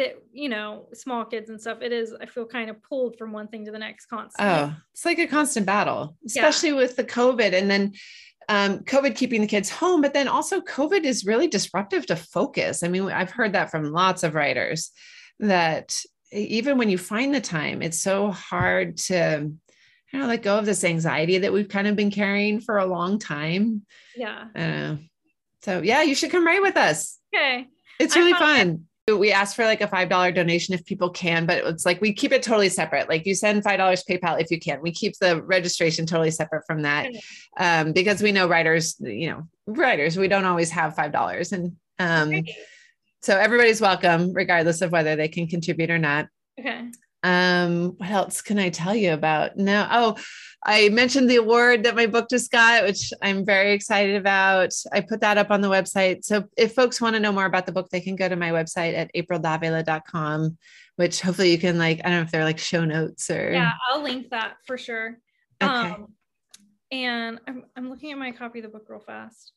it, 0.00 0.24
you 0.32 0.48
know, 0.48 0.86
small 0.94 1.24
kids 1.24 1.50
and 1.50 1.60
stuff, 1.60 1.82
it 1.82 1.92
is, 1.92 2.14
I 2.20 2.26
feel 2.26 2.46
kind 2.46 2.70
of 2.70 2.82
pulled 2.82 3.18
from 3.18 3.32
one 3.32 3.48
thing 3.48 3.64
to 3.66 3.72
the 3.72 3.78
next 3.78 4.06
constantly. 4.06 4.54
Oh, 4.54 4.74
it's 4.92 5.04
like 5.04 5.18
a 5.18 5.26
constant 5.26 5.66
battle, 5.66 6.16
especially 6.24 6.70
yeah. 6.70 6.76
with 6.76 6.96
the 6.96 7.04
COVID. 7.04 7.52
And 7.52 7.70
then 7.70 7.92
um, 8.48 8.80
COVID 8.80 9.16
keeping 9.16 9.40
the 9.40 9.46
kids 9.46 9.70
home, 9.70 10.00
but 10.00 10.14
then 10.14 10.28
also 10.28 10.60
COVID 10.60 11.04
is 11.04 11.24
really 11.24 11.48
disruptive 11.48 12.06
to 12.06 12.16
focus. 12.16 12.82
I 12.82 12.88
mean, 12.88 13.10
I've 13.10 13.30
heard 13.30 13.52
that 13.52 13.70
from 13.70 13.92
lots 13.92 14.22
of 14.22 14.34
writers 14.34 14.90
that 15.40 15.96
even 16.32 16.78
when 16.78 16.90
you 16.90 16.98
find 16.98 17.34
the 17.34 17.40
time, 17.40 17.82
it's 17.82 17.98
so 17.98 18.30
hard 18.30 18.96
to 18.96 19.52
you 20.12 20.18
know, 20.18 20.26
let 20.26 20.42
go 20.42 20.58
of 20.58 20.66
this 20.66 20.84
anxiety 20.84 21.38
that 21.38 21.52
we've 21.52 21.68
kind 21.68 21.86
of 21.86 21.96
been 21.96 22.10
carrying 22.10 22.60
for 22.60 22.78
a 22.78 22.86
long 22.86 23.18
time. 23.18 23.82
Yeah. 24.14 24.44
Uh, 24.54 24.96
so 25.62 25.80
yeah, 25.80 26.02
you 26.02 26.14
should 26.14 26.30
come 26.30 26.46
write 26.46 26.62
with 26.62 26.76
us. 26.76 27.18
Okay. 27.34 27.66
It's 27.98 28.16
really 28.16 28.32
fun. 28.32 28.68
It. 28.68 28.80
We 29.08 29.32
ask 29.32 29.56
for 29.56 29.64
like 29.64 29.80
a 29.80 29.88
$5 29.88 30.34
donation 30.34 30.74
if 30.74 30.84
people 30.84 31.10
can, 31.10 31.44
but 31.44 31.64
it's 31.66 31.84
like 31.84 32.00
we 32.00 32.12
keep 32.12 32.30
it 32.30 32.42
totally 32.42 32.68
separate. 32.68 33.08
Like 33.08 33.26
you 33.26 33.34
send 33.34 33.64
$5 33.64 33.78
PayPal 34.08 34.40
if 34.40 34.50
you 34.50 34.60
can. 34.60 34.80
We 34.80 34.92
keep 34.92 35.18
the 35.18 35.42
registration 35.42 36.06
totally 36.06 36.30
separate 36.30 36.64
from 36.66 36.82
that 36.82 37.10
um, 37.58 37.92
because 37.92 38.22
we 38.22 38.30
know 38.30 38.46
writers, 38.46 38.96
you 39.00 39.30
know, 39.30 39.48
writers, 39.66 40.16
we 40.16 40.28
don't 40.28 40.44
always 40.44 40.70
have 40.70 40.94
$5. 40.94 41.52
And 41.52 41.76
um, 41.98 42.44
so 43.22 43.36
everybody's 43.36 43.80
welcome, 43.80 44.32
regardless 44.32 44.82
of 44.82 44.92
whether 44.92 45.16
they 45.16 45.28
can 45.28 45.48
contribute 45.48 45.90
or 45.90 45.98
not. 45.98 46.28
Okay. 46.60 46.88
Um, 47.24 47.94
what 47.98 48.10
else 48.10 48.40
can 48.40 48.58
I 48.58 48.70
tell 48.70 48.94
you 48.94 49.12
about? 49.12 49.56
No, 49.56 49.86
oh, 49.90 50.16
I 50.64 50.90
mentioned 50.90 51.28
the 51.28 51.36
award 51.36 51.82
that 51.82 51.96
my 51.96 52.06
book 52.06 52.28
just 52.30 52.50
got, 52.52 52.84
which 52.84 53.12
I'm 53.20 53.44
very 53.44 53.72
excited 53.72 54.14
about. 54.14 54.72
I 54.92 55.00
put 55.00 55.20
that 55.20 55.36
up 55.36 55.50
on 55.50 55.60
the 55.60 55.68
website. 55.68 56.24
So 56.24 56.44
if 56.56 56.74
folks 56.74 57.00
want 57.00 57.14
to 57.14 57.20
know 57.20 57.32
more 57.32 57.46
about 57.46 57.66
the 57.66 57.72
book, 57.72 57.88
they 57.90 58.00
can 58.00 58.14
go 58.14 58.28
to 58.28 58.36
my 58.36 58.50
website 58.50 58.94
at 58.94 59.10
aprildavila.com, 59.14 60.56
which 60.96 61.20
hopefully 61.20 61.50
you 61.50 61.58
can 61.58 61.78
like, 61.78 62.00
I 62.04 62.10
don't 62.10 62.18
know 62.18 62.22
if 62.22 62.30
they're 62.30 62.44
like 62.44 62.58
show 62.58 62.84
notes 62.84 63.28
or 63.28 63.52
yeah, 63.52 63.72
I'll 63.90 64.02
link 64.02 64.30
that 64.30 64.54
for 64.64 64.78
sure. 64.78 65.18
Okay. 65.60 65.72
Um, 65.72 66.14
and 66.92 67.40
I'm 67.48 67.64
I'm 67.74 67.88
looking 67.88 68.12
at 68.12 68.18
my 68.18 68.30
copy 68.30 68.58
of 68.60 68.64
the 68.64 68.68
book 68.68 68.86
real 68.88 69.00
fast. 69.00 69.52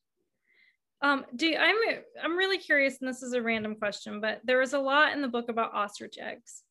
Um, 1.02 1.26
do 1.36 1.48
you, 1.48 1.58
I'm 1.58 1.76
I'm 2.24 2.38
really 2.38 2.58
curious, 2.58 2.98
and 3.00 3.10
this 3.10 3.22
is 3.22 3.34
a 3.34 3.42
random 3.42 3.76
question, 3.76 4.22
but 4.22 4.40
there 4.44 4.58
was 4.58 4.74
a 4.74 4.80
lot 4.80 5.14
in 5.14 5.22
the 5.22 5.28
book 5.28 5.50
about 5.50 5.74
ostrich 5.74 6.18
eggs. 6.20 6.64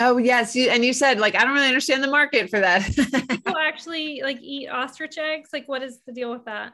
Oh 0.00 0.16
yes, 0.16 0.56
you, 0.56 0.70
and 0.70 0.82
you 0.82 0.94
said 0.94 1.20
like 1.20 1.36
I 1.36 1.44
don't 1.44 1.52
really 1.52 1.68
understand 1.68 2.02
the 2.02 2.10
market 2.10 2.48
for 2.48 2.58
that. 2.58 2.82
people 3.28 3.58
actually 3.60 4.22
like 4.22 4.40
eat 4.40 4.68
ostrich 4.68 5.18
eggs. 5.18 5.50
Like, 5.52 5.68
what 5.68 5.82
is 5.82 6.00
the 6.06 6.12
deal 6.12 6.30
with 6.30 6.46
that? 6.46 6.72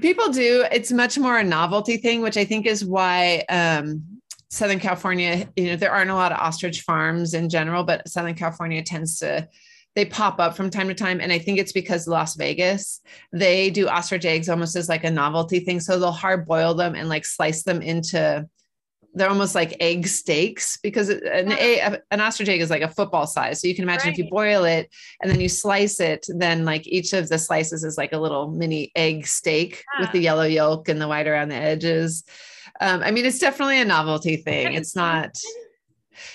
People 0.00 0.28
do. 0.28 0.66
It's 0.70 0.92
much 0.92 1.18
more 1.18 1.38
a 1.38 1.42
novelty 1.42 1.96
thing, 1.96 2.20
which 2.20 2.36
I 2.36 2.44
think 2.44 2.66
is 2.66 2.84
why 2.84 3.44
um, 3.48 4.02
Southern 4.50 4.78
California. 4.78 5.48
You 5.56 5.70
know, 5.70 5.76
there 5.76 5.90
aren't 5.90 6.10
a 6.10 6.14
lot 6.14 6.32
of 6.32 6.38
ostrich 6.38 6.82
farms 6.82 7.32
in 7.32 7.48
general, 7.48 7.82
but 7.82 8.06
Southern 8.06 8.34
California 8.34 8.82
tends 8.82 9.18
to 9.20 9.48
they 9.94 10.04
pop 10.04 10.38
up 10.38 10.54
from 10.54 10.68
time 10.68 10.88
to 10.88 10.94
time 10.94 11.20
and 11.20 11.32
i 11.32 11.38
think 11.38 11.58
it's 11.58 11.72
because 11.72 12.06
las 12.06 12.36
vegas 12.36 13.00
they 13.32 13.70
do 13.70 13.88
ostrich 13.88 14.26
eggs 14.26 14.50
almost 14.50 14.76
as 14.76 14.90
like 14.90 15.04
a 15.04 15.10
novelty 15.10 15.58
thing 15.58 15.80
so 15.80 15.98
they'll 15.98 16.12
hard 16.12 16.46
boil 16.46 16.74
them 16.74 16.94
and 16.94 17.08
like 17.08 17.24
slice 17.24 17.62
them 17.62 17.80
into 17.80 18.46
they're 19.16 19.30
almost 19.30 19.54
like 19.54 19.74
egg 19.80 20.06
steaks 20.06 20.76
because 20.76 21.08
an, 21.08 21.50
a, 21.52 21.98
an 22.10 22.20
ostrich 22.20 22.50
egg 22.50 22.60
is 22.60 22.68
like 22.68 22.82
a 22.82 22.88
football 22.88 23.26
size. 23.26 23.60
So 23.60 23.66
you 23.66 23.74
can 23.74 23.84
imagine 23.84 24.08
right. 24.08 24.12
if 24.12 24.18
you 24.18 24.28
boil 24.30 24.64
it 24.64 24.94
and 25.22 25.30
then 25.30 25.40
you 25.40 25.48
slice 25.48 26.00
it, 26.00 26.26
then 26.28 26.66
like 26.66 26.86
each 26.86 27.14
of 27.14 27.30
the 27.30 27.38
slices 27.38 27.82
is 27.82 27.96
like 27.96 28.12
a 28.12 28.18
little 28.18 28.50
mini 28.50 28.92
egg 28.94 29.26
steak 29.26 29.82
yeah. 29.94 30.02
with 30.02 30.12
the 30.12 30.20
yellow 30.20 30.44
yolk 30.44 30.90
and 30.90 31.00
the 31.00 31.08
white 31.08 31.26
around 31.26 31.48
the 31.48 31.54
edges. 31.54 32.24
Um, 32.78 33.02
I 33.02 33.10
mean, 33.10 33.24
it's 33.24 33.38
definitely 33.38 33.80
a 33.80 33.86
novelty 33.86 34.36
thing. 34.36 34.74
It's 34.74 34.94
not, 34.94 35.38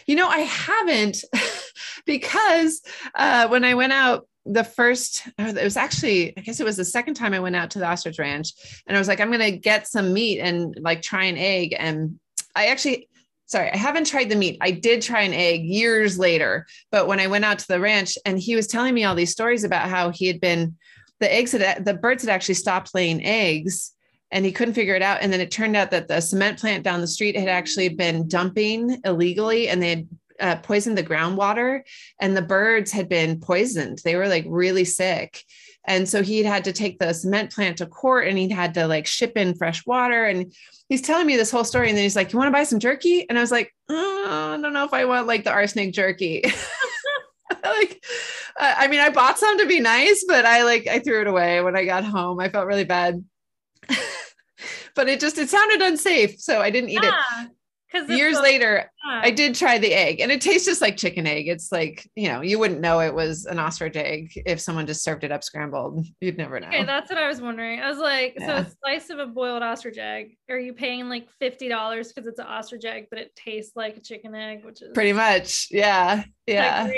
you 0.07 0.15
know, 0.15 0.27
I 0.27 0.39
haven't 0.39 1.23
because 2.07 2.81
uh, 3.13 3.47
when 3.47 3.63
I 3.63 3.75
went 3.75 3.93
out 3.93 4.27
the 4.43 4.63
first 4.63 5.27
it 5.37 5.63
was 5.63 5.77
actually 5.77 6.35
i 6.35 6.41
guess 6.41 6.59
it 6.59 6.63
was 6.63 6.75
the 6.75 6.83
second 6.83 7.13
time 7.13 7.31
i 7.31 7.39
went 7.39 7.55
out 7.55 7.69
to 7.69 7.77
the 7.77 7.85
ostrich 7.85 8.17
ranch 8.17 8.53
and 8.87 8.97
i 8.97 8.99
was 8.99 9.07
like 9.07 9.19
i'm 9.19 9.31
going 9.31 9.39
to 9.39 9.55
get 9.55 9.87
some 9.87 10.13
meat 10.13 10.39
and 10.39 10.75
like 10.81 11.03
try 11.03 11.25
an 11.25 11.37
egg 11.37 11.75
and 11.77 12.19
I 12.55 12.67
actually, 12.67 13.09
sorry, 13.45 13.71
I 13.71 13.77
haven't 13.77 14.07
tried 14.07 14.29
the 14.29 14.35
meat. 14.35 14.57
I 14.61 14.71
did 14.71 15.01
try 15.01 15.21
an 15.21 15.33
egg 15.33 15.63
years 15.63 16.17
later, 16.17 16.67
but 16.91 17.07
when 17.07 17.19
I 17.19 17.27
went 17.27 17.45
out 17.45 17.59
to 17.59 17.67
the 17.67 17.79
ranch 17.79 18.17
and 18.25 18.39
he 18.39 18.55
was 18.55 18.67
telling 18.67 18.93
me 18.93 19.03
all 19.03 19.15
these 19.15 19.31
stories 19.31 19.63
about 19.63 19.89
how 19.89 20.09
he 20.09 20.27
had 20.27 20.41
been, 20.41 20.75
the 21.19 21.33
eggs 21.33 21.51
had, 21.51 21.85
the 21.85 21.93
birds 21.93 22.23
had 22.23 22.31
actually 22.31 22.55
stopped 22.55 22.95
laying 22.95 23.23
eggs 23.25 23.93
and 24.31 24.45
he 24.45 24.51
couldn't 24.51 24.73
figure 24.73 24.95
it 24.95 25.01
out. 25.01 25.19
And 25.21 25.31
then 25.31 25.41
it 25.41 25.51
turned 25.51 25.75
out 25.75 25.91
that 25.91 26.07
the 26.07 26.21
cement 26.21 26.59
plant 26.59 26.83
down 26.83 27.01
the 27.01 27.07
street 27.07 27.37
had 27.37 27.49
actually 27.49 27.89
been 27.89 28.27
dumping 28.27 29.01
illegally 29.03 29.67
and 29.67 29.81
they 29.81 29.89
had 29.89 30.07
uh, 30.39 30.55
poisoned 30.57 30.97
the 30.97 31.03
groundwater 31.03 31.81
and 32.19 32.35
the 32.35 32.41
birds 32.41 32.91
had 32.91 33.07
been 33.07 33.39
poisoned. 33.39 33.99
They 34.03 34.15
were 34.15 34.27
like 34.27 34.45
really 34.47 34.85
sick. 34.85 35.43
And 35.85 36.07
so 36.07 36.21
he'd 36.21 36.45
had 36.45 36.63
to 36.65 36.73
take 36.73 36.99
the 36.99 37.13
cement 37.13 37.51
plant 37.51 37.77
to 37.77 37.87
court 37.87 38.27
and 38.27 38.37
he'd 38.37 38.51
had 38.51 38.75
to 38.75 38.87
like 38.87 39.07
ship 39.07 39.33
in 39.35 39.55
fresh 39.55 39.85
water. 39.85 40.25
And 40.25 40.53
he's 40.89 41.01
telling 41.01 41.25
me 41.25 41.37
this 41.37 41.51
whole 41.51 41.63
story. 41.63 41.89
And 41.89 41.97
then 41.97 42.03
he's 42.03 42.15
like, 42.15 42.31
You 42.31 42.39
want 42.39 42.49
to 42.49 42.53
buy 42.53 42.63
some 42.63 42.79
jerky? 42.79 43.27
And 43.27 43.37
I 43.37 43.41
was 43.41 43.51
like, 43.51 43.73
oh, 43.89 44.53
I 44.57 44.61
don't 44.61 44.73
know 44.73 44.85
if 44.85 44.93
I 44.93 45.05
want 45.05 45.27
like 45.27 45.43
the 45.43 45.51
arsenic 45.51 45.93
jerky. 45.93 46.43
like, 47.63 48.03
uh, 48.59 48.75
I 48.77 48.87
mean, 48.87 48.99
I 48.99 49.09
bought 49.09 49.39
some 49.39 49.57
to 49.57 49.65
be 49.65 49.79
nice, 49.79 50.23
but 50.27 50.45
I 50.45 50.63
like, 50.63 50.87
I 50.87 50.99
threw 50.99 51.21
it 51.21 51.27
away 51.27 51.61
when 51.61 51.75
I 51.75 51.85
got 51.85 52.03
home. 52.03 52.39
I 52.39 52.49
felt 52.49 52.67
really 52.67 52.83
bad. 52.83 53.23
but 54.95 55.09
it 55.09 55.19
just, 55.19 55.37
it 55.37 55.49
sounded 55.49 55.81
unsafe. 55.81 56.39
So 56.39 56.61
I 56.61 56.69
didn't 56.69 56.91
eat 56.91 57.03
it 57.03 57.13
because 57.91 58.09
years 58.09 58.39
later 58.39 58.89
i 59.05 59.31
did 59.31 59.55
try 59.55 59.77
the 59.77 59.93
egg 59.93 60.19
and 60.19 60.31
it 60.31 60.41
tastes 60.41 60.65
just 60.65 60.81
like 60.81 60.97
chicken 60.97 61.27
egg. 61.27 61.47
It's 61.47 61.71
like 61.71 62.09
you 62.15 62.29
know 62.29 62.41
you 62.41 62.59
wouldn't 62.59 62.81
know 62.81 62.99
it 62.99 63.13
was 63.13 63.45
an 63.45 63.59
ostrich 63.59 63.95
egg 63.95 64.31
if 64.45 64.59
someone 64.59 64.87
just 64.87 65.03
served 65.03 65.23
it 65.23 65.31
up 65.31 65.43
scrambled. 65.43 66.05
You'd 66.19 66.37
never 66.37 66.59
know. 66.59 66.67
okay 66.67 66.85
that's 66.85 67.09
what 67.09 67.17
i 67.17 67.27
was 67.27 67.41
wondering. 67.41 67.79
I 67.79 67.89
was 67.89 67.97
like 67.97 68.35
yeah. 68.37 68.45
so 68.45 68.53
a 68.53 68.67
slice 68.83 69.09
of 69.09 69.19
a 69.19 69.25
boiled 69.25 69.63
ostrich 69.63 69.97
egg 69.97 70.37
are 70.49 70.59
you 70.59 70.73
paying 70.73 71.09
like 71.09 71.27
$50 71.41 71.59
because 71.59 72.27
it's 72.27 72.39
an 72.39 72.45
ostrich 72.47 72.85
egg 72.85 73.07
but 73.09 73.19
it 73.19 73.35
tastes 73.35 73.75
like 73.75 73.97
a 73.97 74.01
chicken 74.01 74.35
egg 74.35 74.63
which 74.63 74.81
is 74.81 74.89
pretty 74.93 75.13
much 75.13 75.67
yeah 75.71 76.23
yeah. 76.47 76.89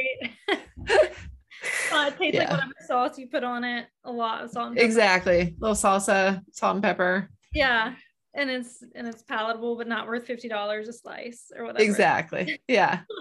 uh, 0.50 0.56
it 0.88 2.18
tastes 2.18 2.36
yeah. 2.36 2.42
like 2.42 2.50
whatever 2.52 2.74
sauce 2.86 3.18
you 3.18 3.28
put 3.28 3.44
on 3.44 3.64
it 3.64 3.88
a 4.06 4.12
lot 4.12 4.44
of 4.44 4.52
salt 4.52 4.78
exactly 4.78 5.40
a 5.42 5.54
little 5.60 5.76
salsa 5.76 6.42
salt 6.52 6.76
and 6.76 6.84
pepper. 6.84 7.30
Yeah 7.54 7.94
and 8.34 8.50
it's 8.50 8.84
and 8.96 9.08
it's 9.08 9.24
palatable 9.24 9.76
but 9.76 9.88
not 9.88 10.08
worth 10.08 10.28
$50 10.28 10.88
a 10.88 10.94
slice 10.94 11.52
or 11.56 11.66
whatever. 11.66 11.84
Exactly. 11.84 12.60
Yeah. 12.68 13.02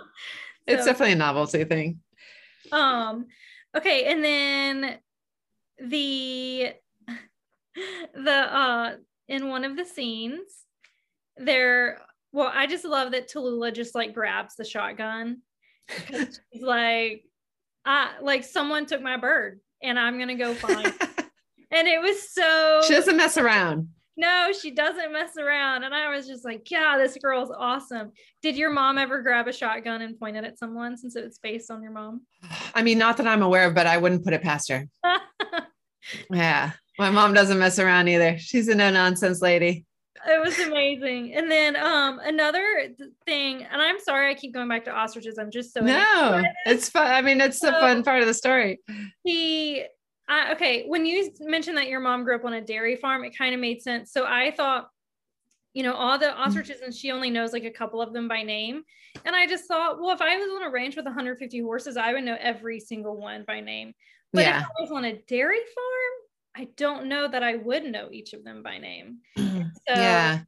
So, 0.68 0.74
it's 0.74 0.84
definitely 0.84 1.14
a 1.14 1.16
novelty 1.16 1.64
thing. 1.64 1.98
Um 2.70 3.26
okay 3.76 4.04
and 4.04 4.22
then 4.22 4.98
the 5.84 6.72
the 8.14 8.30
uh 8.30 8.96
in 9.28 9.48
one 9.48 9.64
of 9.64 9.76
the 9.76 9.84
scenes 9.84 10.46
there 11.36 12.00
well 12.32 12.50
i 12.54 12.66
just 12.66 12.84
love 12.84 13.12
that 13.12 13.28
tallulah 13.28 13.74
just 13.74 13.94
like 13.94 14.14
grabs 14.14 14.54
the 14.54 14.64
shotgun 14.64 15.38
she's 16.08 16.40
like 16.60 17.24
I 17.84 18.12
like 18.20 18.44
someone 18.44 18.86
took 18.86 19.02
my 19.02 19.16
bird 19.16 19.60
and 19.82 19.98
i'm 19.98 20.18
gonna 20.18 20.36
go 20.36 20.54
find 20.54 20.86
and 21.70 21.88
it 21.88 22.00
was 22.00 22.30
so 22.30 22.82
she 22.86 22.94
doesn't 22.94 23.16
mess 23.16 23.36
around 23.36 23.88
no, 24.16 24.50
she 24.52 24.70
doesn't 24.70 25.12
mess 25.12 25.36
around. 25.36 25.84
And 25.84 25.94
I 25.94 26.14
was 26.14 26.26
just 26.26 26.44
like, 26.44 26.70
yeah, 26.70 26.98
this 26.98 27.16
girl's 27.16 27.50
awesome. 27.50 28.12
Did 28.42 28.56
your 28.56 28.70
mom 28.70 28.98
ever 28.98 29.22
grab 29.22 29.48
a 29.48 29.52
shotgun 29.52 30.02
and 30.02 30.18
point 30.18 30.36
it 30.36 30.44
at 30.44 30.58
someone 30.58 30.96
since 30.96 31.16
it's 31.16 31.38
based 31.38 31.70
on 31.70 31.82
your 31.82 31.92
mom? 31.92 32.22
I 32.74 32.82
mean, 32.82 32.98
not 32.98 33.16
that 33.16 33.26
I'm 33.26 33.42
aware 33.42 33.68
of, 33.68 33.74
but 33.74 33.86
I 33.86 33.96
wouldn't 33.98 34.24
put 34.24 34.34
it 34.34 34.42
past 34.42 34.70
her. 34.70 34.86
yeah. 36.30 36.72
My 36.98 37.10
mom 37.10 37.32
doesn't 37.32 37.58
mess 37.58 37.78
around 37.78 38.08
either. 38.08 38.38
She's 38.38 38.68
a 38.68 38.74
no 38.74 38.90
nonsense 38.90 39.40
lady. 39.40 39.86
It 40.24 40.44
was 40.44 40.58
amazing. 40.60 41.34
And 41.34 41.50
then 41.50 41.74
um 41.74 42.20
another 42.22 42.88
thing, 43.24 43.64
and 43.64 43.82
I'm 43.82 43.98
sorry 43.98 44.30
I 44.30 44.34
keep 44.34 44.54
going 44.54 44.68
back 44.68 44.84
to 44.84 44.92
ostriches. 44.92 45.38
I'm 45.38 45.50
just 45.50 45.72
so 45.72 45.80
no, 45.80 46.42
it's 46.66 46.88
fun. 46.88 47.10
I 47.10 47.22
mean, 47.22 47.40
it's 47.40 47.58
so, 47.58 47.66
the 47.66 47.72
fun 47.72 48.04
part 48.04 48.20
of 48.20 48.28
the 48.28 48.34
story. 48.34 48.78
He 49.24 49.84
uh, 50.28 50.52
okay, 50.52 50.84
when 50.86 51.04
you 51.04 51.30
mentioned 51.40 51.76
that 51.76 51.88
your 51.88 52.00
mom 52.00 52.24
grew 52.24 52.36
up 52.36 52.44
on 52.44 52.54
a 52.54 52.60
dairy 52.60 52.96
farm, 52.96 53.24
it 53.24 53.36
kind 53.36 53.54
of 53.54 53.60
made 53.60 53.82
sense. 53.82 54.12
So 54.12 54.24
I 54.24 54.52
thought, 54.56 54.88
you 55.74 55.82
know, 55.82 55.94
all 55.94 56.18
the 56.18 56.26
mm. 56.26 56.36
ostriches, 56.36 56.80
and 56.80 56.94
she 56.94 57.10
only 57.10 57.30
knows 57.30 57.52
like 57.52 57.64
a 57.64 57.70
couple 57.70 58.00
of 58.00 58.12
them 58.12 58.28
by 58.28 58.42
name. 58.42 58.82
And 59.24 59.34
I 59.34 59.46
just 59.46 59.66
thought, 59.66 60.00
well, 60.00 60.14
if 60.14 60.22
I 60.22 60.36
was 60.36 60.48
on 60.54 60.62
a 60.62 60.70
ranch 60.70 60.96
with 60.96 61.04
150 61.04 61.60
horses, 61.60 61.96
I 61.96 62.12
would 62.12 62.24
know 62.24 62.36
every 62.40 62.80
single 62.80 63.16
one 63.16 63.44
by 63.46 63.60
name. 63.60 63.92
But 64.32 64.44
yeah. 64.44 64.60
if 64.60 64.64
I 64.64 64.82
was 64.82 64.90
on 64.90 65.04
a 65.04 65.18
dairy 65.28 65.58
farm, 65.58 66.12
I 66.54 66.68
don't 66.76 67.06
know 67.06 67.28
that 67.28 67.42
I 67.42 67.56
would 67.56 67.84
know 67.84 68.08
each 68.10 68.32
of 68.32 68.44
them 68.44 68.62
by 68.62 68.78
name. 68.78 69.18
So, 69.88 69.94
yeah. 69.94 70.40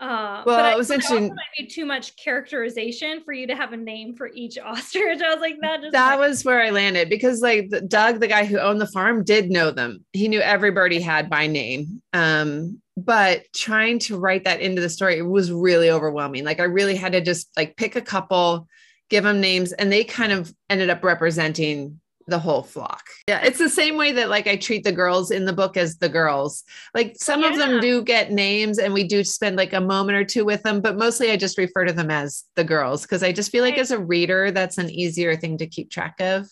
Uh, 0.00 0.44
well, 0.46 0.58
but 0.58 0.72
it 0.72 0.76
was 0.76 0.90
I, 0.90 0.94
interesting. 0.94 1.28
Might 1.28 1.36
be 1.58 1.66
too 1.66 1.84
much 1.84 2.14
characterization 2.16 3.22
for 3.24 3.32
you 3.32 3.48
to 3.48 3.56
have 3.56 3.72
a 3.72 3.76
name 3.76 4.14
for 4.14 4.30
each 4.32 4.56
ostrich. 4.64 5.20
I 5.20 5.34
was 5.34 5.40
like, 5.40 5.56
that 5.60 5.80
just 5.80 5.92
that 5.92 6.18
was 6.18 6.44
where 6.44 6.62
I 6.62 6.70
landed 6.70 7.08
because 7.08 7.40
like 7.40 7.70
the, 7.70 7.80
Doug, 7.80 8.20
the 8.20 8.28
guy 8.28 8.44
who 8.44 8.58
owned 8.58 8.80
the 8.80 8.86
farm, 8.86 9.24
did 9.24 9.50
know 9.50 9.70
them. 9.70 10.04
He 10.12 10.28
knew 10.28 10.40
every 10.40 10.70
bird 10.70 10.92
he 10.92 11.00
had 11.00 11.28
by 11.28 11.46
name. 11.46 12.00
Um, 12.12 12.80
but 12.96 13.42
trying 13.54 13.98
to 14.00 14.18
write 14.18 14.44
that 14.44 14.60
into 14.60 14.80
the 14.80 14.88
story 14.88 15.22
was 15.22 15.52
really 15.52 15.90
overwhelming. 15.90 16.44
Like 16.44 16.60
I 16.60 16.64
really 16.64 16.96
had 16.96 17.12
to 17.12 17.20
just 17.20 17.48
like 17.56 17.76
pick 17.76 17.96
a 17.96 18.00
couple, 18.00 18.68
give 19.08 19.24
them 19.24 19.40
names, 19.40 19.72
and 19.72 19.90
they 19.90 20.04
kind 20.04 20.32
of 20.32 20.54
ended 20.70 20.90
up 20.90 21.02
representing 21.02 22.00
the 22.28 22.38
whole 22.38 22.62
flock. 22.62 23.04
Yeah, 23.26 23.40
it's 23.42 23.58
the 23.58 23.68
same 23.68 23.96
way 23.96 24.12
that 24.12 24.28
like 24.28 24.46
I 24.46 24.56
treat 24.56 24.84
the 24.84 24.92
girls 24.92 25.30
in 25.30 25.46
the 25.46 25.52
book 25.52 25.76
as 25.76 25.96
the 25.96 26.08
girls. 26.08 26.62
Like 26.94 27.16
some 27.16 27.42
yeah. 27.42 27.50
of 27.50 27.56
them 27.56 27.80
do 27.80 28.02
get 28.02 28.30
names 28.30 28.78
and 28.78 28.92
we 28.92 29.04
do 29.04 29.24
spend 29.24 29.56
like 29.56 29.72
a 29.72 29.80
moment 29.80 30.18
or 30.18 30.24
two 30.24 30.44
with 30.44 30.62
them, 30.62 30.80
but 30.80 30.96
mostly 30.96 31.30
I 31.30 31.36
just 31.36 31.58
refer 31.58 31.84
to 31.84 31.92
them 31.92 32.10
as 32.10 32.44
the 32.54 32.64
girls 32.64 33.02
because 33.02 33.22
I 33.22 33.32
just 33.32 33.50
feel 33.50 33.64
like 33.64 33.78
as 33.78 33.90
a 33.90 33.98
reader 33.98 34.50
that's 34.50 34.78
an 34.78 34.90
easier 34.90 35.36
thing 35.36 35.58
to 35.58 35.66
keep 35.66 35.90
track 35.90 36.20
of. 36.20 36.46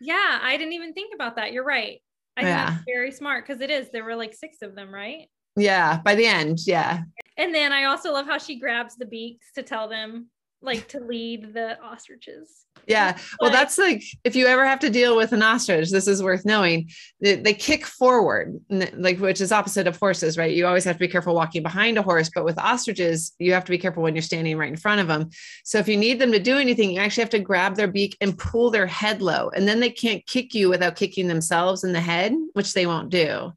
Yeah, 0.00 0.40
I 0.42 0.56
didn't 0.56 0.72
even 0.72 0.92
think 0.92 1.14
about 1.14 1.36
that. 1.36 1.52
You're 1.52 1.64
right. 1.64 2.02
I 2.36 2.42
yeah. 2.42 2.70
think 2.70 2.80
very 2.86 3.12
smart 3.12 3.46
because 3.46 3.60
it 3.60 3.70
is. 3.70 3.90
There 3.90 4.04
were 4.04 4.16
like 4.16 4.34
six 4.34 4.62
of 4.62 4.74
them, 4.74 4.92
right? 4.92 5.28
Yeah, 5.54 6.00
by 6.02 6.14
the 6.14 6.26
end, 6.26 6.60
yeah. 6.66 7.02
And 7.36 7.54
then 7.54 7.72
I 7.72 7.84
also 7.84 8.12
love 8.12 8.26
how 8.26 8.38
she 8.38 8.58
grabs 8.58 8.96
the 8.96 9.06
beaks 9.06 9.52
to 9.54 9.62
tell 9.62 9.88
them 9.88 10.28
like 10.62 10.88
to 10.88 11.00
lead 11.00 11.54
the 11.54 11.80
ostriches. 11.82 12.66
Yeah. 12.86 13.16
Well, 13.40 13.50
that's 13.50 13.78
like 13.78 14.02
if 14.24 14.34
you 14.34 14.46
ever 14.46 14.66
have 14.66 14.80
to 14.80 14.90
deal 14.90 15.16
with 15.16 15.32
an 15.32 15.42
ostrich, 15.42 15.90
this 15.90 16.08
is 16.08 16.22
worth 16.22 16.44
knowing. 16.44 16.90
They, 17.20 17.36
they, 17.36 17.54
kick 17.54 17.86
forward, 17.86 18.60
like 18.68 19.20
which 19.20 19.40
is 19.40 19.52
opposite 19.52 19.86
of 19.86 19.96
horses, 19.98 20.36
right? 20.36 20.52
You 20.52 20.66
always 20.66 20.84
have 20.84 20.96
to 20.96 21.00
be 21.00 21.06
careful 21.06 21.34
walking 21.34 21.62
behind 21.62 21.96
a 21.96 22.02
horse, 22.02 22.30
but 22.34 22.44
with 22.44 22.58
ostriches, 22.58 23.32
you 23.38 23.52
have 23.52 23.64
to 23.64 23.70
be 23.70 23.78
careful 23.78 24.02
when 24.02 24.16
you're 24.16 24.22
standing 24.22 24.56
right 24.56 24.70
in 24.70 24.76
front 24.76 25.00
of 25.00 25.06
them. 25.06 25.30
So 25.64 25.78
if 25.78 25.86
you 25.86 25.96
need 25.96 26.18
them 26.18 26.32
to 26.32 26.40
do 26.40 26.58
anything, 26.58 26.90
you 26.90 27.00
actually 27.00 27.22
have 27.22 27.30
to 27.30 27.38
grab 27.38 27.76
their 27.76 27.88
beak 27.88 28.16
and 28.20 28.36
pull 28.36 28.70
their 28.70 28.86
head 28.86 29.22
low, 29.22 29.50
and 29.50 29.68
then 29.68 29.78
they 29.78 29.90
can't 29.90 30.26
kick 30.26 30.54
you 30.54 30.68
without 30.68 30.96
kicking 30.96 31.28
themselves 31.28 31.84
in 31.84 31.92
the 31.92 32.00
head, 32.00 32.34
which 32.54 32.72
they 32.72 32.86
won't 32.86 33.10
do. 33.10 33.52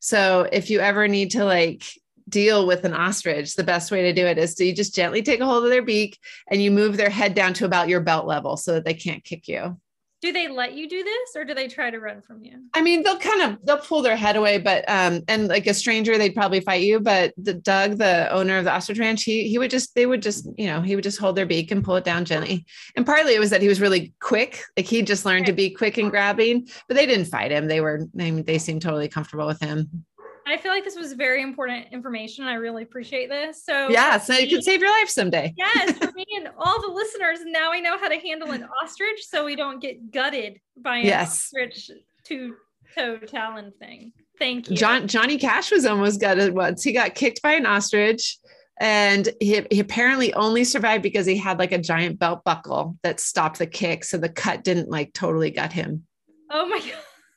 So 0.00 0.48
if 0.50 0.70
you 0.70 0.80
ever 0.80 1.08
need 1.08 1.32
to 1.32 1.44
like 1.44 1.84
deal 2.30 2.66
with 2.66 2.84
an 2.84 2.94
ostrich, 2.94 3.54
the 3.54 3.64
best 3.64 3.90
way 3.90 4.02
to 4.02 4.12
do 4.12 4.26
it 4.26 4.38
is 4.38 4.54
to 4.54 4.64
you 4.64 4.74
just 4.74 4.94
gently 4.94 5.22
take 5.22 5.40
a 5.40 5.46
hold 5.46 5.64
of 5.64 5.70
their 5.70 5.82
beak 5.82 6.18
and 6.50 6.62
you 6.62 6.70
move 6.70 6.96
their 6.96 7.10
head 7.10 7.34
down 7.34 7.52
to 7.54 7.64
about 7.64 7.88
your 7.88 8.00
belt 8.00 8.26
level 8.26 8.56
so 8.56 8.72
that 8.72 8.84
they 8.84 8.94
can't 8.94 9.24
kick 9.24 9.48
you. 9.48 9.76
Do 10.22 10.32
they 10.32 10.48
let 10.48 10.74
you 10.74 10.86
do 10.86 11.02
this 11.02 11.34
or 11.34 11.46
do 11.46 11.54
they 11.54 11.66
try 11.66 11.90
to 11.90 11.98
run 11.98 12.20
from 12.20 12.44
you? 12.44 12.62
I 12.74 12.82
mean, 12.82 13.02
they'll 13.02 13.18
kind 13.18 13.40
of 13.40 13.64
they'll 13.64 13.78
pull 13.78 14.02
their 14.02 14.16
head 14.16 14.36
away, 14.36 14.58
but 14.58 14.86
um 14.86 15.22
and 15.28 15.48
like 15.48 15.66
a 15.66 15.72
stranger, 15.72 16.18
they'd 16.18 16.34
probably 16.34 16.60
fight 16.60 16.82
you. 16.82 17.00
But 17.00 17.32
the 17.38 17.54
Doug, 17.54 17.96
the 17.96 18.30
owner 18.30 18.58
of 18.58 18.64
the 18.64 18.72
ostrich 18.72 18.98
ranch, 18.98 19.22
he 19.22 19.48
he 19.48 19.56
would 19.56 19.70
just 19.70 19.94
they 19.94 20.04
would 20.04 20.20
just, 20.20 20.46
you 20.58 20.66
know, 20.66 20.82
he 20.82 20.94
would 20.94 21.04
just 21.04 21.18
hold 21.18 21.36
their 21.36 21.46
beak 21.46 21.70
and 21.70 21.82
pull 21.82 21.96
it 21.96 22.04
down 22.04 22.26
gently. 22.26 22.66
And 22.96 23.06
partly 23.06 23.34
it 23.34 23.40
was 23.40 23.48
that 23.48 23.62
he 23.62 23.68
was 23.68 23.80
really 23.80 24.12
quick. 24.20 24.62
Like 24.76 24.84
he 24.84 25.00
just 25.00 25.24
learned 25.24 25.46
to 25.46 25.54
be 25.54 25.70
quick 25.70 25.96
and 25.96 26.10
grabbing, 26.10 26.68
but 26.86 26.98
they 26.98 27.06
didn't 27.06 27.26
fight 27.26 27.50
him. 27.50 27.66
They 27.66 27.80
were 27.80 28.06
I 28.18 28.30
mean, 28.30 28.44
they 28.44 28.58
seemed 28.58 28.82
totally 28.82 29.08
comfortable 29.08 29.46
with 29.46 29.60
him. 29.60 30.04
I 30.50 30.56
feel 30.56 30.72
like 30.72 30.84
this 30.84 30.96
was 30.96 31.12
very 31.12 31.42
important 31.42 31.86
information. 31.92 32.44
I 32.44 32.54
really 32.54 32.82
appreciate 32.82 33.28
this. 33.28 33.64
So 33.64 33.88
yeah, 33.88 34.18
so 34.18 34.34
you 34.34 34.48
can 34.48 34.62
save 34.62 34.80
your 34.80 34.90
life 34.90 35.08
someday. 35.08 35.54
yes, 35.56 35.98
for 35.98 36.10
me 36.12 36.26
and 36.36 36.48
all 36.58 36.80
the 36.80 36.92
listeners, 36.92 37.40
now 37.44 37.72
I 37.72 37.80
know 37.80 37.98
how 37.98 38.08
to 38.08 38.18
handle 38.18 38.50
an 38.50 38.66
ostrich 38.82 39.26
so 39.26 39.44
we 39.44 39.56
don't 39.56 39.80
get 39.80 40.10
gutted 40.10 40.60
by 40.76 40.98
an 40.98 41.06
yes. 41.06 41.52
ostrich 41.54 41.90
two 42.24 42.56
toe 42.94 43.18
talon 43.18 43.72
thing. 43.78 44.12
Thank 44.38 44.70
you. 44.70 44.76
John 44.76 45.06
Johnny 45.06 45.38
Cash 45.38 45.70
was 45.70 45.84
almost 45.84 46.20
gutted 46.20 46.54
once. 46.54 46.82
He 46.82 46.92
got 46.92 47.14
kicked 47.14 47.42
by 47.42 47.52
an 47.52 47.66
ostrich. 47.66 48.38
And 48.80 49.28
he, 49.40 49.60
he 49.70 49.78
apparently 49.78 50.32
only 50.32 50.64
survived 50.64 51.02
because 51.02 51.26
he 51.26 51.36
had 51.36 51.58
like 51.58 51.70
a 51.70 51.78
giant 51.78 52.18
belt 52.18 52.44
buckle 52.44 52.96
that 53.02 53.20
stopped 53.20 53.58
the 53.58 53.66
kick. 53.66 54.04
So 54.04 54.16
the 54.16 54.30
cut 54.30 54.64
didn't 54.64 54.88
like 54.88 55.12
totally 55.12 55.50
gut 55.50 55.70
him. 55.70 56.06
Oh 56.50 56.66
my 56.66 56.78
God. 56.80 56.92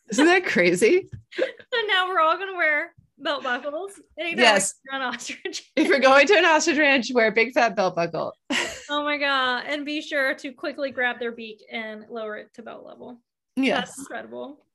Isn't 0.10 0.26
that 0.26 0.46
crazy? 0.46 1.10
so 1.36 1.78
now 1.88 2.08
we're 2.08 2.22
all 2.22 2.38
going 2.38 2.50
to 2.50 2.56
wear 2.56 2.94
belt 3.24 3.44
buckles. 3.44 4.00
yes. 4.18 4.76
An 4.92 5.02
ostrich. 5.02 5.72
if 5.76 5.88
you're 5.88 6.00
going 6.00 6.28
to 6.28 6.38
an 6.38 6.46
ostrich 6.46 6.78
ranch, 6.78 7.08
wear 7.14 7.28
a 7.28 7.32
big 7.32 7.54
fat 7.54 7.76
belt 7.76 7.96
buckle. 7.96 8.34
oh 8.90 9.04
my 9.04 9.18
god! 9.18 9.66
And 9.68 9.86
be 9.86 10.02
sure 10.02 10.34
to 10.36 10.52
quickly 10.52 10.92
grab 10.92 11.20
their 11.20 11.32
beak 11.32 11.64
and 11.72 12.06
lower 12.10 12.38
it 12.38 12.54
to 12.56 12.62
belt 12.62 12.86
level. 12.86 13.20
Yes, 13.56 13.88
that's 13.88 14.00
incredible. 14.00 14.66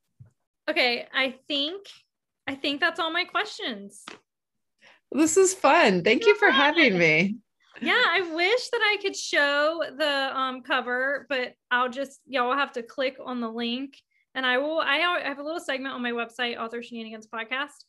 Okay, 0.69 1.07
I 1.15 1.37
think 1.47 1.87
I 2.47 2.55
think 2.55 2.81
that's 2.81 3.01
all 3.01 3.13
my 3.13 3.25
questions. 3.25 4.05
This 5.13 5.37
is 5.37 5.55
fun. 5.55 6.05
Thank 6.05 6.27
you 6.27 6.37
for 6.37 6.51
having 6.51 6.99
me. 6.99 7.37
Yeah, 7.81 8.03
I 8.07 8.23
wish 8.35 8.69
that 8.71 8.81
I 8.83 8.97
could 9.01 9.17
show 9.17 9.83
the 9.97 10.39
um, 10.39 10.63
cover, 10.63 11.27
but 11.29 11.55
I'll 11.71 11.89
just 11.89 12.21
y'all 12.27 12.55
have 12.55 12.73
to 12.73 12.83
click 12.83 13.17
on 13.25 13.41
the 13.41 13.49
link 13.49 13.95
and 14.35 14.47
I 14.47 14.59
will. 14.59 14.79
I 14.79 14.99
have 15.25 15.39
a 15.39 15.43
little 15.43 15.61
segment 15.61 15.95
on 15.95 16.03
my 16.03 16.13
website, 16.13 16.59
Author 16.59 16.83
Shenanigans 16.83 17.27
Podcast, 17.27 17.85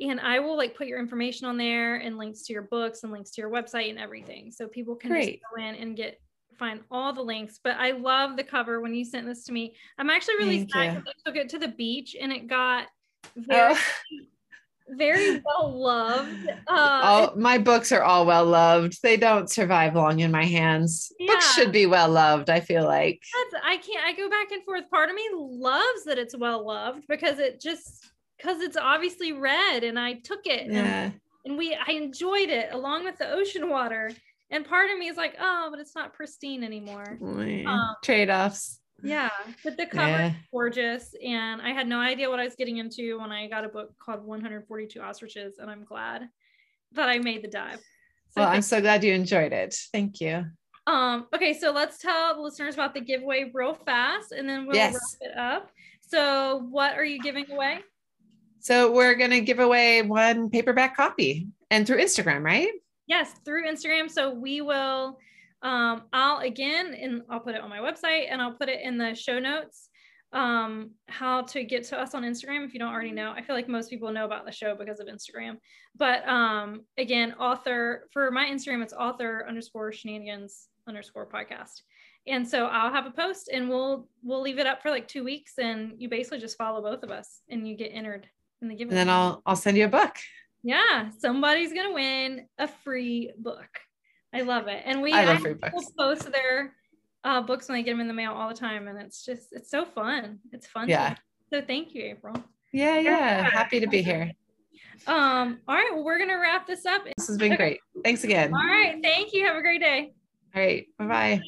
and 0.00 0.20
I 0.20 0.40
will 0.40 0.56
like 0.56 0.76
put 0.76 0.86
your 0.86 0.98
information 0.98 1.46
on 1.46 1.56
there 1.56 1.96
and 1.96 2.18
links 2.18 2.42
to 2.46 2.52
your 2.52 2.62
books 2.62 3.02
and 3.02 3.12
links 3.12 3.30
to 3.32 3.40
your 3.40 3.50
website 3.50 3.90
and 3.90 3.98
everything. 3.98 4.50
So 4.50 4.66
people 4.66 4.96
can 4.96 5.10
Great. 5.10 5.40
just 5.40 5.44
go 5.54 5.62
in 5.62 5.74
and 5.76 5.96
get 5.96 6.20
find 6.58 6.80
all 6.90 7.12
the 7.12 7.22
links. 7.22 7.60
But 7.62 7.76
I 7.78 7.92
love 7.92 8.36
the 8.36 8.44
cover 8.44 8.80
when 8.80 8.94
you 8.94 9.04
sent 9.04 9.26
this 9.26 9.44
to 9.44 9.52
me. 9.52 9.74
I'm 9.98 10.10
actually 10.10 10.36
really 10.36 10.58
Thank 10.58 10.72
sad 10.72 10.94
because 10.94 11.14
I 11.26 11.30
took 11.30 11.36
it 11.36 11.48
to 11.50 11.58
the 11.58 11.68
beach 11.68 12.16
and 12.20 12.32
it 12.32 12.46
got 12.46 12.86
very, 13.36 13.74
oh. 13.74 13.80
very 14.88 15.42
well 15.44 15.78
loved. 15.78 16.48
Uh, 16.66 17.00
all, 17.02 17.36
my 17.36 17.58
books 17.58 17.92
are 17.92 18.02
all 18.02 18.26
well 18.26 18.46
loved. 18.46 19.00
They 19.02 19.16
don't 19.16 19.50
survive 19.50 19.94
long 19.94 20.20
in 20.20 20.30
my 20.30 20.44
hands. 20.44 21.12
Yeah. 21.18 21.32
Books 21.32 21.54
should 21.54 21.72
be 21.72 21.86
well 21.86 22.08
loved. 22.08 22.50
I 22.50 22.60
feel 22.60 22.84
like 22.84 23.22
That's, 23.52 23.64
I 23.64 23.76
can't. 23.76 24.04
I 24.04 24.12
go 24.12 24.28
back 24.28 24.50
and 24.50 24.62
forth. 24.64 24.88
Part 24.90 25.08
of 25.08 25.14
me 25.14 25.28
loves 25.34 26.04
that 26.06 26.18
it's 26.18 26.36
well 26.36 26.66
loved 26.66 27.04
because 27.08 27.38
it 27.38 27.60
just 27.60 28.10
because 28.44 28.60
it's 28.60 28.76
obviously 28.76 29.32
read 29.32 29.84
and 29.84 29.98
I 29.98 30.14
took 30.14 30.46
it 30.46 30.70
yeah. 30.70 31.04
and, 31.04 31.14
and 31.44 31.58
we 31.58 31.74
I 31.74 31.92
enjoyed 31.92 32.48
it 32.48 32.72
along 32.72 33.04
with 33.04 33.18
the 33.18 33.30
ocean 33.30 33.70
water. 33.70 34.10
And 34.50 34.64
part 34.64 34.90
of 34.90 34.98
me 34.98 35.08
is 35.08 35.16
like, 35.16 35.36
oh, 35.40 35.68
but 35.70 35.80
it's 35.80 35.96
not 35.96 36.12
pristine 36.12 36.62
anymore. 36.62 37.18
Um, 37.66 37.96
Trade-offs. 38.04 38.78
Yeah, 39.02 39.30
but 39.64 39.76
the 39.76 39.86
cover 39.86 40.08
yeah. 40.08 40.26
is 40.28 40.34
gorgeous, 40.52 41.14
and 41.22 41.60
I 41.60 41.70
had 41.70 41.88
no 41.88 41.98
idea 41.98 42.30
what 42.30 42.38
I 42.38 42.44
was 42.44 42.54
getting 42.54 42.76
into 42.76 43.18
when 43.18 43.32
I 43.32 43.48
got 43.48 43.64
a 43.64 43.68
book 43.68 43.92
called 43.98 44.24
142 44.24 45.00
Ostriches, 45.00 45.58
and 45.58 45.68
I'm 45.68 45.84
glad 45.84 46.28
that 46.92 47.08
I 47.08 47.18
made 47.18 47.42
the 47.42 47.48
dive. 47.48 47.80
So 48.30 48.40
well, 48.40 48.48
I'm 48.48 48.62
so 48.62 48.80
glad 48.80 49.02
you 49.02 49.12
enjoyed 49.12 49.52
it. 49.52 49.74
Thank 49.92 50.20
you. 50.20 50.46
Um, 50.86 51.26
okay, 51.34 51.52
so 51.52 51.72
let's 51.72 51.98
tell 51.98 52.36
the 52.36 52.40
listeners 52.40 52.74
about 52.74 52.94
the 52.94 53.00
giveaway 53.00 53.50
real 53.52 53.74
fast, 53.74 54.32
and 54.32 54.48
then 54.48 54.66
we'll 54.66 54.76
yes. 54.76 54.94
wrap 54.94 55.30
it 55.30 55.36
up. 55.36 55.70
So, 56.00 56.66
what 56.70 56.96
are 56.96 57.04
you 57.04 57.20
giving 57.20 57.50
away? 57.50 57.80
So 58.64 58.90
we're 58.90 59.14
going 59.14 59.30
to 59.30 59.42
give 59.42 59.58
away 59.58 60.00
one 60.00 60.48
paperback 60.48 60.96
copy 60.96 61.48
and 61.70 61.86
through 61.86 61.98
Instagram, 61.98 62.42
right? 62.42 62.70
Yes, 63.06 63.30
through 63.44 63.68
Instagram. 63.68 64.10
So 64.10 64.32
we 64.32 64.62
will, 64.62 65.18
um, 65.60 66.04
I'll 66.14 66.38
again, 66.38 66.94
and 66.98 67.20
I'll 67.28 67.40
put 67.40 67.54
it 67.54 67.60
on 67.60 67.68
my 67.68 67.80
website 67.80 68.28
and 68.30 68.40
I'll 68.40 68.54
put 68.54 68.70
it 68.70 68.80
in 68.80 68.96
the 68.96 69.14
show 69.14 69.38
notes 69.38 69.90
um, 70.32 70.92
how 71.08 71.42
to 71.42 71.62
get 71.62 71.84
to 71.84 72.00
us 72.00 72.14
on 72.14 72.22
Instagram 72.22 72.64
if 72.64 72.72
you 72.72 72.80
don't 72.80 72.90
already 72.90 73.12
know. 73.12 73.34
I 73.36 73.42
feel 73.42 73.54
like 73.54 73.68
most 73.68 73.90
people 73.90 74.10
know 74.10 74.24
about 74.24 74.46
the 74.46 74.52
show 74.52 74.74
because 74.74 74.98
of 74.98 75.08
Instagram. 75.08 75.58
But 75.94 76.26
um, 76.26 76.86
again, 76.96 77.34
author 77.34 78.08
for 78.14 78.30
my 78.30 78.46
Instagram, 78.46 78.82
it's 78.82 78.94
author 78.94 79.44
underscore 79.46 79.92
shenanigans 79.92 80.68
underscore 80.88 81.28
podcast. 81.28 81.82
And 82.26 82.48
so 82.48 82.64
I'll 82.68 82.90
have 82.90 83.04
a 83.04 83.10
post 83.10 83.50
and 83.52 83.68
we'll 83.68 84.08
we'll 84.22 84.40
leave 84.40 84.58
it 84.58 84.66
up 84.66 84.80
for 84.80 84.90
like 84.90 85.06
two 85.06 85.22
weeks 85.22 85.58
and 85.58 85.92
you 85.98 86.08
basically 86.08 86.38
just 86.38 86.56
follow 86.56 86.80
both 86.80 87.02
of 87.02 87.10
us 87.10 87.42
and 87.50 87.68
you 87.68 87.76
get 87.76 87.90
entered 87.92 88.26
in 88.62 88.68
the 88.68 88.74
giveaway. 88.74 88.98
And 88.98 89.08
then 89.08 89.14
I'll 89.14 89.42
I'll 89.46 89.56
send 89.56 89.76
you 89.76 89.84
a 89.84 89.88
book. 89.88 90.16
Yeah, 90.62 91.10
somebody's 91.18 91.72
gonna 91.72 91.92
win 91.92 92.46
a 92.58 92.68
free 92.68 93.32
book. 93.38 93.80
I 94.32 94.40
love 94.40 94.66
it. 94.66 94.82
And 94.84 95.02
we 95.02 95.12
I 95.12 95.24
love 95.24 95.40
free 95.40 95.54
books. 95.54 95.90
post 95.98 96.32
their 96.32 96.74
uh, 97.22 97.40
books 97.42 97.68
when 97.68 97.78
they 97.78 97.82
get 97.82 97.92
them 97.92 98.00
in 98.00 98.08
the 98.08 98.14
mail 98.14 98.32
all 98.32 98.48
the 98.48 98.54
time, 98.54 98.88
and 98.88 98.98
it's 99.00 99.24
just 99.24 99.48
it's 99.52 99.70
so 99.70 99.84
fun. 99.84 100.38
It's 100.52 100.66
fun. 100.66 100.88
Yeah. 100.88 101.16
So 101.52 101.60
thank 101.60 101.94
you, 101.94 102.02
April. 102.02 102.34
Yeah, 102.72 102.98
yeah. 102.98 103.48
Happy 103.50 103.78
to 103.80 103.86
be 103.86 104.02
here. 104.02 104.32
Um, 105.06 105.60
all 105.68 105.74
right, 105.74 105.90
well, 105.92 106.04
we're 106.04 106.18
gonna 106.18 106.38
wrap 106.38 106.66
this 106.66 106.86
up. 106.86 107.04
This 107.16 107.26
has 107.28 107.36
been 107.36 107.56
great. 107.56 107.80
Thanks 108.02 108.24
again. 108.24 108.52
All 108.52 108.66
right, 108.66 108.98
thank 109.02 109.32
you. 109.32 109.44
Have 109.46 109.56
a 109.56 109.62
great 109.62 109.80
day. 109.80 110.14
All 110.54 110.62
right, 110.62 110.86
bye-bye. 110.98 111.40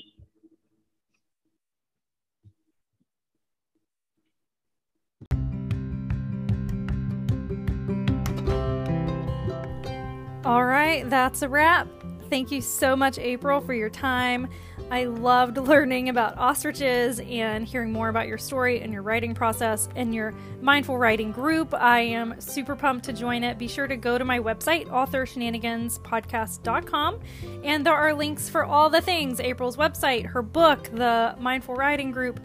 All 10.46 10.64
right, 10.64 11.10
that's 11.10 11.42
a 11.42 11.48
wrap. 11.48 11.88
Thank 12.30 12.52
you 12.52 12.60
so 12.60 12.94
much, 12.94 13.18
April, 13.18 13.60
for 13.60 13.74
your 13.74 13.90
time. 13.90 14.46
I 14.92 15.06
loved 15.06 15.56
learning 15.58 16.08
about 16.08 16.38
ostriches 16.38 17.18
and 17.18 17.66
hearing 17.66 17.92
more 17.92 18.10
about 18.10 18.28
your 18.28 18.38
story 18.38 18.80
and 18.80 18.92
your 18.92 19.02
writing 19.02 19.34
process 19.34 19.88
and 19.96 20.14
your 20.14 20.32
mindful 20.60 20.98
writing 20.98 21.32
group. 21.32 21.74
I 21.74 21.98
am 21.98 22.40
super 22.40 22.76
pumped 22.76 23.06
to 23.06 23.12
join 23.12 23.42
it. 23.42 23.58
Be 23.58 23.66
sure 23.66 23.88
to 23.88 23.96
go 23.96 24.18
to 24.18 24.24
my 24.24 24.38
website, 24.38 24.86
authorshenaniganspodcast.com, 24.86 27.18
and 27.64 27.84
there 27.84 27.94
are 27.94 28.14
links 28.14 28.48
for 28.48 28.64
all 28.64 28.88
the 28.88 29.00
things 29.00 29.40
April's 29.40 29.76
website, 29.76 30.26
her 30.26 30.42
book, 30.42 30.84
the 30.92 31.34
mindful 31.40 31.74
writing 31.74 32.12
group, 32.12 32.38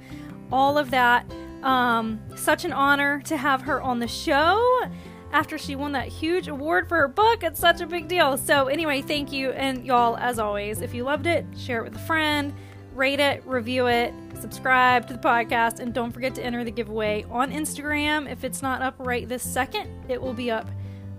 all 0.51 0.79
of 0.79 0.89
that. 0.89 1.31
Um, 1.61 2.19
such 2.35 2.65
an 2.65 2.73
honor 2.73 3.21
to 3.25 3.37
have 3.37 3.61
her 3.61 3.79
on 3.79 3.99
the 3.99 4.07
show 4.07 4.89
after 5.31 5.57
she 5.57 5.75
won 5.75 5.91
that 5.93 6.07
huge 6.07 6.47
award 6.47 6.87
for 6.87 6.97
her 6.97 7.07
book. 7.07 7.43
It's 7.43 7.59
such 7.59 7.81
a 7.81 7.85
big 7.85 8.07
deal. 8.07 8.37
So, 8.37 8.67
anyway, 8.67 9.01
thank 9.01 9.31
you. 9.31 9.51
And 9.51 9.85
y'all, 9.85 10.17
as 10.17 10.39
always, 10.39 10.81
if 10.81 10.93
you 10.93 11.03
loved 11.03 11.27
it, 11.27 11.45
share 11.57 11.79
it 11.79 11.83
with 11.83 11.95
a 11.95 12.05
friend, 12.05 12.53
rate 12.93 13.19
it, 13.19 13.45
review 13.45 13.87
it, 13.87 14.13
subscribe 14.39 15.07
to 15.07 15.13
the 15.13 15.19
podcast, 15.19 15.79
and 15.79 15.93
don't 15.93 16.11
forget 16.11 16.35
to 16.35 16.43
enter 16.43 16.63
the 16.63 16.71
giveaway 16.71 17.25
on 17.29 17.51
Instagram. 17.51 18.29
If 18.29 18.43
it's 18.43 18.61
not 18.61 18.81
up 18.81 18.95
right 18.97 19.27
this 19.27 19.43
second, 19.43 19.89
it 20.09 20.21
will 20.21 20.33
be 20.33 20.51
up 20.51 20.69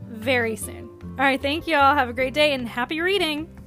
very 0.06 0.56
soon. 0.56 0.88
All 1.02 1.24
right, 1.24 1.40
thank 1.40 1.66
you 1.66 1.76
all. 1.76 1.94
Have 1.94 2.08
a 2.08 2.12
great 2.12 2.34
day 2.34 2.52
and 2.52 2.68
happy 2.68 3.00
reading. 3.00 3.61